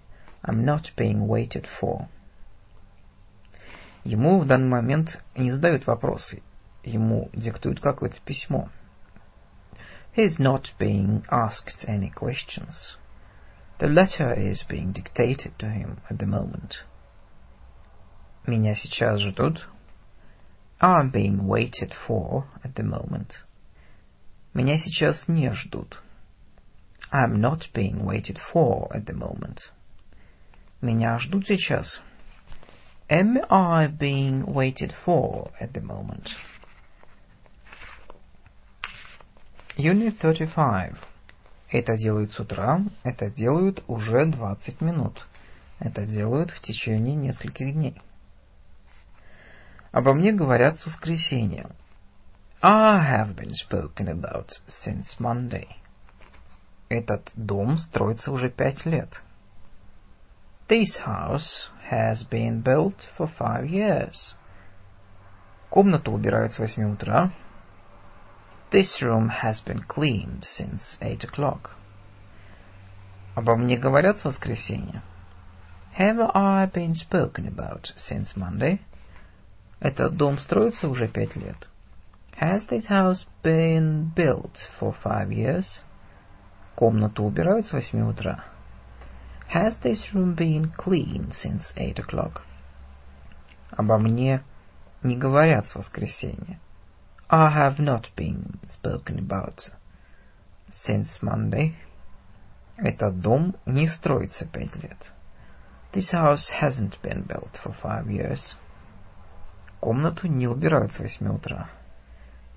[0.43, 2.07] I'm not being waited for.
[4.03, 6.43] Ему в данный момент не задают вопросы.
[6.83, 8.69] Ему диктуют какое-то письмо.
[10.15, 12.97] He is not being asked any questions.
[13.79, 16.83] The letter is being dictated to him at the moment.
[18.45, 19.67] Меня сейчас ждут.
[20.79, 23.43] I'm being waited for at the moment.
[24.53, 25.97] Меня сейчас не ждут.
[27.11, 29.71] I'm not being waited for at the moment.
[30.81, 32.01] Меня ждут сейчас.
[33.09, 36.29] Am I being waited for at the moment?
[39.77, 40.95] Unit 35.
[41.71, 45.25] Это делают с утра, это делают уже 20 минут.
[45.79, 48.01] Это делают в течение нескольких дней.
[49.91, 51.69] Обо мне говорят с воскресенья.
[52.61, 55.67] I have been spoken about since Monday.
[56.89, 59.23] Этот дом строится уже пять лет.
[60.67, 64.35] This house has been built for five years.
[65.69, 67.31] Комнату убирают с восьми утра.
[68.71, 71.71] This room has been cleaned since eight o'clock.
[73.35, 75.03] Обо мне говорят с воскресенья.
[75.97, 78.79] Have I been spoken about since Monday?
[79.79, 81.67] Этот дом строится уже пять лет.
[82.39, 85.81] Has this house been built for five years?
[86.75, 88.43] Комнату убирают с восьми утра.
[89.53, 92.41] Has this room been cleaned since eight o'clock?
[93.71, 94.43] Обо мне
[95.01, 96.59] не говорят с воскресенья.
[97.29, 99.59] I have not been spoken about
[100.85, 101.75] since Monday.
[102.77, 105.13] Этот дом не строится пять лет.
[105.93, 108.57] This house hasn't been built for five years.
[109.79, 111.69] Комнату не убирают с восьми утра.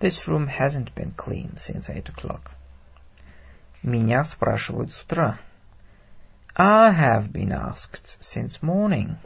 [0.01, 2.51] This room hasn't been cleaned since eight o'clock.
[3.82, 5.38] Меня спрашивают с утра.
[6.56, 9.16] I have been asked since morning.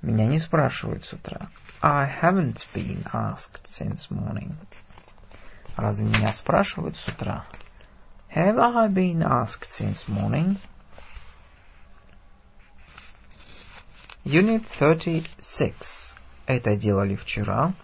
[0.00, 1.48] Меня не спрашивают с утра.
[1.82, 4.54] I haven't been asked since morning.
[5.76, 7.44] Разве меня спрашивают с утра?
[8.34, 10.58] Have I been asked since morning?
[14.24, 15.74] Unit 36.
[16.46, 17.74] Это делали вчера.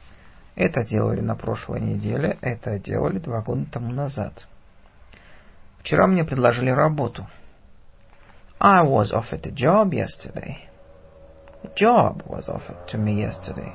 [0.55, 2.39] Это делали на прошлой неделе.
[2.41, 4.47] Это делали два года тому назад.
[5.82, 7.28] Вчера мне предложили работу.
[8.60, 10.58] I was offered a job yesterday.
[11.64, 13.72] A job was offered to me yesterday.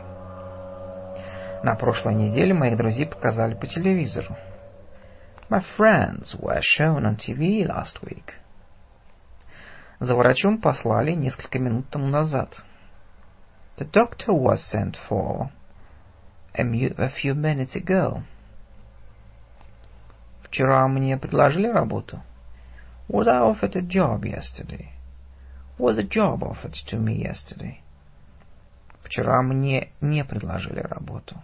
[1.62, 4.36] На прошлой неделе моих друзей показали по телевизору.
[5.48, 8.34] My friends were shown on TV last week.
[10.00, 12.62] За врачом послали несколько минут тому назад.
[13.76, 15.50] The doctor was sent for
[16.54, 18.22] a, a few minutes ago.
[20.47, 22.21] Вчера мне предложили работу.
[23.09, 24.89] Was I offered a job yesterday?
[25.77, 27.79] Was a job offered to me yesterday?
[29.03, 31.35] Вчера мне не предложили работу.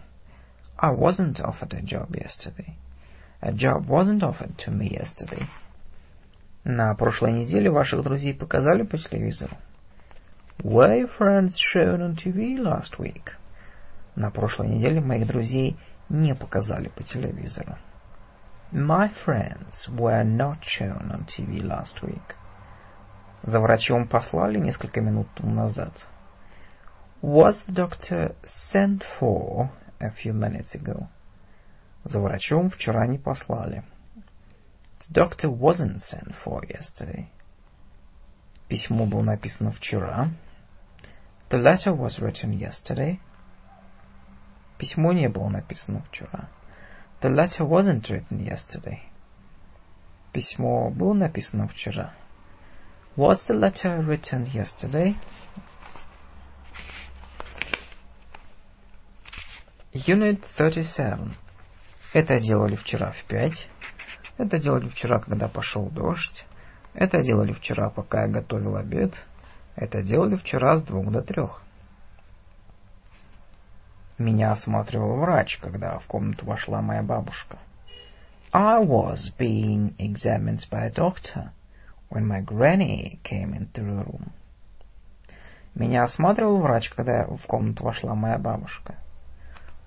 [0.76, 2.74] I wasn't offered a job yesterday.
[3.40, 5.46] A job wasn't offered to me yesterday.
[6.64, 9.56] На прошлой неделе ваших друзей показали по телевизору.
[10.62, 13.32] Were your friends shown on TV last week?
[14.16, 15.76] На прошлой неделе моих друзей
[16.08, 17.76] не показали по телевизору.
[18.73, 22.35] My friends were not shown on TV last week.
[23.41, 26.07] За врачом послали несколько минут тому назад.
[27.21, 29.69] Was the doctor sent for
[29.99, 31.07] a few minutes ago?
[32.03, 33.83] За врачом вчера не послали.
[34.99, 37.27] The doctor wasn't sent for yesterday.
[38.67, 40.29] Письмо было написано вчера.
[41.49, 43.19] The letter was written yesterday.
[44.77, 46.49] Письмо не было написано вчера.
[47.24, 49.00] The letter wasn't written yesterday.
[50.34, 52.12] Письмо было написано вчера.
[53.16, 55.14] Was the letter written yesterday?
[59.94, 61.32] Unit 37.
[62.12, 63.70] Это делали вчера в пять.
[64.36, 66.44] Это делали вчера, когда пошел дождь.
[66.92, 69.14] Это делали вчера, пока я готовил обед.
[69.76, 71.62] Это делали вчера с двух до трех.
[74.18, 77.58] Меня осматривал врач, когда в комнату вошла моя бабушка.
[78.52, 81.50] I was being examined by a doctor
[82.10, 84.28] when my granny came into the room.
[85.74, 88.94] Меня осматривал врач, когда в комнату вошла моя бабушка.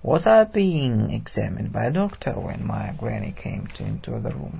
[0.04, 4.60] Was I being examined by a doctor when my granny came to, into the room?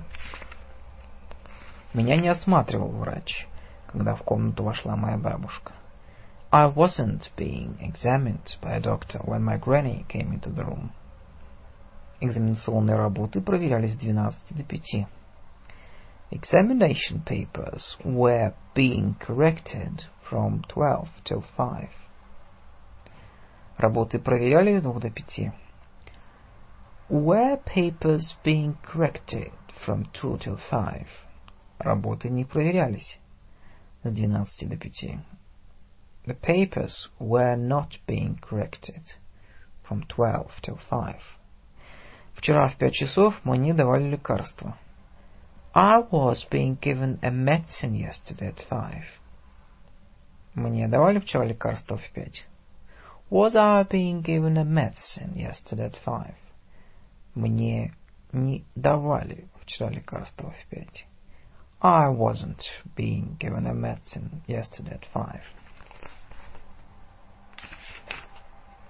[1.92, 3.46] Меня не осматривал врач,
[3.86, 5.72] когда в комнату вошла моя бабушка.
[6.51, 10.91] I wasn't being examined by a doctor when my granny came into the room.
[12.21, 15.07] Экзаменационные работы проверялись с 12 до 5.
[16.31, 21.89] Examination papers were being corrected from 12 till 5.
[23.77, 25.53] Работы проверялись с 2 до 5.
[27.09, 29.51] Were papers being corrected
[29.85, 31.07] from 2 till 5?
[31.79, 33.19] Работы не проверялись
[34.03, 35.19] с 12 до 5.
[36.27, 39.13] The papers were not being corrected
[39.83, 41.15] from 12 till 5.
[42.35, 44.77] Вчера в 5 часов мне давали лекарства.
[45.73, 49.03] I was being given a medicine yesterday at 5.
[50.55, 52.45] Мне давали вчера лекарства в 5.
[53.29, 56.35] Was I being given a medicine yesterday at 5?
[57.35, 57.93] Мне
[58.31, 61.05] не давали вчера лекарства в 5.
[61.81, 62.61] I wasn't
[62.95, 65.41] being given a medicine yesterday at 5.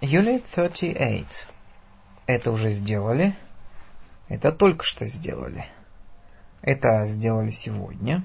[0.01, 1.27] Unit 38.
[2.27, 3.35] Это уже сделали.
[4.29, 5.67] Это только что сделали.
[6.63, 8.25] Это сделали сегодня.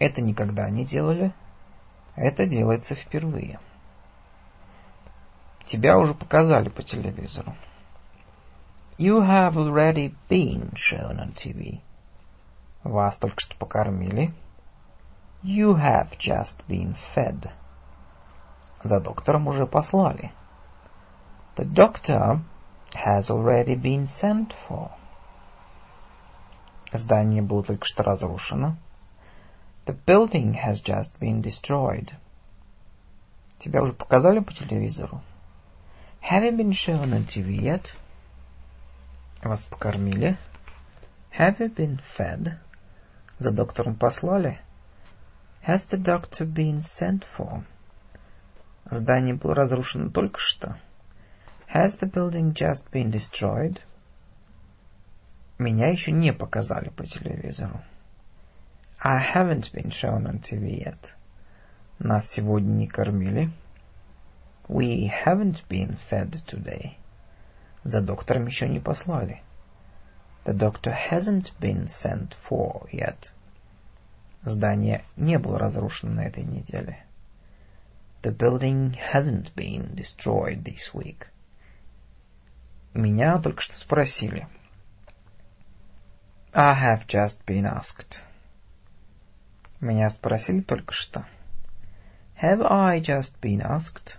[0.00, 1.32] Это никогда не делали.
[2.16, 3.60] Это делается впервые.
[5.66, 7.54] Тебя уже показали по телевизору.
[8.98, 11.82] You have already been shown on TV.
[12.82, 14.34] Вас только что покормили.
[15.44, 17.48] You have just been fed.
[18.82, 20.32] За доктором уже послали.
[21.56, 22.40] The doctor
[22.94, 24.90] has already been sent for.
[26.92, 28.76] Здание было только что разрушено.
[29.86, 32.12] The building has just been destroyed.
[33.60, 35.22] Тебя уже показали по телевизору.
[36.28, 37.86] Have you been shown on TV yet?
[39.42, 40.36] Вас покормили.
[41.38, 42.58] Have you been fed?
[43.38, 44.58] За доктором послали.
[45.66, 47.64] Has the doctor been sent for?
[48.90, 50.78] Здание было разрушено только что.
[51.74, 53.80] Has the building just been destroyed?
[55.58, 57.80] Меня еще не показали по телевизору.
[59.00, 61.00] I haven't been shown on TV yet.
[61.98, 63.50] Нас сегодня не кормили.
[64.68, 66.92] We haven't been fed today.
[67.82, 69.42] За доктором еще не послали.
[70.44, 73.32] The doctor hasn't been sent for yet.
[74.44, 77.04] Здание не было разрушено на этой неделе.
[78.22, 81.26] The building hasn't been destroyed this week.
[82.94, 84.46] Меня только что спросили.
[86.52, 88.20] I have just been asked.
[89.80, 91.26] Меня спросили только что.
[92.40, 94.16] Have I just been asked?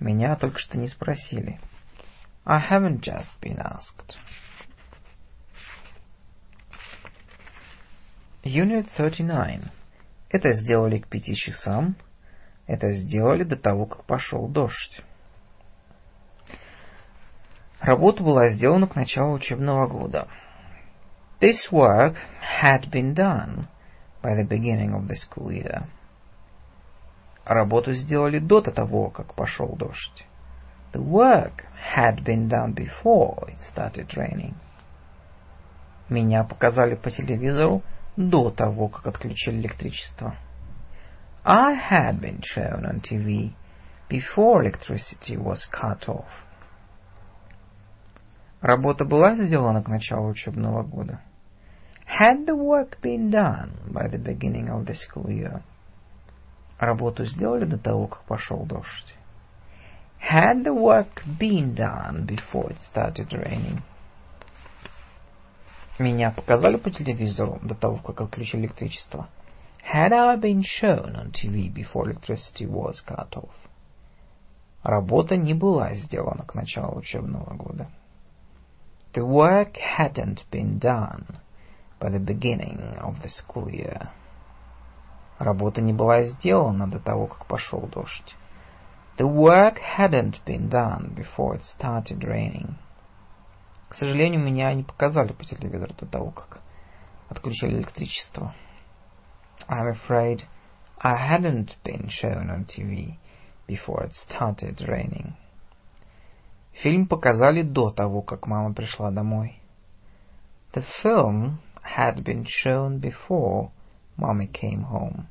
[0.00, 1.60] Меня только что не спросили.
[2.44, 4.16] I haven't just been asked.
[8.42, 9.70] Unit 39.
[10.30, 11.94] Это сделали к пяти часам.
[12.66, 15.02] Это сделали до того, как пошел дождь.
[17.80, 20.28] Работа была сделана к началу учебного года.
[21.40, 22.16] This work
[22.62, 23.68] had been done
[24.22, 25.84] by the beginning of the school year.
[27.46, 30.26] Работу сделали до того, как пошел дождь.
[30.92, 31.64] The work
[31.96, 34.54] had been done before it started raining.
[36.10, 37.82] Меня показали по телевизору
[38.16, 40.36] до того, как отключили электричество.
[41.44, 43.52] I had been shown on TV
[44.10, 46.26] before electricity was cut off.
[48.60, 51.20] Работа была сделана к началу учебного года.
[52.06, 55.62] Had the work been done by the beginning of the school year?
[56.78, 59.16] Работу сделали до того, как пошел дождь.
[60.20, 63.80] Had the work been done before it started raining?
[65.98, 69.28] Меня показали по телевизору до того, как отключили электричество.
[69.90, 73.54] Had I been shown on TV before electricity was cut off?
[74.82, 77.88] Работа не была сделана к началу учебного года.
[79.13, 81.39] The work hadn't been done
[81.99, 84.09] by the beginning of the school year.
[85.39, 88.35] Работа не была сделана до того, как пошел дождь.
[89.17, 92.75] The work hadn't been done before it started raining.
[93.89, 96.61] К сожалению, меня не показали по телевизору до того, как
[97.29, 98.53] отключили электричество.
[99.69, 100.43] I'm afraid
[100.99, 103.17] I hadn't been shown on TV
[103.67, 105.33] before it started raining.
[106.82, 109.60] Фильм показали до того, как мама пришла домой.
[110.72, 113.70] The film had been shown before
[114.16, 115.26] mommy came home.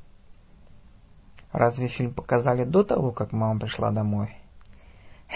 [1.52, 4.36] Разве фильм показали до того, как мама пришла домой?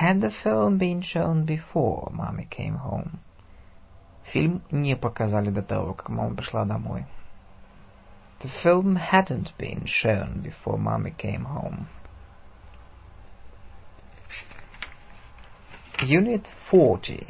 [0.01, 3.19] Had the film been shown before mommy came home?
[4.33, 7.07] Фильм не показали до того, как мама пришла домой.
[8.41, 11.87] The film hadn't been shown before mommy came home.
[16.05, 17.27] Unit 40.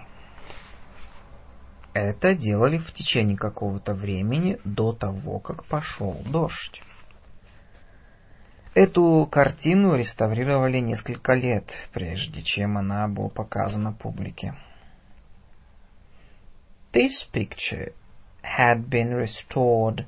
[1.92, 6.82] Это делали в течение какого-то времени до того, как пошел дождь.
[8.74, 14.54] Эту картину реставрировали несколько лет, прежде чем она была показана публике.
[16.92, 17.92] This picture
[18.42, 20.04] had been restored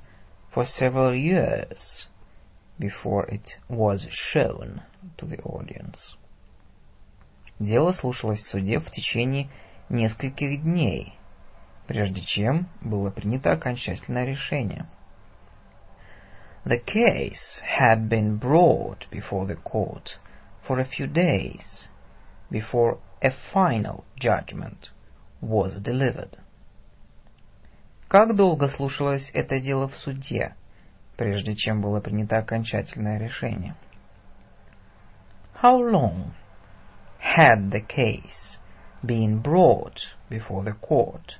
[0.52, 2.09] for several years
[2.80, 4.82] before it was shown
[5.18, 6.16] to the audience.
[7.58, 9.48] Дело слушалось в суде в течение
[9.88, 11.18] нескольких дней,
[11.86, 14.86] прежде чем было принято окончательное решение.
[16.64, 20.18] The case had been brought before the court
[20.68, 21.88] for a few days
[22.50, 24.90] before a final judgment
[25.40, 26.38] was delivered.
[28.08, 30.54] Как долго слушалось это дело в суде,
[31.16, 33.74] прежде чем было принято окончательное решение?
[35.62, 36.32] How long
[37.34, 38.58] had the case
[39.04, 40.00] been brought
[40.30, 41.34] before the court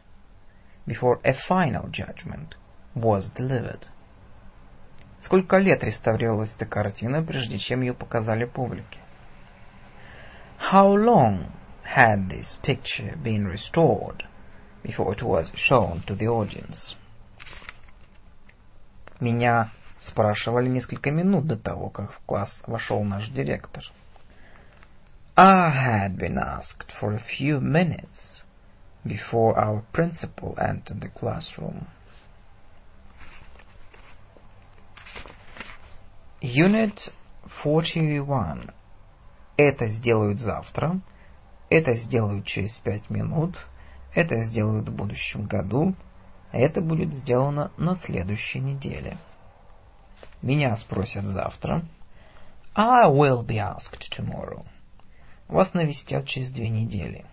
[0.86, 2.54] before a final judgment
[2.94, 3.86] was delivered.
[5.20, 9.00] Сколько лет реставрировалась эта картина, прежде чем ее показали публике?
[10.70, 11.50] How long
[11.82, 14.24] had this picture been restored
[14.82, 16.96] before it was shown to the audience?
[19.20, 23.82] Меня спрашивали несколько минут до того, как в класс вошел наш директор.
[25.38, 28.44] I had been asked for a few minutes
[29.06, 31.88] before our principal entered the classroom.
[36.40, 37.10] Unit
[37.62, 38.70] 41.
[39.58, 41.00] Это сделают завтра,
[41.68, 43.58] это сделают через пять минут,
[44.14, 45.94] это сделают в будущем году,
[46.50, 49.18] это будет сделано на следующей неделе.
[50.40, 51.84] Меня спросят завтра.
[52.74, 54.64] I will be asked tomorrow.
[55.48, 57.24] Вас навестят через две недели.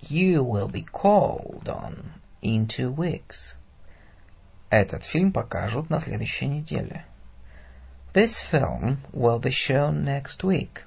[0.00, 2.12] You will be called on
[2.42, 3.56] in two weeks.
[4.70, 7.04] Этот фильм покажут на следующей неделе.
[8.14, 10.84] This film will be shown next week.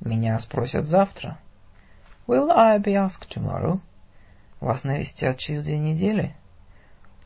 [0.00, 1.38] Меня спросят завтра.
[2.26, 3.80] Will I be asked tomorrow?
[4.60, 6.36] Вас навестят через две недели.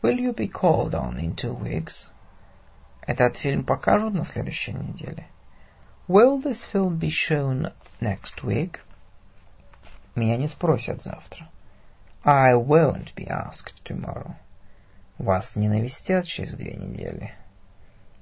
[0.02, 2.06] Will you be called on in two weeks?
[3.06, 5.26] Этот фильм покажут на следующей неделе.
[6.07, 7.71] Will this film be shown
[8.01, 8.79] next week?
[10.15, 11.47] Меня не спросят завтра.
[12.23, 14.35] I won't be asked tomorrow.
[15.17, 17.33] Вас не навестят через две недели.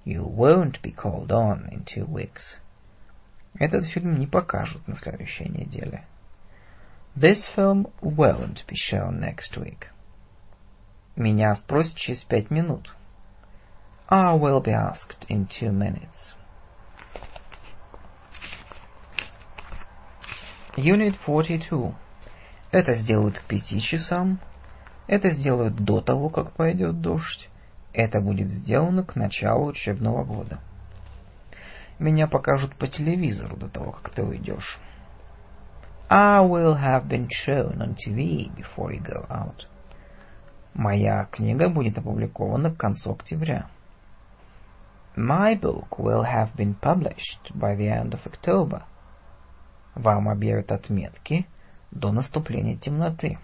[0.05, 2.59] You won't be called on in two weeks.
[3.59, 6.05] Этот фильм не покажут на следующей неделе.
[7.15, 9.88] This film won't be shown next week.
[11.15, 12.93] Меня спросят через пять минут.
[14.07, 16.35] I will be asked in two minutes.
[20.77, 21.94] Unit 42.
[22.70, 24.40] Это сделают к пяти часам.
[25.07, 27.51] Это сделают до того, как пойдет дождь.
[27.93, 30.61] Это будет сделано к началу учебного года.
[31.99, 34.78] Меня покажут по телевизору до того, как ты уйдешь.
[36.09, 39.66] I will have been shown on TV before you go out.
[40.73, 43.66] Моя книга будет опубликована к концу октября.
[45.16, 48.85] My book will have been published by the end of October.
[49.94, 51.47] Вам объявят отметки
[51.90, 53.39] до наступления темноты.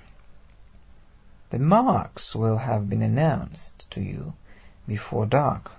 [1.51, 4.33] The marks will have been announced to you
[4.87, 5.71] before dark.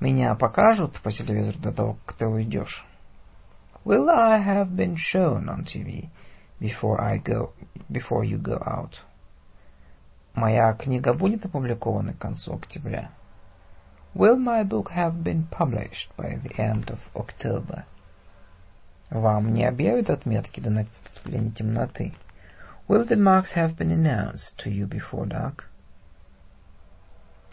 [0.00, 2.84] Меня покажут по телевизору до того, как ты уйдешь.
[3.84, 6.08] Will I have been shown on TV
[6.60, 7.52] before I go
[7.90, 8.92] before you go out?
[10.34, 13.10] Моя книга будет опубликована к концу октября.
[14.14, 17.84] Will my book have been published by the end of October?
[19.10, 22.14] Вам не объявят отметки до наступления темноты.
[22.88, 25.64] Will the marks have been announced to you before dark?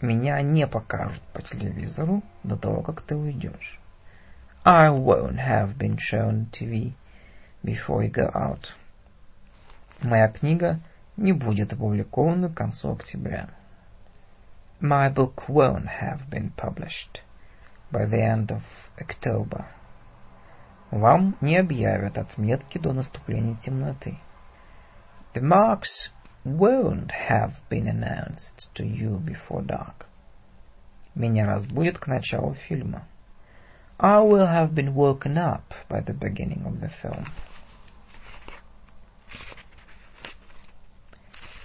[0.02, 3.80] Меня не покажут по телевизору до того, как ты уйдешь.
[4.64, 6.92] I won't have been shown TV
[7.64, 8.74] before you go out.
[10.02, 10.80] Моя книга
[11.16, 13.48] не будет опубликована к концу октября.
[14.80, 17.22] My book won't have been published
[17.90, 18.62] by the end of
[19.00, 19.64] October.
[20.90, 24.18] Вам не объявят отметки до наступления темноты.
[25.34, 26.12] The marks
[26.44, 30.06] won't have been announced to you before dark.
[31.14, 33.06] Меня разбудят к началу фильма.
[33.98, 37.26] I will have been woken up by the beginning of the film.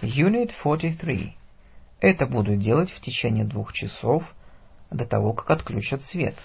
[0.02, 1.38] Unit 43.
[2.00, 4.24] Это буду делать в течение двух часов
[4.90, 6.36] до того, как отключат свет.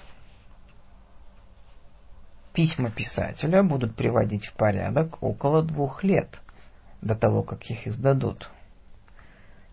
[2.56, 6.40] Письма писателя будут приводить в порядок около двух лет–
[7.02, 8.48] до того, как их издадут.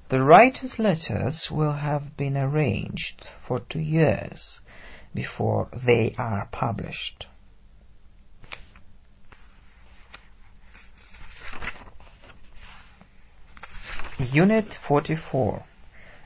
[0.10, 4.60] The writer's letters will have been arranged for two years
[5.14, 7.26] before they are published.
[14.19, 15.64] Unit 44.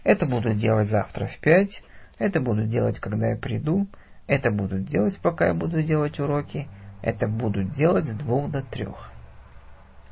[0.04, 1.84] Это буду делать завтра в пять,
[2.18, 3.88] это буду делать, когда я приду,
[4.28, 6.68] это буду делать, пока я буду делать уроки,
[7.02, 9.12] это буду делать с двух до трех.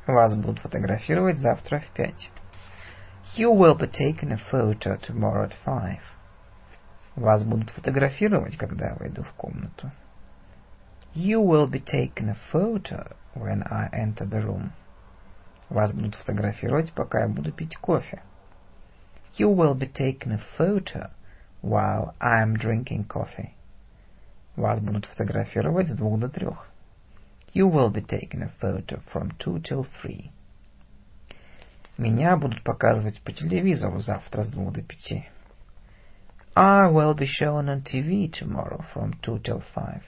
[0.06, 2.30] Вас будут фотографировать завтра в пять.
[3.36, 6.00] You will be taken a photo tomorrow at five.
[7.16, 9.90] Вас будут фотографировать, когда я войду в комнату.
[11.14, 14.70] You will be taken a photo when I enter the room.
[15.68, 18.22] Вас будут фотографировать, пока я буду пить кофе.
[19.38, 21.10] You will be taken a photo
[21.62, 23.55] while I am drinking coffee.
[24.56, 26.66] Вас будут фотографировать с двух до трех.
[27.54, 30.30] You will be taken a photo from two till three.
[31.98, 35.26] Меня будут показывать по телевизору завтра с двух до пяти.
[36.54, 40.02] I will be shown on TV tomorrow from two till five.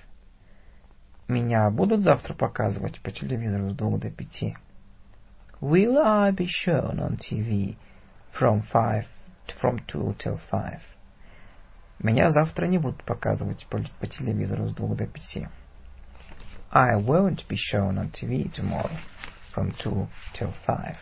[1.28, 4.56] Меня будут завтра показывать по телевизору с двух до пяти.
[5.60, 7.76] Will I be shown on TV
[8.32, 9.04] from five
[9.60, 10.80] from two till five?
[11.98, 15.48] Меня завтра не будут показывать по, по телевизору с двух до пяти.
[16.70, 18.96] I won't be shown on TV tomorrow
[19.54, 20.96] from 2 till 5.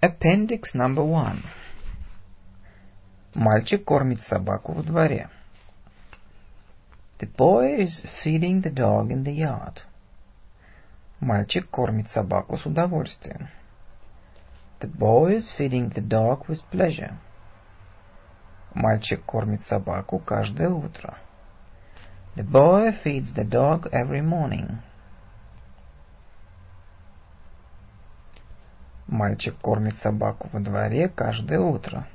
[0.00, 1.42] Appendix number one.
[3.34, 5.30] Мальчик кормит собаку в дворе.
[7.21, 9.81] The boy is feeding the dog in the yard.
[11.19, 13.49] Мальчик кормит собаку с удовольствием.
[14.79, 17.15] The boy is feeding the dog with pleasure.
[18.75, 21.17] Мальчик кормит собаку каждое утро.
[22.35, 24.77] The boy feeds the dog every morning.
[29.07, 32.07] Мальчик кормит собаку во дворе каждое утро.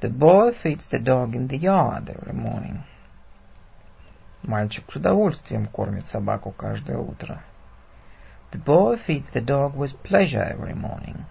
[0.00, 2.82] The boy feeds the dog in the yard every morning.
[4.45, 7.41] Мальчик с удовольствием кормит собаку каждое утро.
[8.51, 11.23] The boy feeds the dog with pleasure every morning.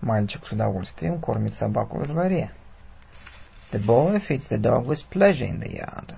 [0.00, 2.50] Мальчик с удовольствием кормит собаку во дворе.
[3.70, 6.16] The boy feeds the dog with pleasure in the yard.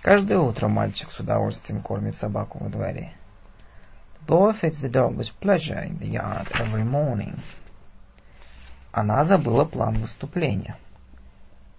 [0.00, 3.12] Каждое утро мальчик с удовольствием кормит собаку во дворе.
[4.14, 7.38] The boy feeds the dog with pleasure in the yard every morning.
[8.92, 10.78] Она забыла план выступления.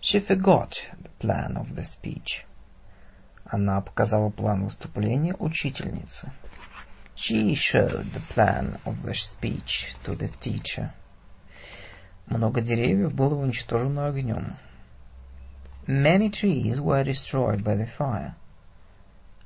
[0.01, 2.45] She forgot the plan of the speech.
[3.51, 6.31] Она показала план выступления учительнице.
[7.15, 10.91] She showed the plan of the speech to the teacher.
[12.27, 14.55] Много деревьев было уничтожено огнем.
[15.87, 18.35] Many trees were destroyed by the fire.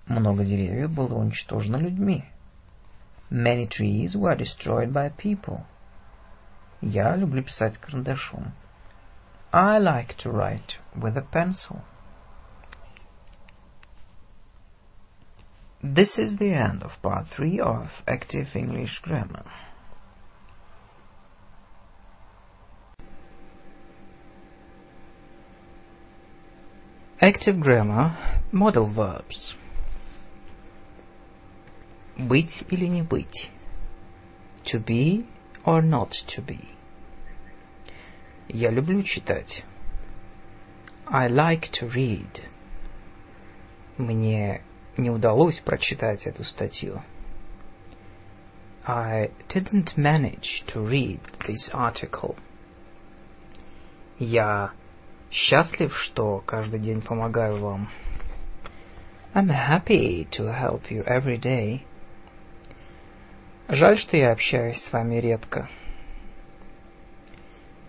[0.06, 2.26] Много деревьев было уничтожено людьми.
[3.32, 5.62] Many trees were destroyed by people.
[6.82, 8.52] Я люблю писать карандашом.
[9.54, 11.82] I like to write with a pencil.
[15.83, 19.45] This is the end of part 3 of Active English Grammar.
[27.21, 28.17] Active Grammar
[28.53, 29.55] Model Verbs
[32.17, 33.51] Быть или не быть
[34.67, 35.27] To be
[35.65, 36.61] or not to be
[38.49, 39.65] Я люблю читать
[41.07, 42.45] I like to read
[43.97, 44.63] Мне
[44.98, 47.02] не удалось прочитать эту статью
[48.86, 52.36] I didn't manage to read this article.
[54.20, 54.74] Я
[55.34, 57.90] Счастлив, что каждый день помогаю вам.
[59.34, 61.82] I'm happy to help you every day.
[63.68, 65.68] Жаль, что я общаюсь с вами редко.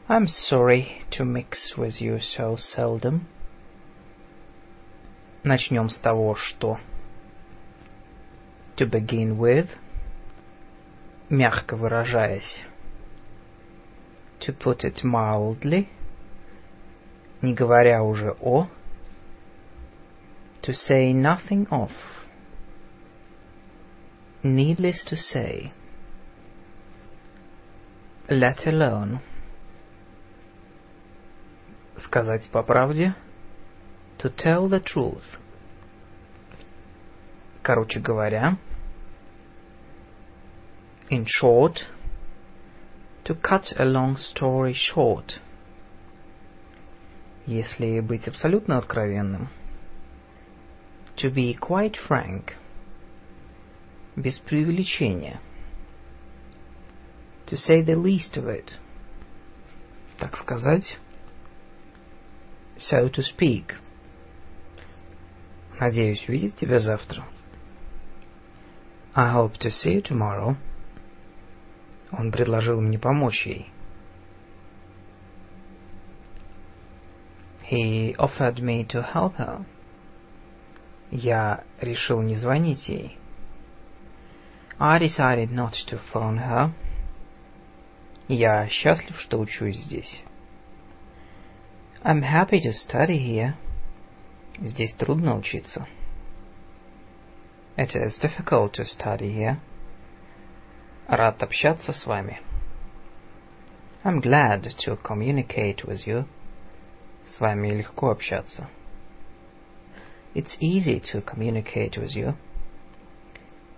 [0.09, 3.21] I'm sorry to mix with you so seldom.
[5.43, 6.79] Начнем с того, что...
[8.78, 9.70] To begin with.
[11.30, 12.64] Мягко выражаясь.
[14.42, 15.90] To put it mildly
[17.42, 18.68] не говоря уже о,
[20.62, 21.92] to say nothing of,
[24.44, 25.72] needless to say,
[28.28, 29.20] let alone,
[31.98, 33.16] сказать по правде,
[34.18, 35.40] to tell the truth,
[37.65, 38.59] короче говоря,
[41.11, 41.87] in short,
[43.25, 45.41] to cut a long story short–
[47.47, 49.49] Если быть абсолютно откровенным,
[51.17, 52.57] to be quite frank,
[54.17, 55.41] без преувеличения,
[57.47, 58.73] to say the least of it,
[60.19, 60.99] так сказать,
[62.79, 63.75] so to speak.
[65.79, 67.27] Надеюсь увидеть тебя завтра.
[69.17, 70.57] I hope to see you tomorrow.
[72.11, 73.71] Он предложил мне помочь ей.
[77.71, 79.65] He offered me to help her.
[81.13, 83.17] Я решил не звонить ей.
[84.81, 86.73] I decided not to phone her.
[88.27, 90.23] Я счастлив, что учусь здесь.
[92.03, 93.55] I'm happy to study here.
[94.59, 95.87] Здесь трудно учиться.
[97.78, 99.58] It is difficult to study here.
[101.08, 102.40] Рад общаться с вами.
[104.04, 106.26] I'm glad to communicate with you.
[107.28, 108.68] С вами легко общаться.
[110.34, 112.36] It's easy to communicate with you.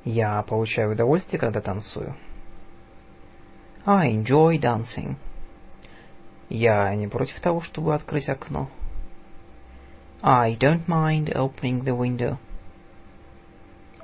[0.03, 2.15] Я получаю удовольствие, когда танцую.
[3.85, 5.15] I enjoy dancing.
[6.49, 8.69] Я не против того, чтобы открыть окно.
[10.21, 12.37] I don't mind opening the window.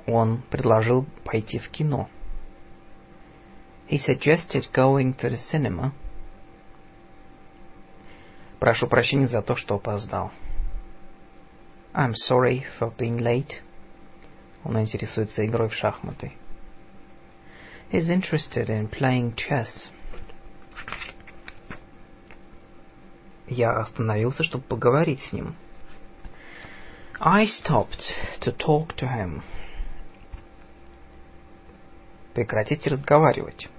[0.05, 2.09] Он предложил пойти в кино.
[3.89, 5.91] He suggested going to the cinema.
[8.59, 10.31] Прошу прощения за то, что опоздал.
[11.93, 13.61] I'm sorry for being late.
[14.63, 16.33] Он интересуется игрой в шахматы.
[17.91, 19.91] He's interested in playing chess.
[23.47, 25.55] Я остановился, чтобы поговорить с ним.
[27.19, 28.01] I stopped
[28.41, 29.43] to talk to him.
[32.33, 33.69] Прекратите разговаривать.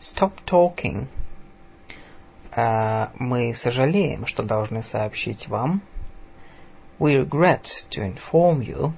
[0.00, 1.06] Stop talking.
[2.54, 5.82] Uh, мы сожалеем, что должны сообщить вам.
[6.98, 8.92] We regret to inform you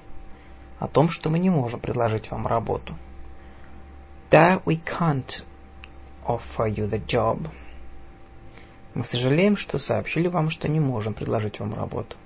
[0.79, 2.95] о том, что мы не можем предложить вам работу.
[4.31, 5.43] That we can't
[6.25, 7.47] offer you the job.
[8.95, 12.17] Мы сожалеем, что сообщили вам, что не можем предложить вам работу.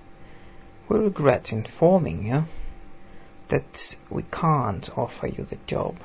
[0.88, 2.44] We regret informing you
[3.50, 5.96] that we can't offer you the job.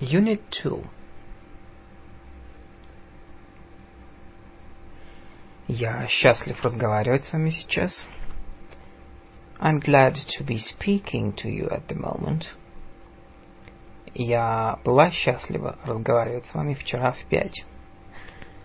[0.00, 0.84] Unit 2
[5.66, 8.04] Я счастлив разговаривать с вами сейчас.
[9.58, 12.44] I'm glad to be speaking to you at the moment.
[14.12, 17.64] Я была счастлива разговаривать с вами вчера в пять.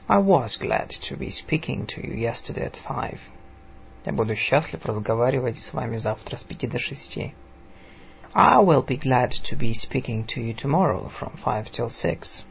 [0.09, 3.21] I was glad to be speaking to you yesterday at five.
[4.05, 7.35] Я буду счастлив разговаривать с вами завтра с пяти до шести.
[8.35, 12.45] I will be glad to be speaking to you tomorrow from five till six.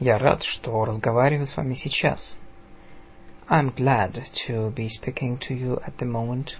[0.00, 2.36] Я рад, что разговариваю с вами сейчас.
[3.48, 4.14] I'm glad
[4.46, 6.56] to be speaking to you at the moment.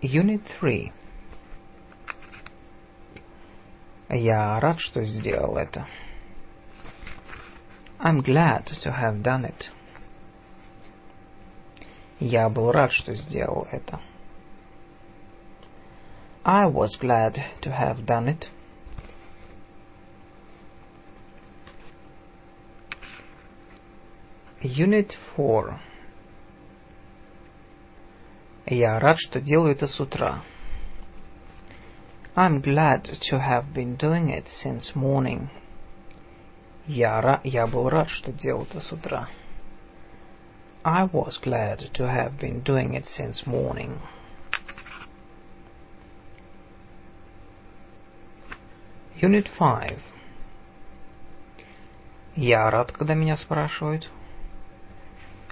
[0.00, 0.92] Unit 3.
[4.09, 5.87] Я рад, что сделал это.
[7.99, 9.69] I'm glad to have done it.
[12.19, 14.01] Я был рад, что сделал это.
[16.43, 18.47] I was glad to have done it.
[24.61, 25.79] Unit 4.
[28.65, 30.43] Я рад, что делаю это с утра.
[32.38, 35.50] I'm glad to have been doing it since morning.
[36.86, 37.40] Я, ра...
[37.44, 39.28] я был рад, что делал это с утра.
[40.84, 44.00] I was glad to have been doing it since morning.
[49.20, 49.98] Unit 5.
[52.36, 54.10] Я рад, когда меня спрашивают.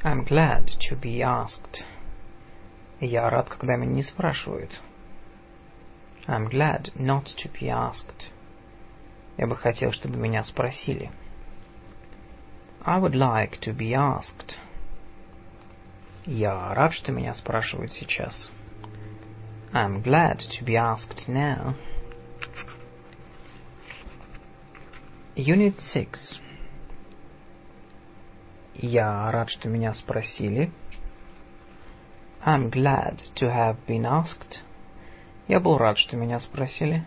[0.03, 1.85] I'm glad to be asked.
[3.01, 4.73] Я рад, когда меня не спрашивают.
[6.27, 8.31] I'm glad not to be asked.
[9.37, 11.11] Я бы хотел, чтобы меня спросили.
[12.85, 14.57] I would like to be asked.
[16.25, 18.51] Я рад, что меня спрашивают сейчас.
[19.73, 21.75] I'm glad to be asked now.
[25.35, 26.41] Unit 6.
[28.75, 30.71] Я рад, что меня спросили.
[32.45, 34.63] I'm glad to have been asked.
[35.48, 37.06] Я был рад, что меня спросили.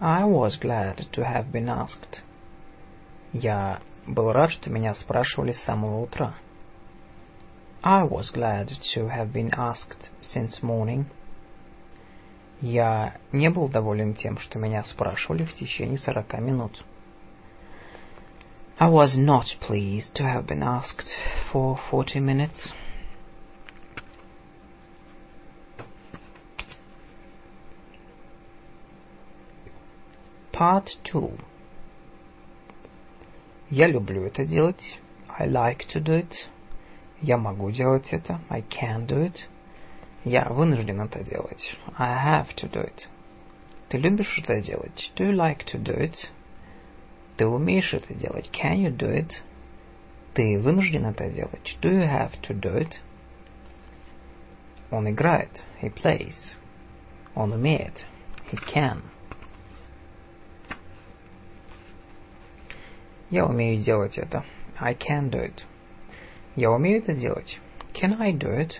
[0.00, 2.20] I was glad to have been asked.
[3.32, 6.34] Я был рад, что меня спрашивали с самого утра.
[7.84, 11.04] I was glad to have been asked since morning.
[12.60, 16.84] Я не был доволен тем, что меня спрашивали в течение сорока минут.
[18.78, 21.08] I was not pleased to have been asked
[21.52, 22.72] for 40 minutes.
[30.52, 31.30] Part 2
[33.70, 34.98] Я люблю это делать.
[35.28, 36.34] I like to do it.
[37.22, 38.38] Я могу делать это.
[38.50, 39.48] I can do it.
[40.24, 41.76] Я вынужден это делать.
[41.96, 43.08] I have to do it.
[43.88, 45.10] Ты любишь это делать?
[45.16, 46.16] Do you like to do it?
[47.38, 48.50] Ты умеешь это делать?
[48.52, 49.32] Can you do it?
[50.34, 51.78] Ты вынужден это делать?
[51.80, 52.98] Do you have to do it?
[54.90, 55.62] Он играет.
[55.80, 56.56] He plays.
[57.34, 58.04] Он умеет.
[58.50, 59.02] He can.
[63.32, 64.44] Я умею делать это.
[64.78, 65.64] I can do it.
[66.54, 67.58] Я умею это делать.
[67.94, 68.72] Can I do it?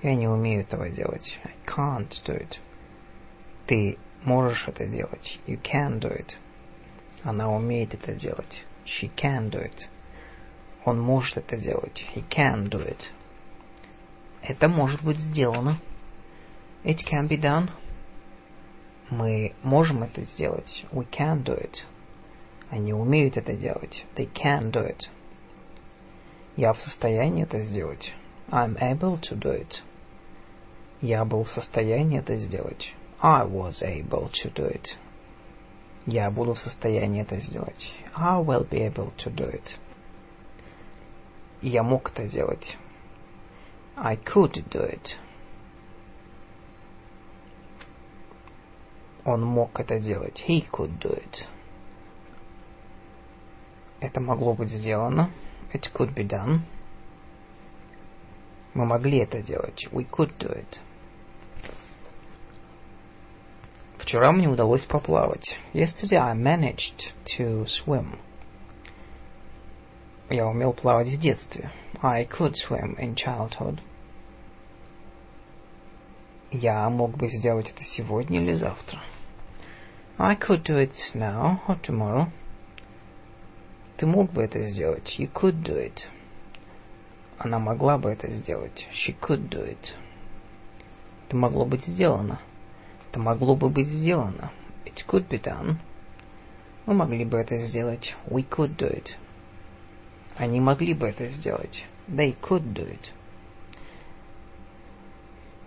[0.00, 1.36] Я не умею этого делать.
[1.42, 2.60] I can't do it.
[3.66, 5.40] Ты можешь это делать.
[5.48, 6.36] You can do it.
[7.24, 8.64] Она умеет это делать.
[8.86, 9.88] She can do it.
[10.84, 12.06] Он может это делать.
[12.14, 13.08] He can do it.
[14.42, 15.80] Это может быть сделано.
[16.84, 17.68] It can be done.
[19.10, 20.84] Мы можем это сделать.
[20.92, 21.84] We can do it.
[22.70, 24.06] Они умеют это делать.
[24.16, 25.08] They can do it.
[26.56, 28.14] Я в состоянии это сделать.
[28.50, 29.82] I'm able to do it.
[31.00, 32.94] Я был в состоянии это сделать.
[33.20, 34.96] I was able to do it.
[36.06, 37.92] Я буду в состоянии это сделать.
[38.14, 39.78] I will be able to do it.
[41.62, 42.76] Я мог это делать.
[43.96, 45.16] I could do it.
[49.24, 50.42] Он мог это делать.
[50.48, 51.44] He could do it.
[54.00, 55.30] Это могло быть сделано.
[55.72, 56.60] It could be done.
[58.74, 59.88] Мы могли это делать.
[59.92, 60.78] We could do it.
[63.98, 65.56] Вчера мне удалось поплавать.
[65.72, 68.18] Yesterday I managed to swim.
[70.30, 71.70] Я умел плавать в детстве.
[72.00, 73.80] I could swim in childhood.
[76.50, 79.00] Я мог бы сделать это сегодня или завтра.
[80.18, 82.28] I could do it now or tomorrow.
[84.00, 85.14] Ты мог бы это сделать.
[85.18, 86.08] You could do it.
[87.36, 88.88] Она могла бы это сделать.
[88.94, 89.92] She could do it.
[91.26, 92.40] Это могло быть сделано.
[93.06, 94.52] Это могло бы быть сделано.
[94.86, 95.76] It could be done.
[96.86, 98.16] Мы могли бы это сделать.
[98.26, 99.08] We could do it.
[100.36, 101.84] Они могли бы это сделать.
[102.08, 103.10] They could do it.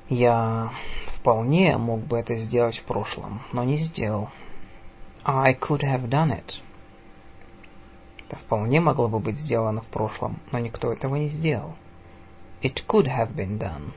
[0.10, 0.74] Я
[1.20, 4.32] вполне мог бы это сделать в прошлом, но не сделал.
[5.24, 6.64] I could have done it.
[8.34, 11.76] Это вполне могло бы быть сделано в прошлом, но никто этого не сделал.
[12.64, 13.92] It could have been done.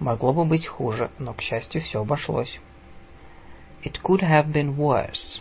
[0.00, 2.60] Могло бы быть хуже, но, к счастью, все обошлось.
[3.84, 5.40] It could have been worse.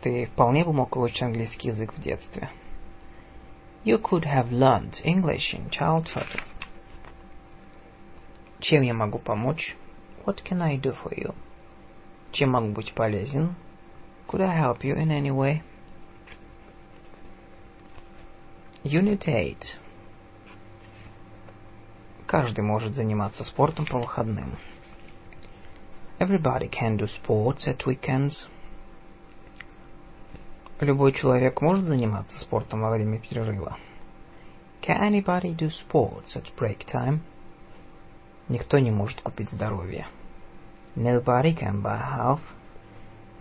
[0.00, 2.48] Ты вполне бы мог выучить английский язык в детстве.
[3.84, 6.40] You could have learned English in childhood.
[8.60, 9.76] Чем я могу помочь?
[10.24, 11.34] What can I do for you?
[12.30, 13.56] Чем могу быть полезен?
[14.32, 15.62] Could I help you in any way?
[18.82, 19.76] Unit 8.
[22.26, 24.56] Каждый может заниматься спортом по выходным.
[26.18, 28.48] Everybody can do sports at weekends.
[30.80, 33.76] Любой человек может заниматься спортом во время перерыва.
[34.80, 37.18] Can anybody do sports at break time?
[38.48, 40.06] Никто не может купить здоровье.
[40.96, 42.40] Nobody can buy health.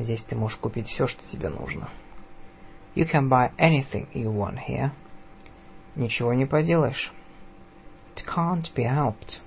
[0.01, 1.89] Здесь ты можешь купить все, что тебе нужно.
[2.95, 4.91] You can buy anything you want here.
[5.95, 7.13] Ничего не поделаешь.
[8.15, 9.39] It can't be helped.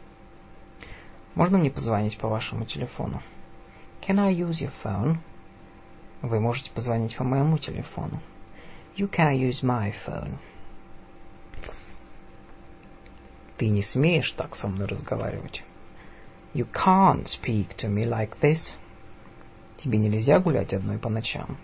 [1.34, 3.20] Можно мне позвонить по вашему телефону?
[4.06, 5.16] Can I use your phone?
[6.22, 8.20] Вы можете позвонить по моему телефону.
[8.96, 10.36] You can use my phone.
[13.56, 15.64] Ты не смеешь так со мной разговаривать.
[16.54, 18.76] You can't speak to me like this.
[19.76, 21.56] Тебе нельзя гулять одной по ночам.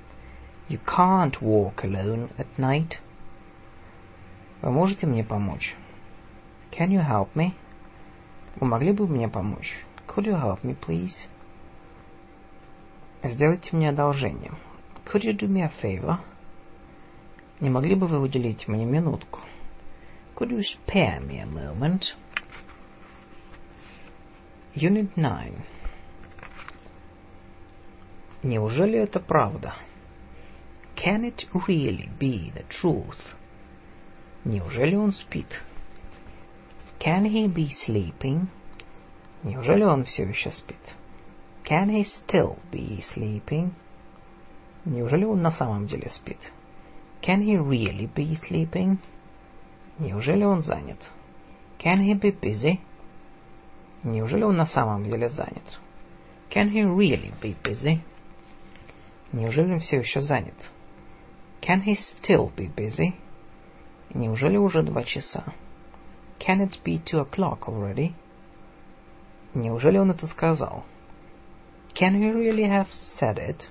[0.69, 2.99] You can't walk alone at night.
[4.63, 5.75] Вы можете мне помочь?
[6.71, 7.53] Can you help me?
[8.57, 9.75] Вы могли бы мне помочь?
[10.07, 11.29] Could you help me, please?
[13.23, 14.53] Сделайте мне одолжение.
[15.05, 16.19] Could you do me a favor?
[17.61, 19.41] Не могли бы вы уделить мне минутку?
[20.37, 22.15] Could you spare me a moment?
[24.75, 25.53] Unit 9.
[28.43, 29.75] Неужели это правда?
[30.97, 33.35] Can it really be the truth?
[34.45, 35.63] Неужели он спит?
[36.99, 38.47] Can he be sleeping?
[39.43, 40.97] Неужели он все еще спит?
[41.65, 43.73] Can he still be sleeping?
[44.87, 46.53] Неужели он на самом деле спит?
[47.21, 48.99] Can he really be sleeping?
[49.99, 51.11] Неужели он занят?
[51.79, 52.81] Can he be busy?
[54.03, 55.79] Неужели он на самом деле занят?
[56.49, 58.01] Can he really be busy?
[59.33, 60.71] Неужели он все еще занят?
[61.61, 63.15] Can he still be busy?
[64.13, 65.55] Неужели уже два часа?
[66.39, 68.15] Can it be two o'clock already?
[69.55, 70.85] Неужели он это сказал?
[71.95, 72.89] Can he really have
[73.21, 73.69] said it?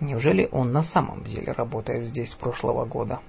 [0.00, 3.20] Неужели он на самом деле работает здесь с прошлого года?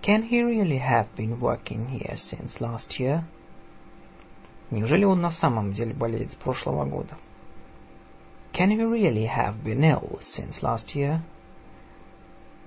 [0.00, 3.24] Can he really have been working here since last year?
[4.70, 7.16] Неужели он на самом деле болеет с прошлого года?
[8.53, 11.21] Can he really have been ill since last year?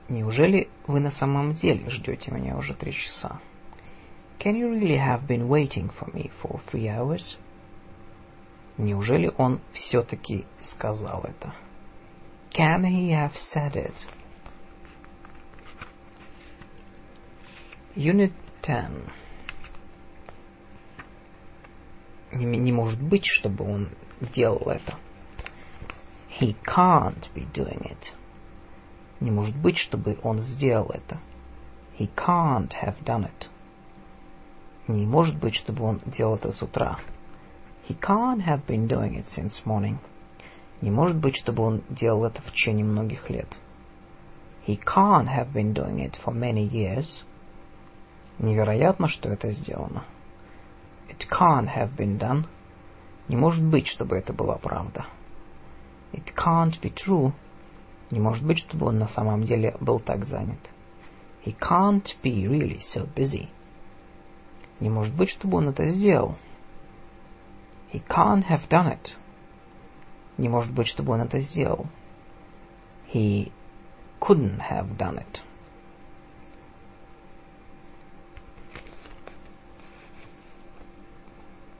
[0.08, 3.40] Неужели вы на самом деле ждете меня уже три часа?
[4.38, 7.36] Can you really have been waiting for me for three hours?
[8.78, 11.54] Неужели он все-таки сказал это?
[12.50, 13.94] Can he have said it?
[17.94, 18.32] Unit
[18.62, 18.90] 10.
[22.32, 23.90] Не, не может быть, чтобы он
[24.34, 24.96] делал это.
[26.39, 28.13] He can't be doing it.
[29.19, 31.19] Не может быть, чтобы он сделал это.
[31.97, 33.47] He can't have done it.
[34.87, 36.99] Не может быть, чтобы он делал это с утра.
[37.89, 39.97] He can't have been doing it since morning.
[40.81, 43.57] Не может быть, чтобы он делал это в течение многих лет.
[44.67, 47.23] He can't have been doing it for many years.
[48.37, 50.03] Невероятно, что это сделано.
[51.09, 52.45] It can't have been done.
[53.27, 55.07] Не может быть, чтобы это была правда.
[56.13, 57.33] It can't be true.
[58.11, 60.59] Не может быть, чтобы он на самом деле был так занят.
[61.45, 63.49] He can't be really so busy.
[64.79, 66.35] Не может быть, чтобы он это сделал.
[67.91, 69.11] He can't have done it.
[70.37, 71.87] Не может быть, чтобы он это сделал.
[73.13, 73.51] He
[74.19, 75.41] couldn't have done it.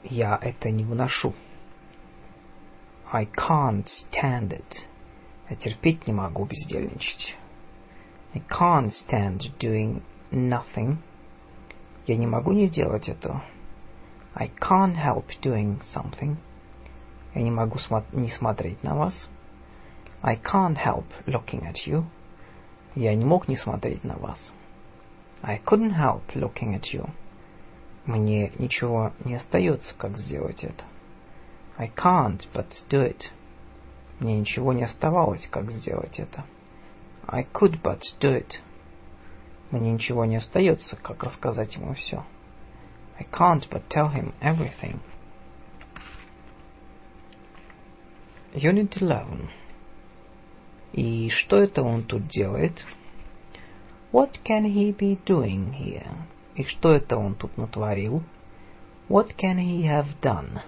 [0.03, 1.33] Я это не выношу.
[3.11, 4.85] I can't stand it.
[5.49, 7.37] Я терпеть не могу бездельничать.
[8.33, 10.97] I can't stand doing nothing.
[12.05, 13.43] Я не могу не делать этого.
[14.33, 16.35] I can't help doing something.
[17.33, 19.29] Я не могу смо не смотреть на вас.
[20.21, 22.03] I can't help looking at you.
[22.93, 24.51] Я не мог не смотреть на вас.
[25.41, 27.09] I couldn't help looking at you.
[28.05, 30.83] Мне ничего не остается, как сделать это.
[31.77, 33.29] I can't but do it.
[34.19, 36.43] Мне ничего не оставалось, как сделать это.
[37.27, 38.59] I could but do it.
[39.69, 42.23] Мне ничего не остается, как рассказать ему все.
[43.19, 44.99] I can't but tell him everything.
[48.53, 49.49] Unit 11.
[50.93, 52.83] И что это он тут делает?
[54.11, 56.09] What can he be doing here?
[56.55, 58.23] И что это он тут натворил?
[59.09, 60.61] What can he have done?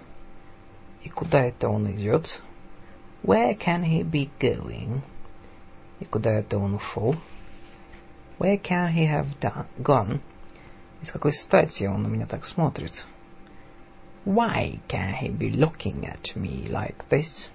[1.03, 2.41] И куда это он идет?
[3.23, 5.01] Where can he be going?
[5.99, 7.15] И куда это он ушел?
[8.39, 10.19] Where can he have done, gone?
[11.01, 13.05] И с какой стати он на меня так смотрит?
[14.25, 17.49] Why can he be looking at me like this?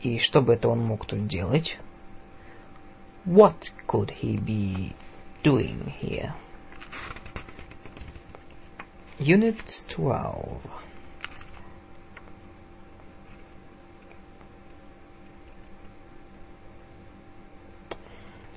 [0.00, 1.78] И что бы это он мог тут делать?
[3.26, 4.94] What could he be
[5.42, 6.34] doing here?
[9.18, 9.56] Unit
[9.94, 10.60] 12.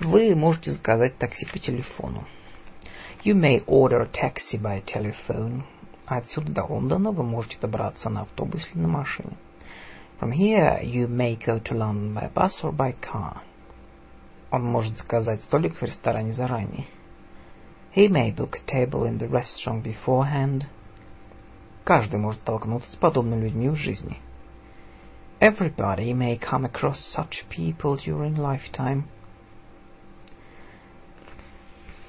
[0.05, 2.25] Вы можете заказать такси по телефону.
[3.25, 5.63] You may order a taxi by telephone.
[6.07, 9.37] Отсюда до Лондона вы можете добраться на автобусе или на машине.
[10.21, 13.43] From here you may go to London by bus or by car.
[14.51, 16.87] Он может заказать столик в ресторане заранее.
[17.95, 20.65] He may book a table in the restaurant beforehand.
[21.85, 24.19] Каждый может столкнуться с подобными людьми в жизни.
[25.39, 29.05] Everybody may come across such people during lifetime.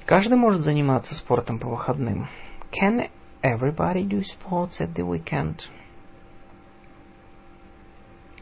[0.06, 2.28] Каждый может заниматься спортом по выходным.
[2.70, 3.08] Can
[3.42, 5.60] everybody do sports at the weekend?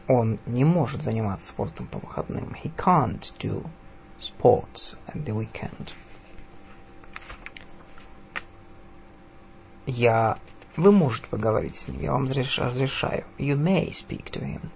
[0.09, 2.53] Он не может заниматься спортом по выходным.
[2.61, 3.65] He can't do
[4.19, 5.93] sports at the weekend.
[9.85, 10.37] Я...
[10.75, 13.25] Вы можете поговорить с ним, я вам разрешаю.
[13.37, 14.69] You may speak to him.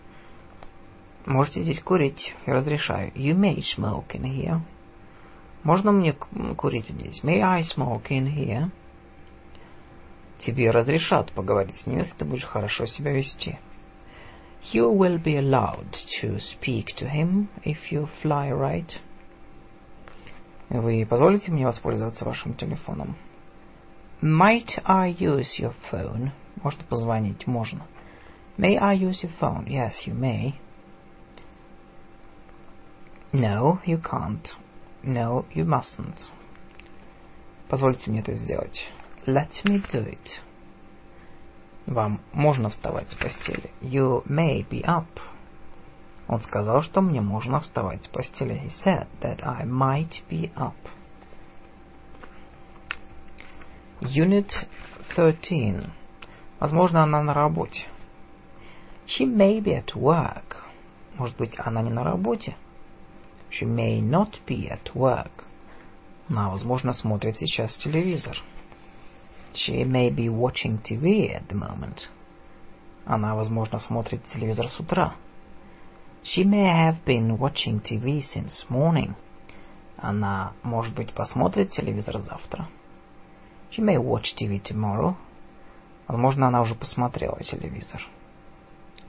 [1.25, 3.11] Можете здесь курить, я разрешаю.
[3.13, 4.61] You may smoke in here.
[5.67, 7.21] Можно мне курить здесь?
[7.25, 8.71] May I smoke in here?
[10.39, 13.59] Тебе разрешат поговорить с ним, если ты будешь хорошо себя вести.
[14.71, 18.93] You will be allowed to speak to him if you fly right.
[20.69, 23.17] Вы позволите мне воспользоваться вашим телефоном?
[24.21, 26.31] Might I use your phone?
[26.63, 27.85] Можно позвонить, можно.
[28.57, 29.65] May I use your phone?
[29.67, 30.53] Yes, you may.
[33.33, 34.47] No, you can't.
[35.07, 36.29] No, you mustn't.
[37.69, 38.91] Позвольте мне это сделать.
[39.25, 40.41] Let me do it.
[41.85, 43.71] Вам можно вставать с постели.
[43.79, 45.07] You may be up.
[46.27, 48.61] Он сказал, что мне можно вставать с постели.
[48.65, 50.75] He said that I might be up.
[54.01, 54.51] Unit
[55.15, 55.89] 13.
[56.59, 57.85] Возможно, она на работе.
[59.05, 60.57] She may be at work.
[61.15, 62.57] Может быть, она не на работе?
[63.49, 65.45] She may not be at work.
[66.29, 68.37] Она, возможно, смотрит сейчас телевизор.
[69.53, 72.09] She may be watching TV at the moment.
[73.05, 75.15] Она, возможно, смотрит телевизор с утра.
[76.23, 79.15] She may have been watching TV since morning.
[79.97, 82.67] Она, может быть, посмотрит телевизор завтра.
[83.71, 85.15] She may watch TV tomorrow.
[86.07, 88.01] Возможно, она уже посмотрела телевизор.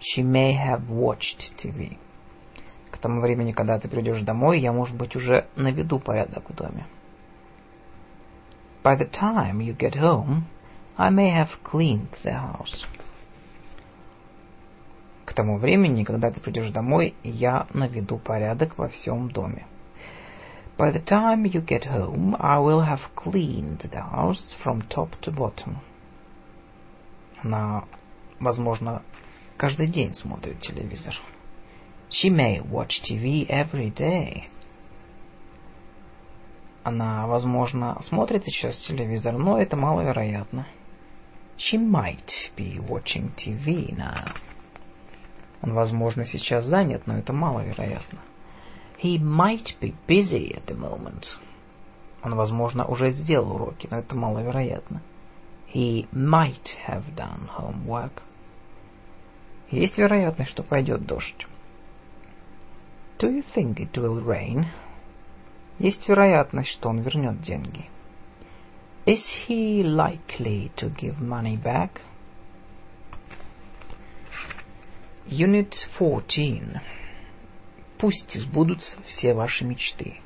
[0.01, 1.99] She may have watched TV.
[2.99, 6.85] К тому времени, когда ты придешь домой, я, может быть, уже наведу порядок в доме.
[8.83, 10.43] By the time you get home,
[10.97, 12.87] I may have cleaned the house.
[15.25, 19.65] К тому времени, когда ты придешь домой, я наведу порядок во всем доме.
[20.77, 25.33] By the time you get home, I will have cleaned the house from top to
[25.33, 25.77] bottom.
[27.45, 27.85] Она,
[28.41, 29.03] возможно,
[29.57, 31.15] каждый день смотрит телевизор.
[32.11, 34.45] She may watch TV every day.
[36.83, 40.67] Она, возможно, смотрит сейчас телевизор, но это маловероятно.
[41.59, 44.35] She might be watching TV now.
[45.61, 48.21] Он, возможно, сейчас занят, но это маловероятно.
[49.03, 51.27] He might be busy at the moment.
[52.23, 55.03] Он, возможно, уже сделал уроки, но это маловероятно.
[55.75, 58.23] He might have done homework.
[59.71, 61.47] Есть вероятность, что пойдет дождь.
[63.19, 64.67] Do you think it will rain?
[65.81, 67.91] Есть вероятность, что он вернет деньги.
[69.07, 72.01] Is he likely to give money back?
[75.27, 76.81] Unit 14.
[77.99, 80.21] Пусть сбудутся все ваши мечты.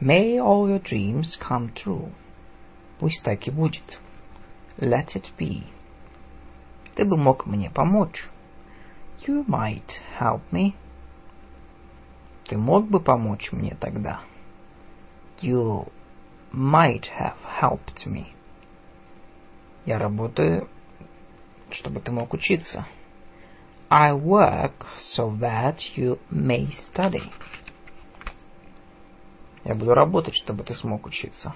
[0.00, 2.10] May all your dreams come true.
[2.98, 4.00] Пусть так и будет.
[4.78, 5.62] Let it be.
[6.96, 8.28] Ты бы мог мне помочь.
[9.26, 10.74] You might help me.
[12.50, 14.22] Ты мог бы помочь мне тогда.
[15.40, 15.86] You
[16.52, 18.26] might have helped me.
[19.86, 20.68] Я работаю,
[21.70, 22.86] чтобы ты мог учиться.
[23.88, 27.22] I work so that you may study.
[29.62, 31.54] Я буду работать, чтобы ты смог учиться.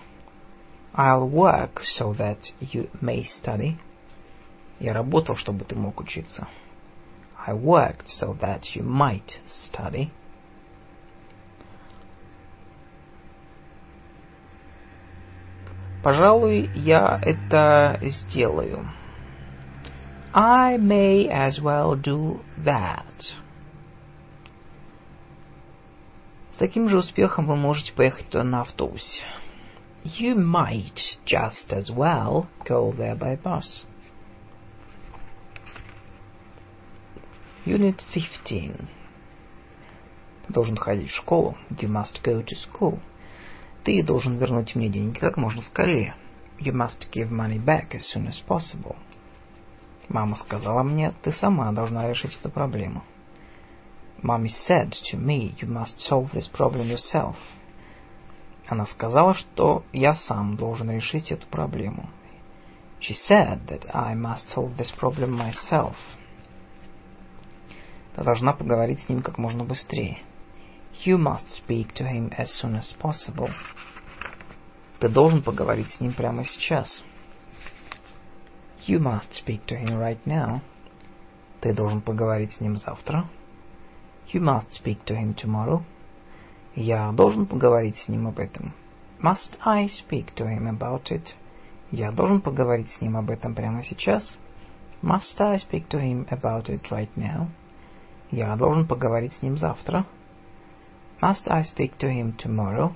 [0.94, 3.78] I'll work so that you may study.
[4.78, 6.46] Я работал, чтобы ты мог учиться.
[7.44, 10.12] I worked so that you might study.
[16.04, 18.86] Пожалуй, я это сделаю.
[20.34, 23.32] I may as well do that.
[26.52, 29.24] С таким же успехом вы можете поехать на автобусе.
[30.04, 33.86] You might just as well go there by bus.
[37.64, 38.76] Unit 15.
[40.46, 41.56] Ты должен ходить в школу.
[41.70, 43.00] You must go to school.
[43.84, 46.16] Ты должен вернуть мне деньги как можно скорее.
[46.58, 48.96] You must give money back as soon as possible.
[50.08, 53.04] Мама сказала мне, ты сама должна решить эту проблему.
[54.22, 57.36] Mommy said to me, you must solve this problem yourself.
[58.66, 62.08] Она сказала, что я сам должен решить эту проблему.
[63.00, 65.94] She said that I must solve this problem myself.
[68.16, 70.20] Ты должна поговорить с ним как можно быстрее.
[71.04, 73.50] You must speak to him as soon as possible.
[75.00, 77.02] Ты должен поговорить с ним прямо сейчас.
[78.86, 80.62] You must speak to him right now.
[81.60, 83.28] Ты должен поговорить с ним завтра.
[84.32, 85.82] You must speak to him tomorrow.
[86.74, 88.72] Я должен поговорить с ним об этом.
[89.20, 91.34] Must I speak to him about it?
[91.90, 94.38] Я должен поговорить с ним об этом прямо сейчас.
[95.02, 97.48] Must I speak to him about it right now?
[98.30, 100.06] Я должен поговорить с ним завтра.
[101.21, 102.93] Must I speak to him tomorrow?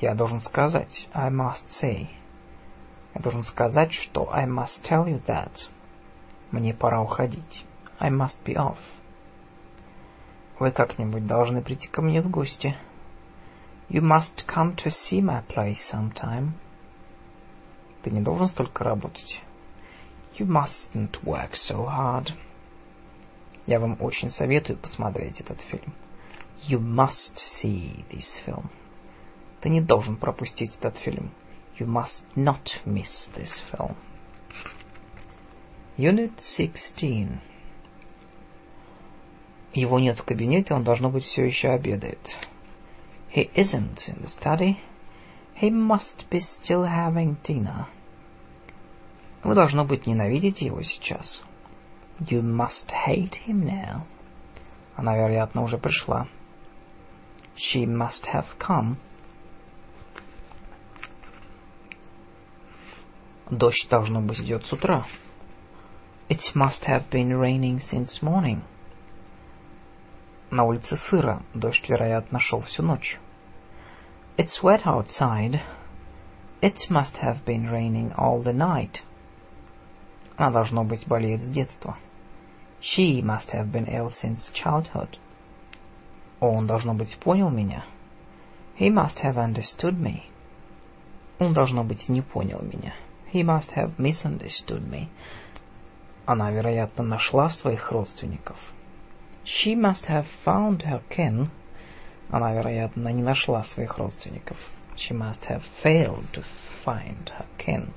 [0.00, 1.08] Я должен сказать.
[1.12, 2.08] I must say.
[3.14, 5.68] Я должен сказать, что I must tell you that.
[6.50, 7.64] Мне пора уходить.
[7.98, 8.78] I must be off.
[10.58, 12.76] Вы как-нибудь должны прийти ко мне в гости.
[13.88, 16.52] You must come to see my place sometime.
[18.02, 19.42] Ты не должен столько работать.
[20.38, 22.32] You mustn't work so hard.
[23.65, 25.93] Я вам очень советую посмотреть этот фильм.
[26.67, 28.69] You must see this film.
[29.61, 31.31] Ты не должен пропустить этот фильм.
[31.79, 33.95] You must not miss this film.
[35.97, 37.41] Unit 16.
[39.73, 42.19] Его нет в кабинете, он, должно быть, все еще обедает.
[43.33, 44.77] He isn't in the study.
[45.61, 47.85] He must be still having dinner.
[49.43, 51.43] Вы, должно быть, ненавидите его сейчас.
[52.20, 54.02] You must hate him now.
[54.96, 56.28] Она, вероятно, уже пришла.
[57.56, 58.96] She must have come.
[63.50, 65.06] Дождь, должно быть, идет с утра.
[66.28, 68.60] It must have been raining since morning.
[70.50, 73.18] На улице сыро, дождь, вероятно, шел всю ночь.
[74.36, 75.60] It's wet outside.
[76.60, 79.02] It must have been raining all the night.
[80.36, 81.96] Она, должно быть, болеет с детства.
[82.84, 85.18] She must have been ill since childhood.
[86.40, 87.84] Он, должно быть, понял меня.
[88.78, 90.22] He must have understood me.
[91.38, 92.94] Он, должно быть, не понял меня.
[93.32, 95.08] He must have misunderstood me.
[96.24, 98.56] Она, вероятно, нашла своих родственников.
[99.44, 101.50] She must have found her kin.
[102.30, 104.56] Она, вероятно, не нашла своих родственников.
[104.96, 106.42] She must have failed to
[106.84, 107.92] find her kin.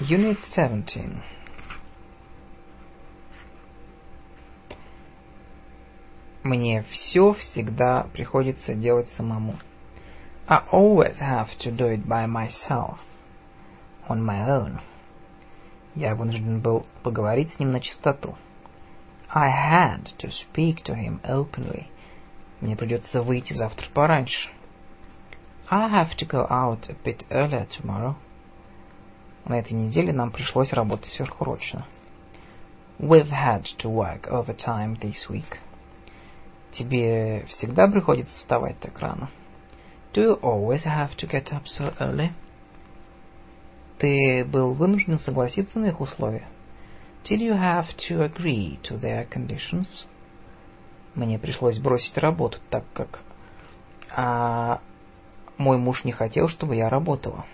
[0.00, 1.22] Unit 17.
[6.45, 9.55] Мне все всегда приходится делать самому.
[10.47, 12.99] I always have to do it by myself.
[14.07, 14.79] On my own.
[15.95, 18.35] Я вынужден был поговорить с ним на чистоту.
[19.27, 21.87] I had to speak to him openly.
[22.61, 24.51] Мне придется выйти завтра пораньше.
[25.67, 28.13] I have to go out a bit earlier tomorrow.
[29.45, 31.87] На этой неделе нам пришлось работать сверхурочно.
[32.99, 35.57] We've had to work overtime this week.
[36.77, 39.29] Тебе всегда приходится вставать так рано?
[40.13, 42.31] Do you always have to get up so early?
[43.97, 46.47] Ты был вынужден согласиться на их условия?
[47.23, 50.05] Did you have to agree to their conditions?
[51.15, 53.21] Мне пришлось бросить работу, так как
[54.13, 54.81] а,
[55.57, 57.45] мой муж не хотел, чтобы я работала.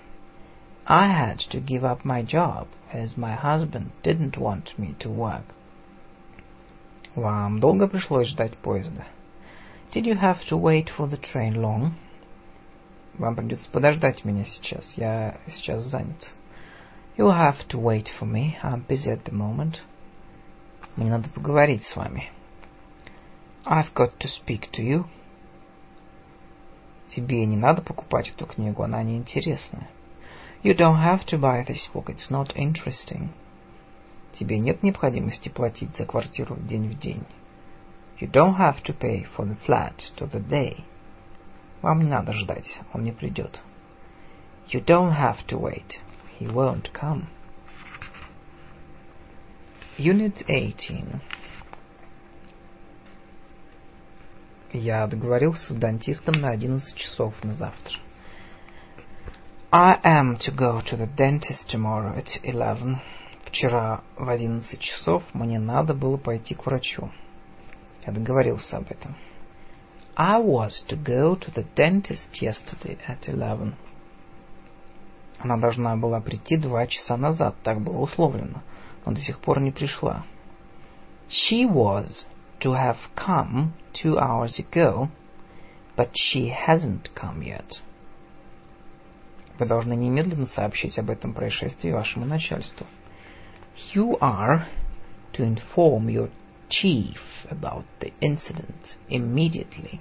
[0.87, 5.45] I had to give up my job, as my husband didn't want me to work.
[7.15, 9.05] Вам долго пришлось ждать поезда?
[9.93, 11.93] Did you have to wait for the train long?
[13.17, 14.93] Вам придется подождать меня сейчас.
[14.95, 16.33] Я сейчас занят.
[17.17, 18.55] You'll have to wait for me.
[18.63, 19.79] I'm busy at the moment.
[20.95, 22.31] Мне надо поговорить с вами.
[23.65, 25.05] I've got to speak to you.
[27.09, 29.89] Тебе не надо покупать эту книгу, она неинтересная.
[30.63, 33.29] You don't have to buy this book, it's not interesting.
[34.33, 37.25] Тебе нет необходимости платить за квартиру день в день.
[38.19, 40.83] You don't have to pay for the flat to the day.
[41.81, 43.59] Вам не надо ждать, он не придет.
[44.67, 45.99] You don't have to wait,
[46.39, 47.25] he won't come.
[49.97, 51.21] Unit 18
[54.73, 57.97] Я договорился с дантистом на 11 часов на завтра.
[59.71, 62.99] I am to go to the dentist tomorrow at 11.
[63.51, 67.11] Вчера в 11 часов мне надо было пойти к врачу.
[68.07, 69.17] Я договорился об этом.
[70.15, 73.73] I was to go to the dentist yesterday at 11.
[75.39, 78.61] Она должна была прийти два часа назад, так было условлено,
[79.05, 80.23] но до сих пор не пришла.
[81.27, 82.25] She was
[82.61, 85.09] to have come two hours ago,
[85.97, 87.81] but she hasn't come yet.
[89.59, 92.87] Вы должны немедленно сообщить об этом происшествии вашему начальству.
[93.92, 94.66] You are
[95.32, 96.30] to inform your
[96.68, 97.18] chief
[97.50, 100.00] about the incident immediately.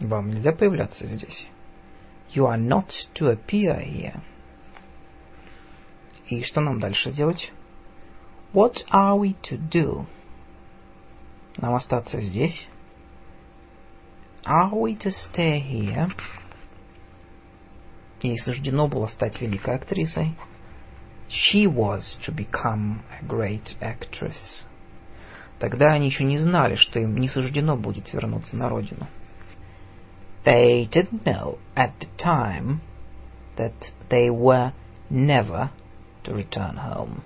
[0.00, 1.46] Вам нельзя появляться здесь.
[2.34, 4.20] You are not to appear here.
[6.28, 7.52] И что нам дальше делать?
[8.52, 10.06] What are we to do?
[11.56, 12.66] Нам остаться здесь?
[14.44, 16.10] Are we to stay here?
[18.22, 20.34] Ей суждено было стать великой актрисой.
[21.28, 24.64] She was to become a great actress.
[25.58, 29.06] Тогда они еще не знали, что им не суждено будет вернуться на родину.
[30.44, 32.80] They didn't know at the time
[33.56, 34.72] that they were
[35.10, 35.70] never
[36.24, 37.22] to return home.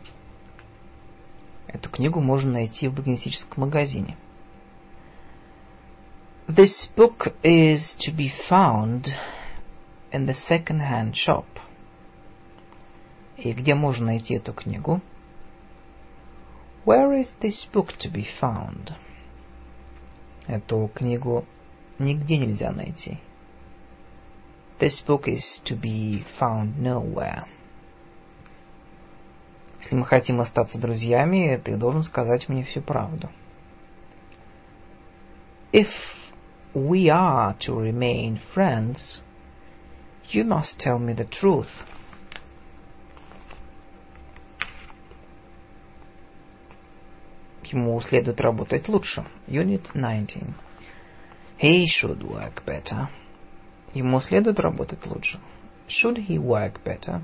[1.67, 4.17] Эту книгу можно найти в букинистическом магазине.
[6.47, 9.09] This book is to be found
[10.11, 11.45] in the second-hand shop.
[13.38, 15.02] И где можно найти эту книгу?
[16.86, 18.94] Where is this book to be found?
[20.48, 21.46] Эту книгу
[21.98, 23.20] нигде нельзя найти.
[24.80, 27.46] This book is to be found nowhere.
[29.82, 33.30] Если мы хотим остаться друзьями, ты должен сказать мне всю правду.
[35.72, 35.90] If
[36.74, 39.22] we are to remain friends,
[40.30, 41.72] you must tell me the truth.
[47.74, 49.26] Ему следует работать лучше.
[49.48, 50.44] Unit 19.
[51.60, 53.08] He should work better.
[53.96, 55.40] Ему следует работать лучше.
[55.88, 57.22] Should he work better?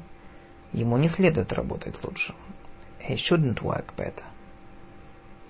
[0.74, 2.34] Ему не следует работать лучше.
[3.08, 4.24] He shouldn't work better.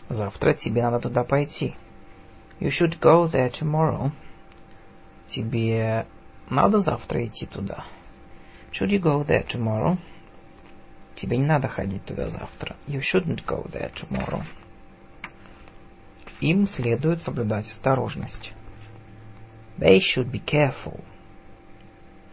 [0.09, 1.75] Завтра тебе надо туда пойти.
[2.59, 4.11] You should go there tomorrow.
[5.27, 6.07] Тебе
[6.49, 7.85] надо завтра идти туда.
[8.73, 9.97] Should you go there tomorrow?
[11.15, 12.75] Тебе не надо ходить туда завтра.
[12.85, 14.43] You shouldn't go there tomorrow.
[16.39, 18.53] Им следует соблюдать осторожность.
[19.77, 21.03] They should be careful.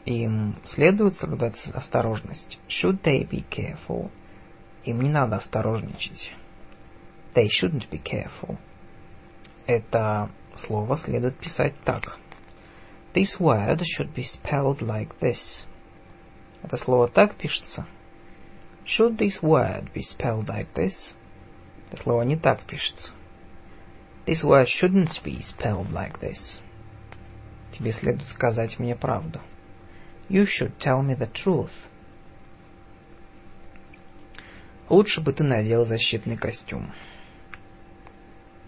[0.05, 2.59] Им следует соблюдать осторожность.
[2.69, 4.11] Should they be careful?
[4.85, 6.33] Им не надо осторожничать.
[7.35, 8.57] They shouldn't be careful.
[9.67, 12.19] Это слово следует писать так.
[13.13, 15.65] This word should be spelled like this.
[16.63, 17.87] Это слово так пишется.
[18.85, 21.15] Should this word be spelled like this?
[21.91, 23.13] Это слово не так пишется.
[24.27, 26.61] This word shouldn't be spelled like this.
[27.73, 29.41] Тебе следует сказать мне правду.
[30.29, 31.71] You should tell me the truth.
[34.89, 36.93] Лучше бы ты надел защитный костюм.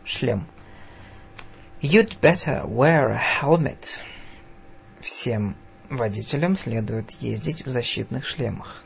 [0.05, 0.47] Шлем.
[1.81, 3.85] You'd better wear a helmet.
[5.01, 5.57] Всем
[5.91, 8.85] водителям следует ездить в защитных шлемах.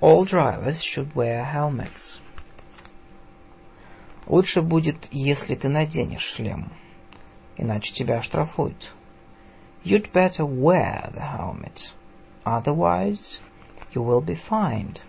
[0.00, 2.20] All drivers should wear helmets.
[4.30, 6.72] Лучше будет, если ты наденешь шлем,
[7.56, 8.94] иначе тебя оштрафуют.
[9.82, 11.90] You'd better wear the helmet,
[12.44, 13.40] otherwise
[13.92, 15.00] you will be fined.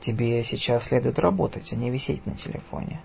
[0.00, 3.00] Тебе сейчас следует работать, а не висеть на телефоне.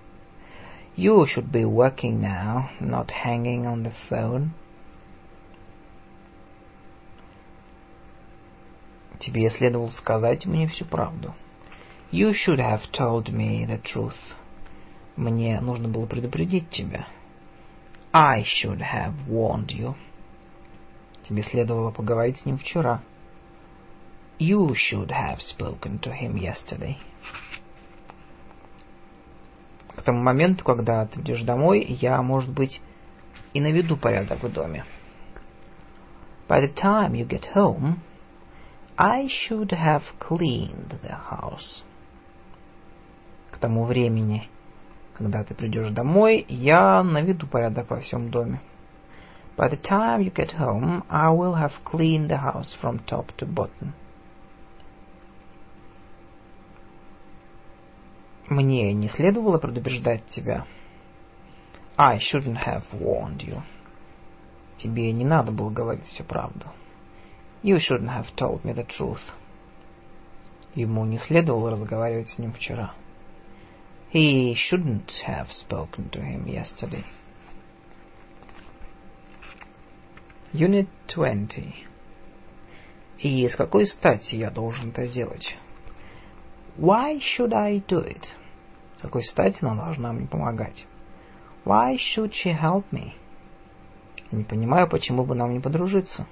[0.98, 4.50] You should be working now, not hanging on the phone.
[9.20, 11.34] Тебе следовало сказать мне всю правду.
[12.12, 14.36] You should have told me the truth.
[15.18, 17.08] Мне нужно было предупредить тебя.
[18.14, 19.96] I should have warned you.
[21.28, 23.02] Тебе следовало поговорить с ним вчера.
[24.40, 26.98] You should have spoken to him yesterday.
[29.90, 32.80] К тому моменту, когда ты идешь домой, я, может быть,
[33.54, 34.86] и наведу порядок в доме.
[36.48, 37.96] By the time you get home,
[38.96, 41.84] I should have cleaned the house.
[43.50, 44.48] К тому времени,
[45.18, 48.62] когда ты придешь домой, я наведу порядок во всем доме.
[49.58, 53.48] By the time you get home, I will have cleaned the house from top to
[53.48, 53.94] bottom.
[58.48, 60.66] Мне не следовало предупреждать тебя.
[61.98, 63.64] I shouldn't have warned you.
[64.78, 66.68] Тебе не надо было говорить всю правду.
[67.64, 69.34] You shouldn't have told me the truth.
[70.76, 72.94] Ему не следовало разговаривать с ним вчера.
[74.10, 77.04] He shouldn't have spoken to him yesterday.
[80.54, 81.74] Unit 20.
[83.20, 85.56] И с какой стати я должен это делать?
[86.78, 88.28] Why should I do it?
[88.96, 90.86] С какой стати она должна мне помогать?
[91.66, 93.12] Why should she help me?
[94.32, 96.28] Не понимаю, почему бы нам не подружиться.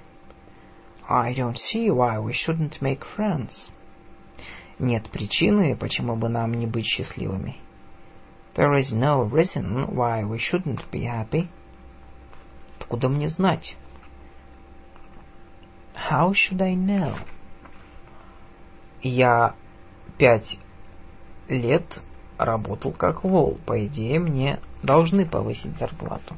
[1.06, 3.68] I don't see why we shouldn't make friends.
[4.78, 7.65] Нет причины, почему бы нам не быть счастливыми.
[8.56, 11.50] There is no reason why we shouldn't be happy.
[12.80, 13.76] Откуда мне знать?
[15.94, 17.18] How should I know?
[19.02, 19.54] Я
[20.16, 20.58] пять
[21.48, 22.00] лет
[22.38, 23.58] работал как вол.
[23.66, 26.34] По идее, мне должны повысить зарплату.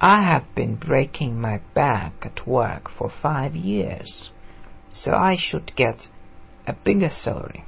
[0.00, 4.30] I have been breaking my back at work for five years,
[4.88, 6.08] so I should get
[6.66, 7.64] a bigger salary.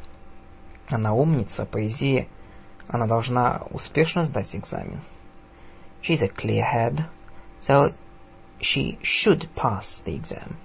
[0.89, 2.29] Она умница, по идее,
[2.89, 5.01] она должна успешно сдать экзамен.
[6.03, 7.07] She's a clear head,
[7.67, 7.93] so
[8.61, 10.57] she should pass the exam.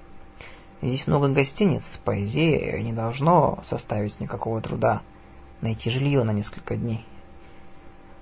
[0.82, 5.03] Здесь много гостиниц, по идее, не должно составить никакого труда
[5.61, 7.06] найти жилье на несколько дней.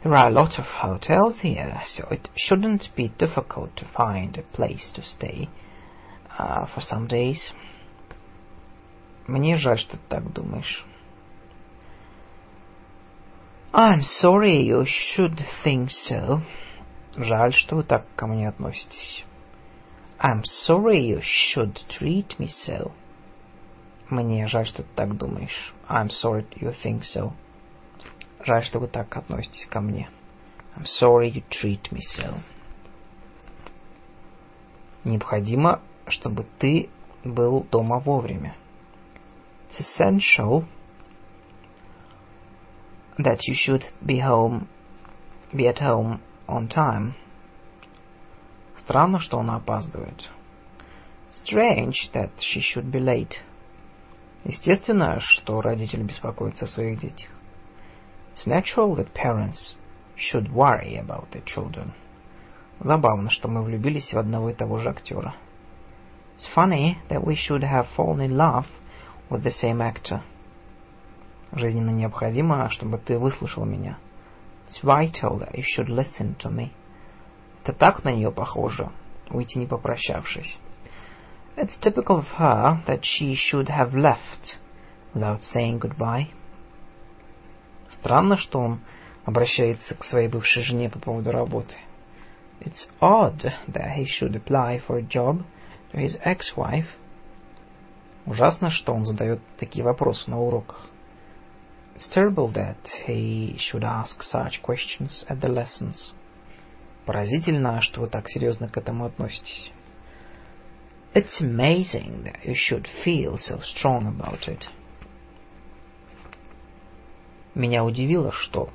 [0.04, 4.44] There are a lot of hotels here, so it shouldn't be difficult to find a
[4.56, 5.50] place to stay
[6.38, 7.54] uh, for some days.
[9.28, 10.86] Мне жаль, что ты так думаешь.
[13.72, 16.42] I'm sorry you should think so.
[17.16, 19.24] Жаль, что вы так ко мне относитесь.
[20.20, 22.92] I'm sorry you should treat me so.
[24.10, 25.74] Мне жаль, что ты так думаешь.
[25.88, 27.34] I'm sorry you think so.
[28.44, 30.10] Жаль, что вы так относитесь ко мне.
[30.76, 32.40] I'm sorry you treat me so.
[35.04, 36.90] Необходимо, чтобы ты
[37.24, 38.56] был дома вовремя.
[39.70, 40.66] It's essential
[43.19, 44.69] that you should be home,
[45.55, 47.15] be at home on time.
[48.77, 50.29] Странно, что она опаздывает.
[51.33, 53.41] Strange that she should be late.
[54.45, 57.29] Естественно, что родители беспокоятся о своих детях.
[58.35, 59.75] It's natural that parents
[60.17, 61.93] should worry about their children.
[62.81, 65.35] Забавно, что мы влюбились в одного и того же актера.
[66.37, 68.67] It's funny that we should have fallen in love
[69.31, 70.23] with the same actor.
[71.52, 73.98] Жизненно необходимо, чтобы ты выслушал меня.
[74.68, 76.72] It's vital that you should listen to me.
[77.64, 78.92] Это так на нее похоже,
[79.30, 80.58] уйти не попрощавшись.
[81.56, 84.58] It's typical of her that she should have left
[85.14, 86.28] without saying goodbye.
[87.90, 88.82] Странно, что он
[89.26, 91.76] обращается к своей бывшей жене по поводу работы.
[92.62, 95.44] It's odd that he should apply for a job
[95.92, 96.88] to his ex-wife.
[98.26, 100.90] Ужасно, что он задает такие вопросы на уроках.
[101.99, 106.13] It's terrible that he should ask such questions at the lessons.
[107.07, 109.71] Поразительно, что вы так серьезно к этому относитесь.
[111.15, 114.67] It's amazing that you should feel so strong about it.
[117.55, 118.71] Меня удивило, что...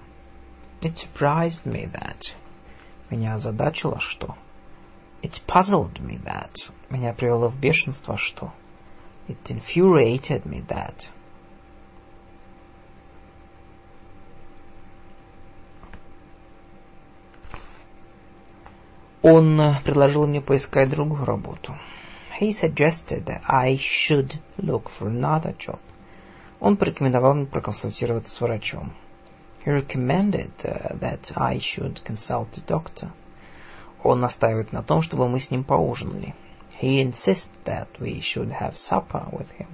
[0.81, 2.21] It surprised me that...
[3.09, 4.37] Меня озадачило, что...
[5.21, 6.53] It puzzled me that...
[6.89, 8.53] Меня привело в бешенство, что...
[9.27, 11.09] It infuriated me that...
[19.26, 21.74] Он предложил мне поискать другую работу.
[22.38, 25.78] He suggested that I should look for another job.
[26.60, 28.92] Он порекомендовал мне проконсультироваться с врачом.
[29.64, 33.12] He recommended uh, that I should consult a doctor.
[34.02, 36.34] Он настаивает на том, чтобы мы с ним поужинали.
[36.82, 39.68] He insists that we should have supper with him.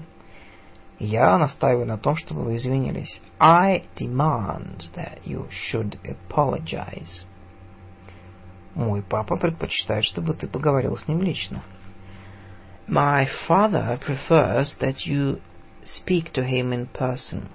[1.01, 3.21] Я настаиваю на том, чтобы вы извинились.
[3.41, 7.25] I demand that you should apologize.
[8.81, 11.63] Мой папа предпочитает, чтобы ты поговорил с ним лично.
[12.89, 15.39] My father prefers that you
[15.85, 17.51] speak to him in person.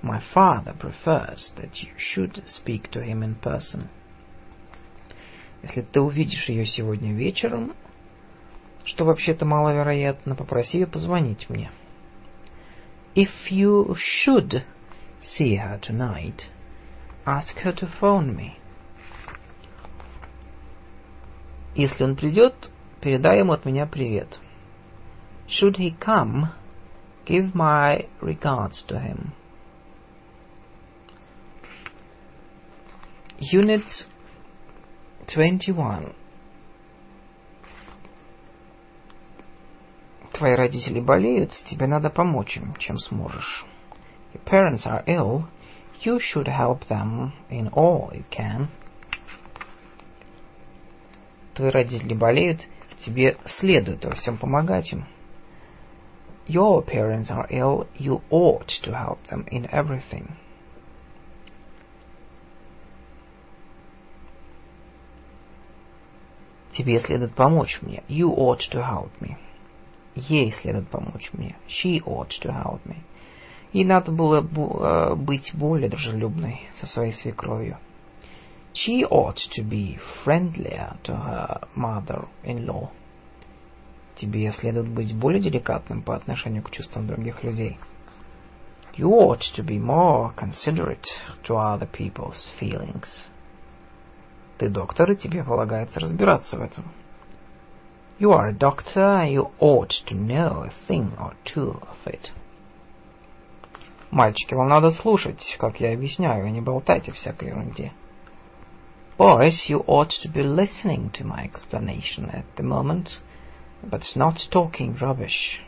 [0.00, 3.88] My father prefers that you should speak to him in person.
[5.64, 7.74] Если ты увидишь ее сегодня вечером,
[8.84, 11.72] что вообще-то маловероятно, попроси ее позвонить мне.
[13.16, 14.62] If you should
[15.20, 16.42] see her tonight,
[17.24, 18.60] ask her to phone me.
[21.75, 24.39] Если он придет, передай ему от меня привет.
[25.47, 26.49] Should he come,
[27.25, 29.31] give my regards to him.
[33.39, 33.83] Unit
[35.27, 36.13] 21.
[40.33, 43.65] Твои родители болеют, тебе надо помочь им, чем сможешь.
[44.33, 45.45] Your parents are ill,
[46.01, 48.69] you should help them in all you can.
[51.56, 52.66] Твои родители болеют,
[52.98, 55.06] тебе следует во всем помогать им.
[56.46, 60.30] Your parents are ill, you ought to help them in everything.
[66.72, 68.04] Тебе следует помочь мне.
[68.06, 69.36] You ought to help me.
[70.14, 71.56] Ей следует помочь мне.
[71.68, 72.98] She ought to help me.
[73.72, 74.42] Ей надо было
[75.16, 77.78] быть более дружелюбной со своей свекровью.
[78.76, 82.90] She ought to be friendlier to her mother-in-law.
[84.16, 87.78] Тебе следует быть более деликатным по отношению к чувствам других людей.
[88.98, 91.06] You ought to be more considerate
[91.44, 93.08] to other people's feelings.
[94.58, 96.84] Ты доктор, и тебе полагается разбираться в этом.
[98.18, 102.30] You are a doctor, and you ought to know a thing or two of it.
[104.10, 107.92] Мальчики, вам надо слушать, как я объясняю, а не болтайте всякой ерунде.
[109.17, 113.19] Boys, you ought to be listening to my explanation at the moment,
[113.83, 115.61] but not talking rubbish.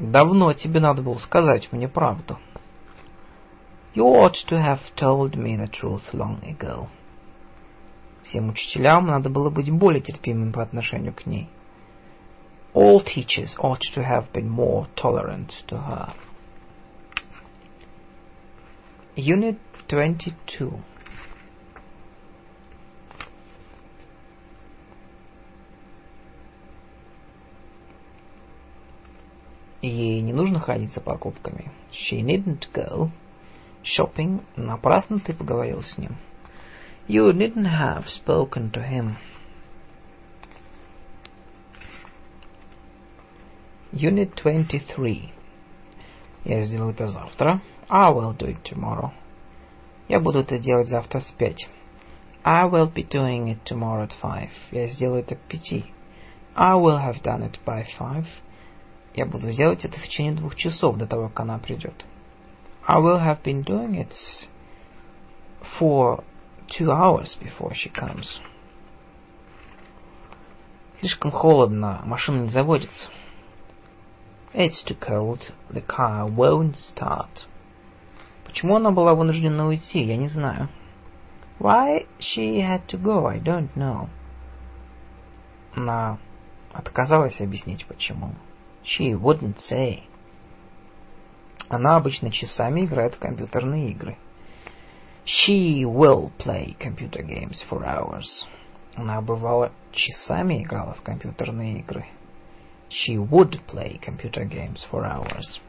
[0.00, 2.38] Давно тебе надо было сказать мне правду.
[3.94, 6.88] You ought to have told me the truth long ago.
[8.24, 11.48] Всем учителям надо было быть более терпимым по отношению к ней.
[12.74, 16.14] All teachers ought to have been more tolerant to her.
[19.14, 20.72] Unit 22
[29.81, 31.71] Ей не нужно ходить за покупками.
[31.91, 33.11] She needn't go
[33.83, 34.43] shopping.
[34.55, 36.17] Напрасно ты поговорил с ним.
[37.07, 39.15] You needn't have spoken to him.
[43.93, 45.31] Unit 23.
[46.43, 47.61] Я сделаю это завтра.
[47.89, 49.11] I will do it tomorrow.
[50.07, 51.67] Я буду это делать завтра с пять.
[52.43, 54.49] I will be doing it tomorrow at five.
[54.71, 55.85] Я сделаю это к пяти.
[56.55, 58.25] I will have done it by five.
[59.17, 62.05] Я буду делать это в течение двух часов до того, как она придет.
[62.85, 64.13] I will have been doing it
[65.79, 66.23] for
[66.67, 68.39] two hours before she comes.
[70.99, 73.09] Слишком холодно, машина не заводится.
[74.53, 77.47] It's too cold, the car won't start.
[78.45, 80.69] Почему она была вынуждена уйти, я не знаю.
[81.59, 84.09] Why she had to go, I don't know.
[85.73, 86.19] Она
[86.71, 88.35] отказалась объяснить, почему.
[88.86, 90.02] She wouldn't say.
[91.68, 94.16] Она обычно часами играет в компьютерные игры.
[95.24, 98.46] She will play computer games for hours.
[98.96, 102.06] Она бывало часами играла в компьютерные игры.
[102.90, 105.60] She would play computer games for hours.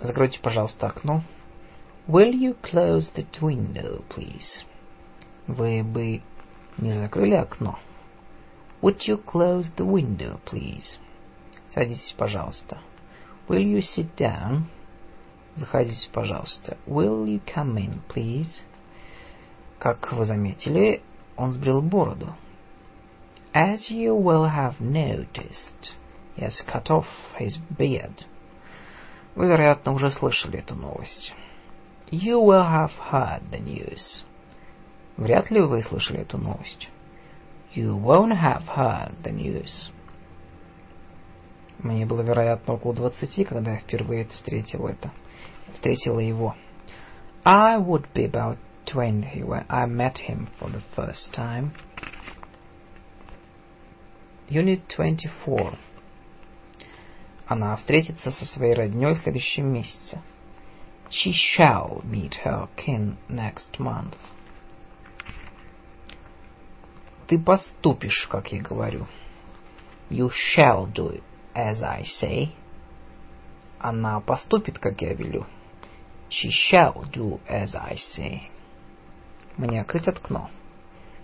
[0.00, 1.22] Закройте, пожалуйста, окно.
[2.06, 4.64] Will you close that window, please?
[5.48, 6.22] Вы бы
[6.78, 7.78] не закрыли окно?
[8.82, 10.98] Would you close the window, please?
[11.73, 12.79] Садитесь, пожалуйста.
[13.47, 14.63] Will you sit down?
[15.55, 16.77] Заходите, пожалуйста.
[16.85, 18.63] Will you come in, please?
[19.79, 21.01] Как вы заметили,
[21.35, 22.35] он сбрил бороду.
[23.53, 25.95] As you will have noticed,
[26.35, 27.07] he has cut off
[27.39, 28.25] his beard.
[29.35, 31.33] Вы, вероятно, уже слышали эту новость.
[32.11, 34.23] You will have heard the news.
[35.17, 36.89] Вряд ли вы слышали эту новость.
[37.73, 39.89] You won't have heard the news.
[41.83, 45.11] Мне было, вероятно, около двадцати, когда я впервые встретил это.
[45.73, 46.55] Встретила его.
[47.43, 51.71] I would be about twenty when I met him for the first time.
[54.47, 55.77] Unit 24.
[57.47, 60.21] Она встретится со своей роднёй в следующем месяце.
[61.09, 64.13] She shall meet her kin next month.
[67.27, 69.07] Ты поступишь, как я говорю.
[70.09, 71.21] You shall do
[71.53, 72.49] as I say.
[73.79, 75.45] Она поступит, как я велю.
[76.29, 78.43] She shall do as I say.
[79.57, 80.49] Мне открыть окно.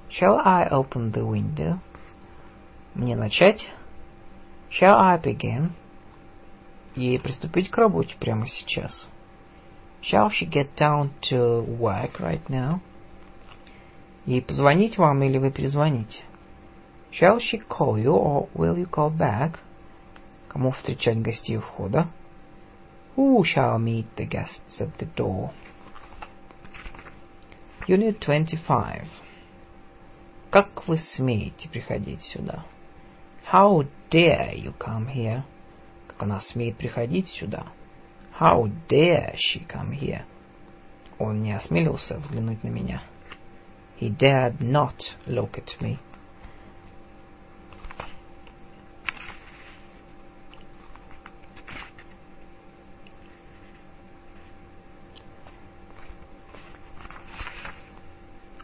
[0.09, 1.79] Shall I open the window?
[2.93, 3.69] Мне начать?
[4.69, 5.71] Shall I begin?
[6.95, 9.07] Ей приступить к работе прямо сейчас.
[10.01, 12.79] Shall she get down to work right now?
[14.25, 16.23] Ей позвонить вам или вы перезвоните?
[17.11, 19.59] Shall she call you or will you call back?
[20.47, 22.07] Кому встречать гостей у входа?
[23.15, 25.51] Who shall meet the guests at the door?
[27.87, 29.07] Unit 25.
[30.49, 32.65] Как вы смеете приходить сюда?
[33.51, 35.43] How dare you come here?
[36.07, 37.67] Как она смеет приходить сюда?
[38.39, 40.23] How dare she come here?
[41.17, 43.01] Он не осмелился взглянуть на меня.
[43.99, 45.97] He dared not look at me.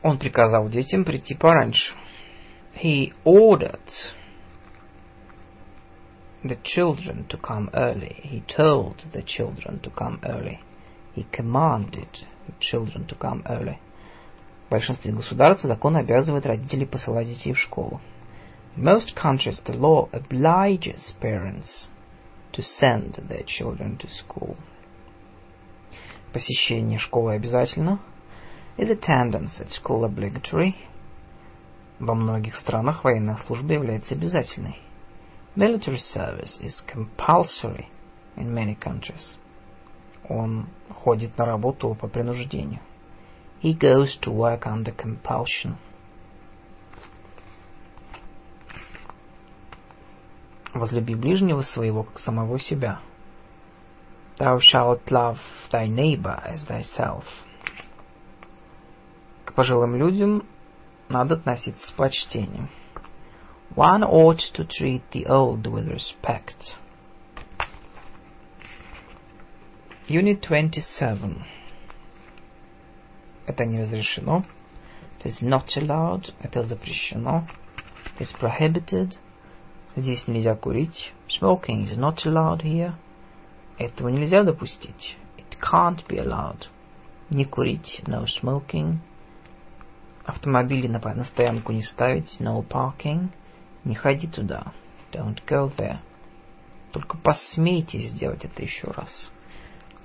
[0.03, 1.95] Он приказал детям прийти пораньше.
[2.75, 3.81] He ordered
[6.45, 8.21] the children to come early.
[8.23, 10.61] He told the children to come early.
[11.15, 12.09] He commanded
[12.47, 13.79] the children to come early.
[14.69, 18.01] В большинстве государств закон обязывает родителей посылать детей в школу.
[18.77, 21.89] In most countries the law obliges parents
[22.53, 24.57] to send their children to school.
[26.33, 27.99] Посещение школы обязательно.
[28.76, 30.76] Is attendance at school obligatory?
[32.00, 34.80] Во многих странах военная служба является обязательной.
[35.56, 37.86] Military service is compulsory
[38.36, 39.38] in many countries.
[40.28, 42.80] Он ходит на работу по принуждению.
[43.62, 45.76] He goes to work under compulsion.
[50.74, 53.00] Возлюби ближнего своего, как самого себя.
[54.40, 55.38] Thou shalt love
[55.72, 57.24] thy neighbor as thyself.
[59.56, 60.44] Пожилым людям
[61.10, 62.70] надо относиться с почтением.
[63.76, 66.76] One ought to treat the old with respect.
[70.08, 71.44] Unit 27.
[73.46, 74.44] Это не разрешено.
[75.20, 76.34] It is not allowed.
[76.42, 77.48] Это запрещено.
[78.18, 79.18] It is prohibited.
[79.96, 81.14] Здесь нельзя курить.
[81.28, 82.94] Smoking is not allowed here.
[83.78, 85.16] Этого нельзя допустить.
[85.38, 86.66] It can't be allowed.
[87.30, 88.02] Не курить.
[88.08, 88.98] No smoking.
[90.26, 92.40] Автомобили на, на стоянку не ставить.
[92.40, 93.30] No parking.
[93.84, 94.72] Не ходи туда.
[95.12, 95.98] Don't go there.
[96.92, 99.30] Только посмейте сделать это еще раз.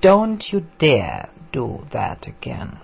[0.00, 2.78] Don't you dare do that again.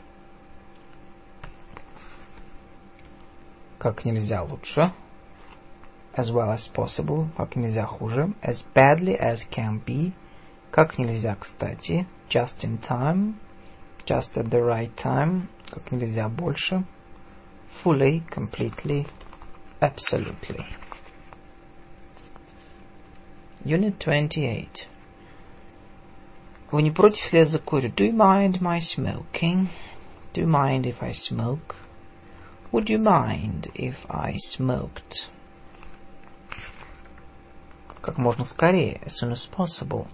[3.79, 4.93] Как нельзя лучше.
[6.15, 7.29] As well as possible.
[7.37, 8.33] Как нельзя хуже.
[8.43, 10.13] As badly as can be.
[10.71, 12.07] Как нельзя кстати.
[12.29, 13.35] Just in time.
[14.07, 15.49] Just at the right time.
[15.71, 16.85] Как нельзя больше.
[17.84, 19.08] Fully, completely,
[19.82, 20.66] absolutely.
[23.64, 24.88] Unit 28.
[26.72, 27.90] Вы не против, если я закурю?
[27.90, 29.70] Do you mind my smoking?
[30.34, 31.76] Do you mind if I smoke?
[32.72, 35.30] Would you mind if I smoked?
[38.02, 40.08] Как можно скорее, as soon as possible.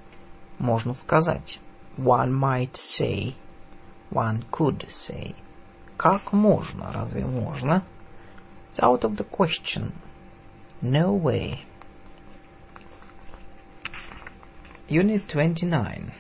[0.58, 1.60] Можно сказать.
[1.98, 3.36] One might say.
[4.10, 5.36] One could say.
[6.01, 6.91] Как можно?
[6.93, 7.85] Разве можно?
[8.71, 9.93] It's out of the question.
[10.81, 11.59] No way.
[14.89, 16.11] Unit 29.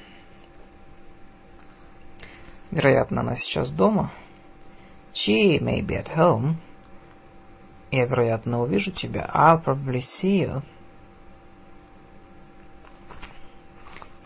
[2.70, 4.12] Вероятно, она сейчас дома.
[5.14, 6.56] She may be at home.
[7.90, 9.30] Я, вероятно, увижу тебя.
[9.34, 10.62] I'll probably see you.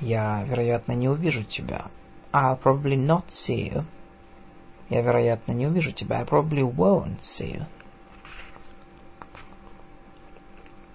[0.00, 1.92] Я, вероятно, не увижу тебя.
[2.32, 3.84] I'll probably not see you.
[4.90, 6.20] Я, вероятно, не увижу тебя.
[6.20, 7.66] I probably won't see you.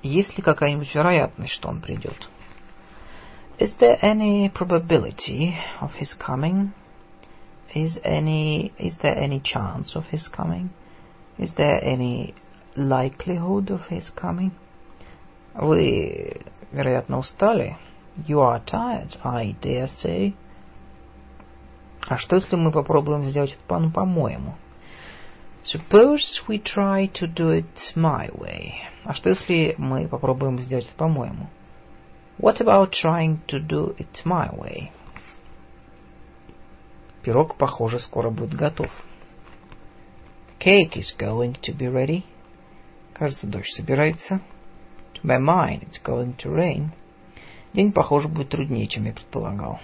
[0.01, 2.29] Есть ли какая-нибудь вероятность, что он придет?
[3.59, 6.71] Is there any probability of his coming?
[7.75, 10.69] Is any is there any chance of his coming?
[11.37, 12.33] Is there any
[12.77, 14.51] likelihood of his coming?
[15.53, 17.75] Вы, вероятно, устали?
[18.27, 20.33] You are tired, I dare say.
[22.09, 24.55] А что, если мы попробуем сделать это по, по-моему?
[25.63, 28.71] Suppose we try to do it my way.
[29.03, 31.51] А что, если мы попробуем сделать это по-моему?
[32.39, 34.89] What about trying to do it my way?
[37.21, 38.89] Пирог, похоже, скоро будет готов.
[40.59, 42.23] Cake is going to be ready.
[43.13, 44.41] Кажется, дождь собирается.
[45.13, 46.89] To my mind, it's going to rain.
[47.73, 49.79] День, похоже, будет труднее, чем я предполагал.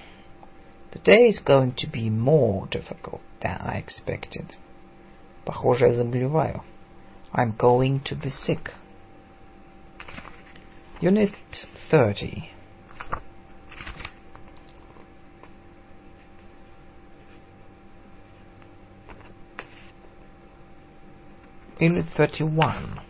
[0.95, 4.56] The day is going to be more difficult than I expected.
[5.45, 6.64] Похоже, я заболеваю.
[7.33, 8.72] I'm going to be sick.
[11.01, 11.33] Unit
[11.91, 12.49] 30.
[21.82, 23.01] Unit 31.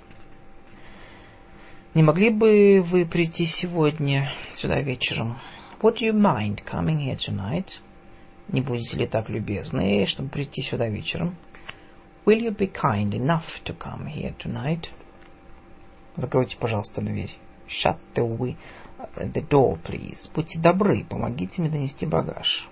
[1.93, 5.37] Не могли бы вы прийти сегодня сюда вечером?
[5.85, 7.79] Would you mind coming here tonight?
[8.51, 11.35] Не будете ли так любезны, чтобы прийти сюда вечером?
[12.25, 14.89] Will you be kind enough to come here tonight?
[16.17, 17.37] Закройте, пожалуйста, дверь.
[17.67, 18.57] Shut the, we,
[19.15, 20.27] the door, please.
[20.33, 22.67] Будьте добры, помогите мне донести багаж.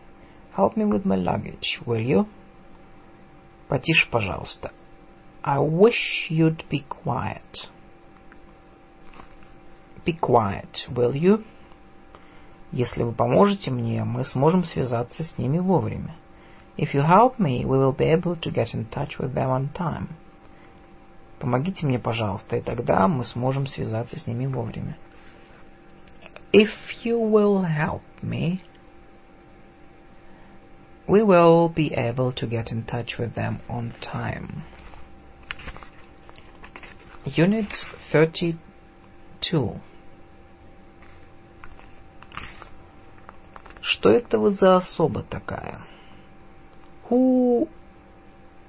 [0.58, 2.26] Help me with my luggage, will you?
[3.68, 4.72] Потише, пожалуйста.
[5.44, 7.70] I wish you'd be quiet.
[10.04, 11.44] Be quiet, will you?
[12.74, 16.16] Если вы поможете мне, мы сможем связаться с ними вовремя.
[16.76, 19.70] If you help me, we will be able to get in touch with them on
[19.74, 20.08] time.
[21.38, 24.98] Помогите мне, пожалуйста, и тогда мы сможем связаться с ними вовремя.
[26.52, 26.72] If
[27.04, 28.62] you will help me,
[31.08, 34.64] we will be able to get in touch with them on time.
[37.26, 37.70] Unit
[38.12, 39.80] 32
[43.84, 45.82] Что это вы за особа такая?
[47.10, 47.68] Who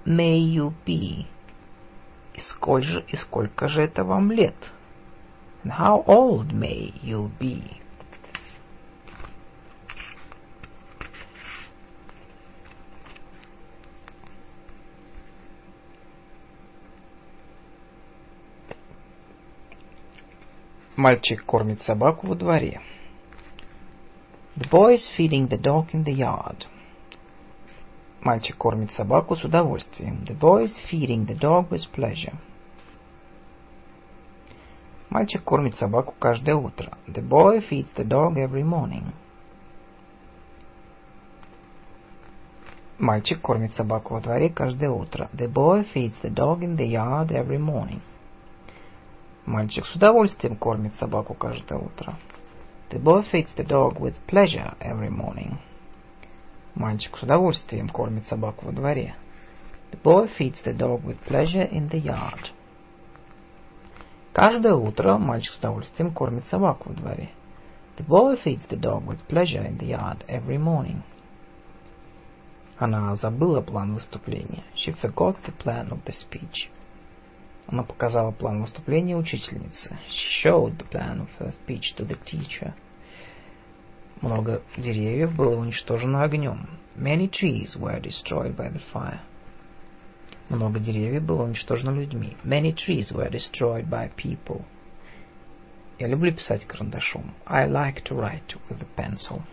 [0.04, 1.26] may you be?
[2.34, 4.56] И сколь же, и сколько же это вам лет?
[5.62, 7.62] And how old may you be?
[20.96, 22.82] Мальчик кормит собаку во дворе.
[24.56, 26.66] The boy is feeding the dog in the yard.
[28.20, 30.24] Мальчик кормит собаку с удовольствием.
[30.24, 32.36] The boy is feeding the dog with pleasure.
[35.10, 36.96] Мальчик кормит собаку каждое утро.
[37.08, 39.12] The boy feeds the dog every morning.
[42.98, 45.28] Мальчик кормит собаку во дворе каждое утро.
[45.32, 48.00] The boy feeds the dog in the yard every morning.
[49.46, 52.16] Мальчик с удовольствием кормит собаку каждое утро.
[52.93, 55.59] The boy feeds the dog with pleasure every morning.
[56.73, 59.15] Мальчик с удовольствием кормит собаку во дворе.
[59.91, 62.51] The boy feeds the dog with pleasure in the yard.
[64.33, 67.29] Каждое утро мальчик с удовольствием кормит собаку во дворе.
[67.97, 71.01] The boy feeds the dog with pleasure in the yard every morning.
[72.77, 74.63] Она забыла план выступления.
[74.73, 76.69] She forgot the plan of the speech.
[77.67, 79.97] Она показала план выступления учительнице.
[80.07, 82.73] She showed the plan of her speech to the teacher.
[84.21, 86.69] Много деревьев было уничтожено огнем.
[86.95, 89.21] Many trees were destroyed by the fire.
[90.49, 92.35] Много деревьев было уничтожено людьми.
[92.43, 94.65] Many trees were destroyed by people.
[95.99, 97.33] Я люблю писать карандашом.
[97.45, 99.43] I like to write with a pencil.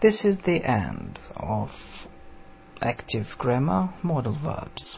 [0.00, 1.70] This is the end of
[2.80, 4.96] active grammar modal verbs.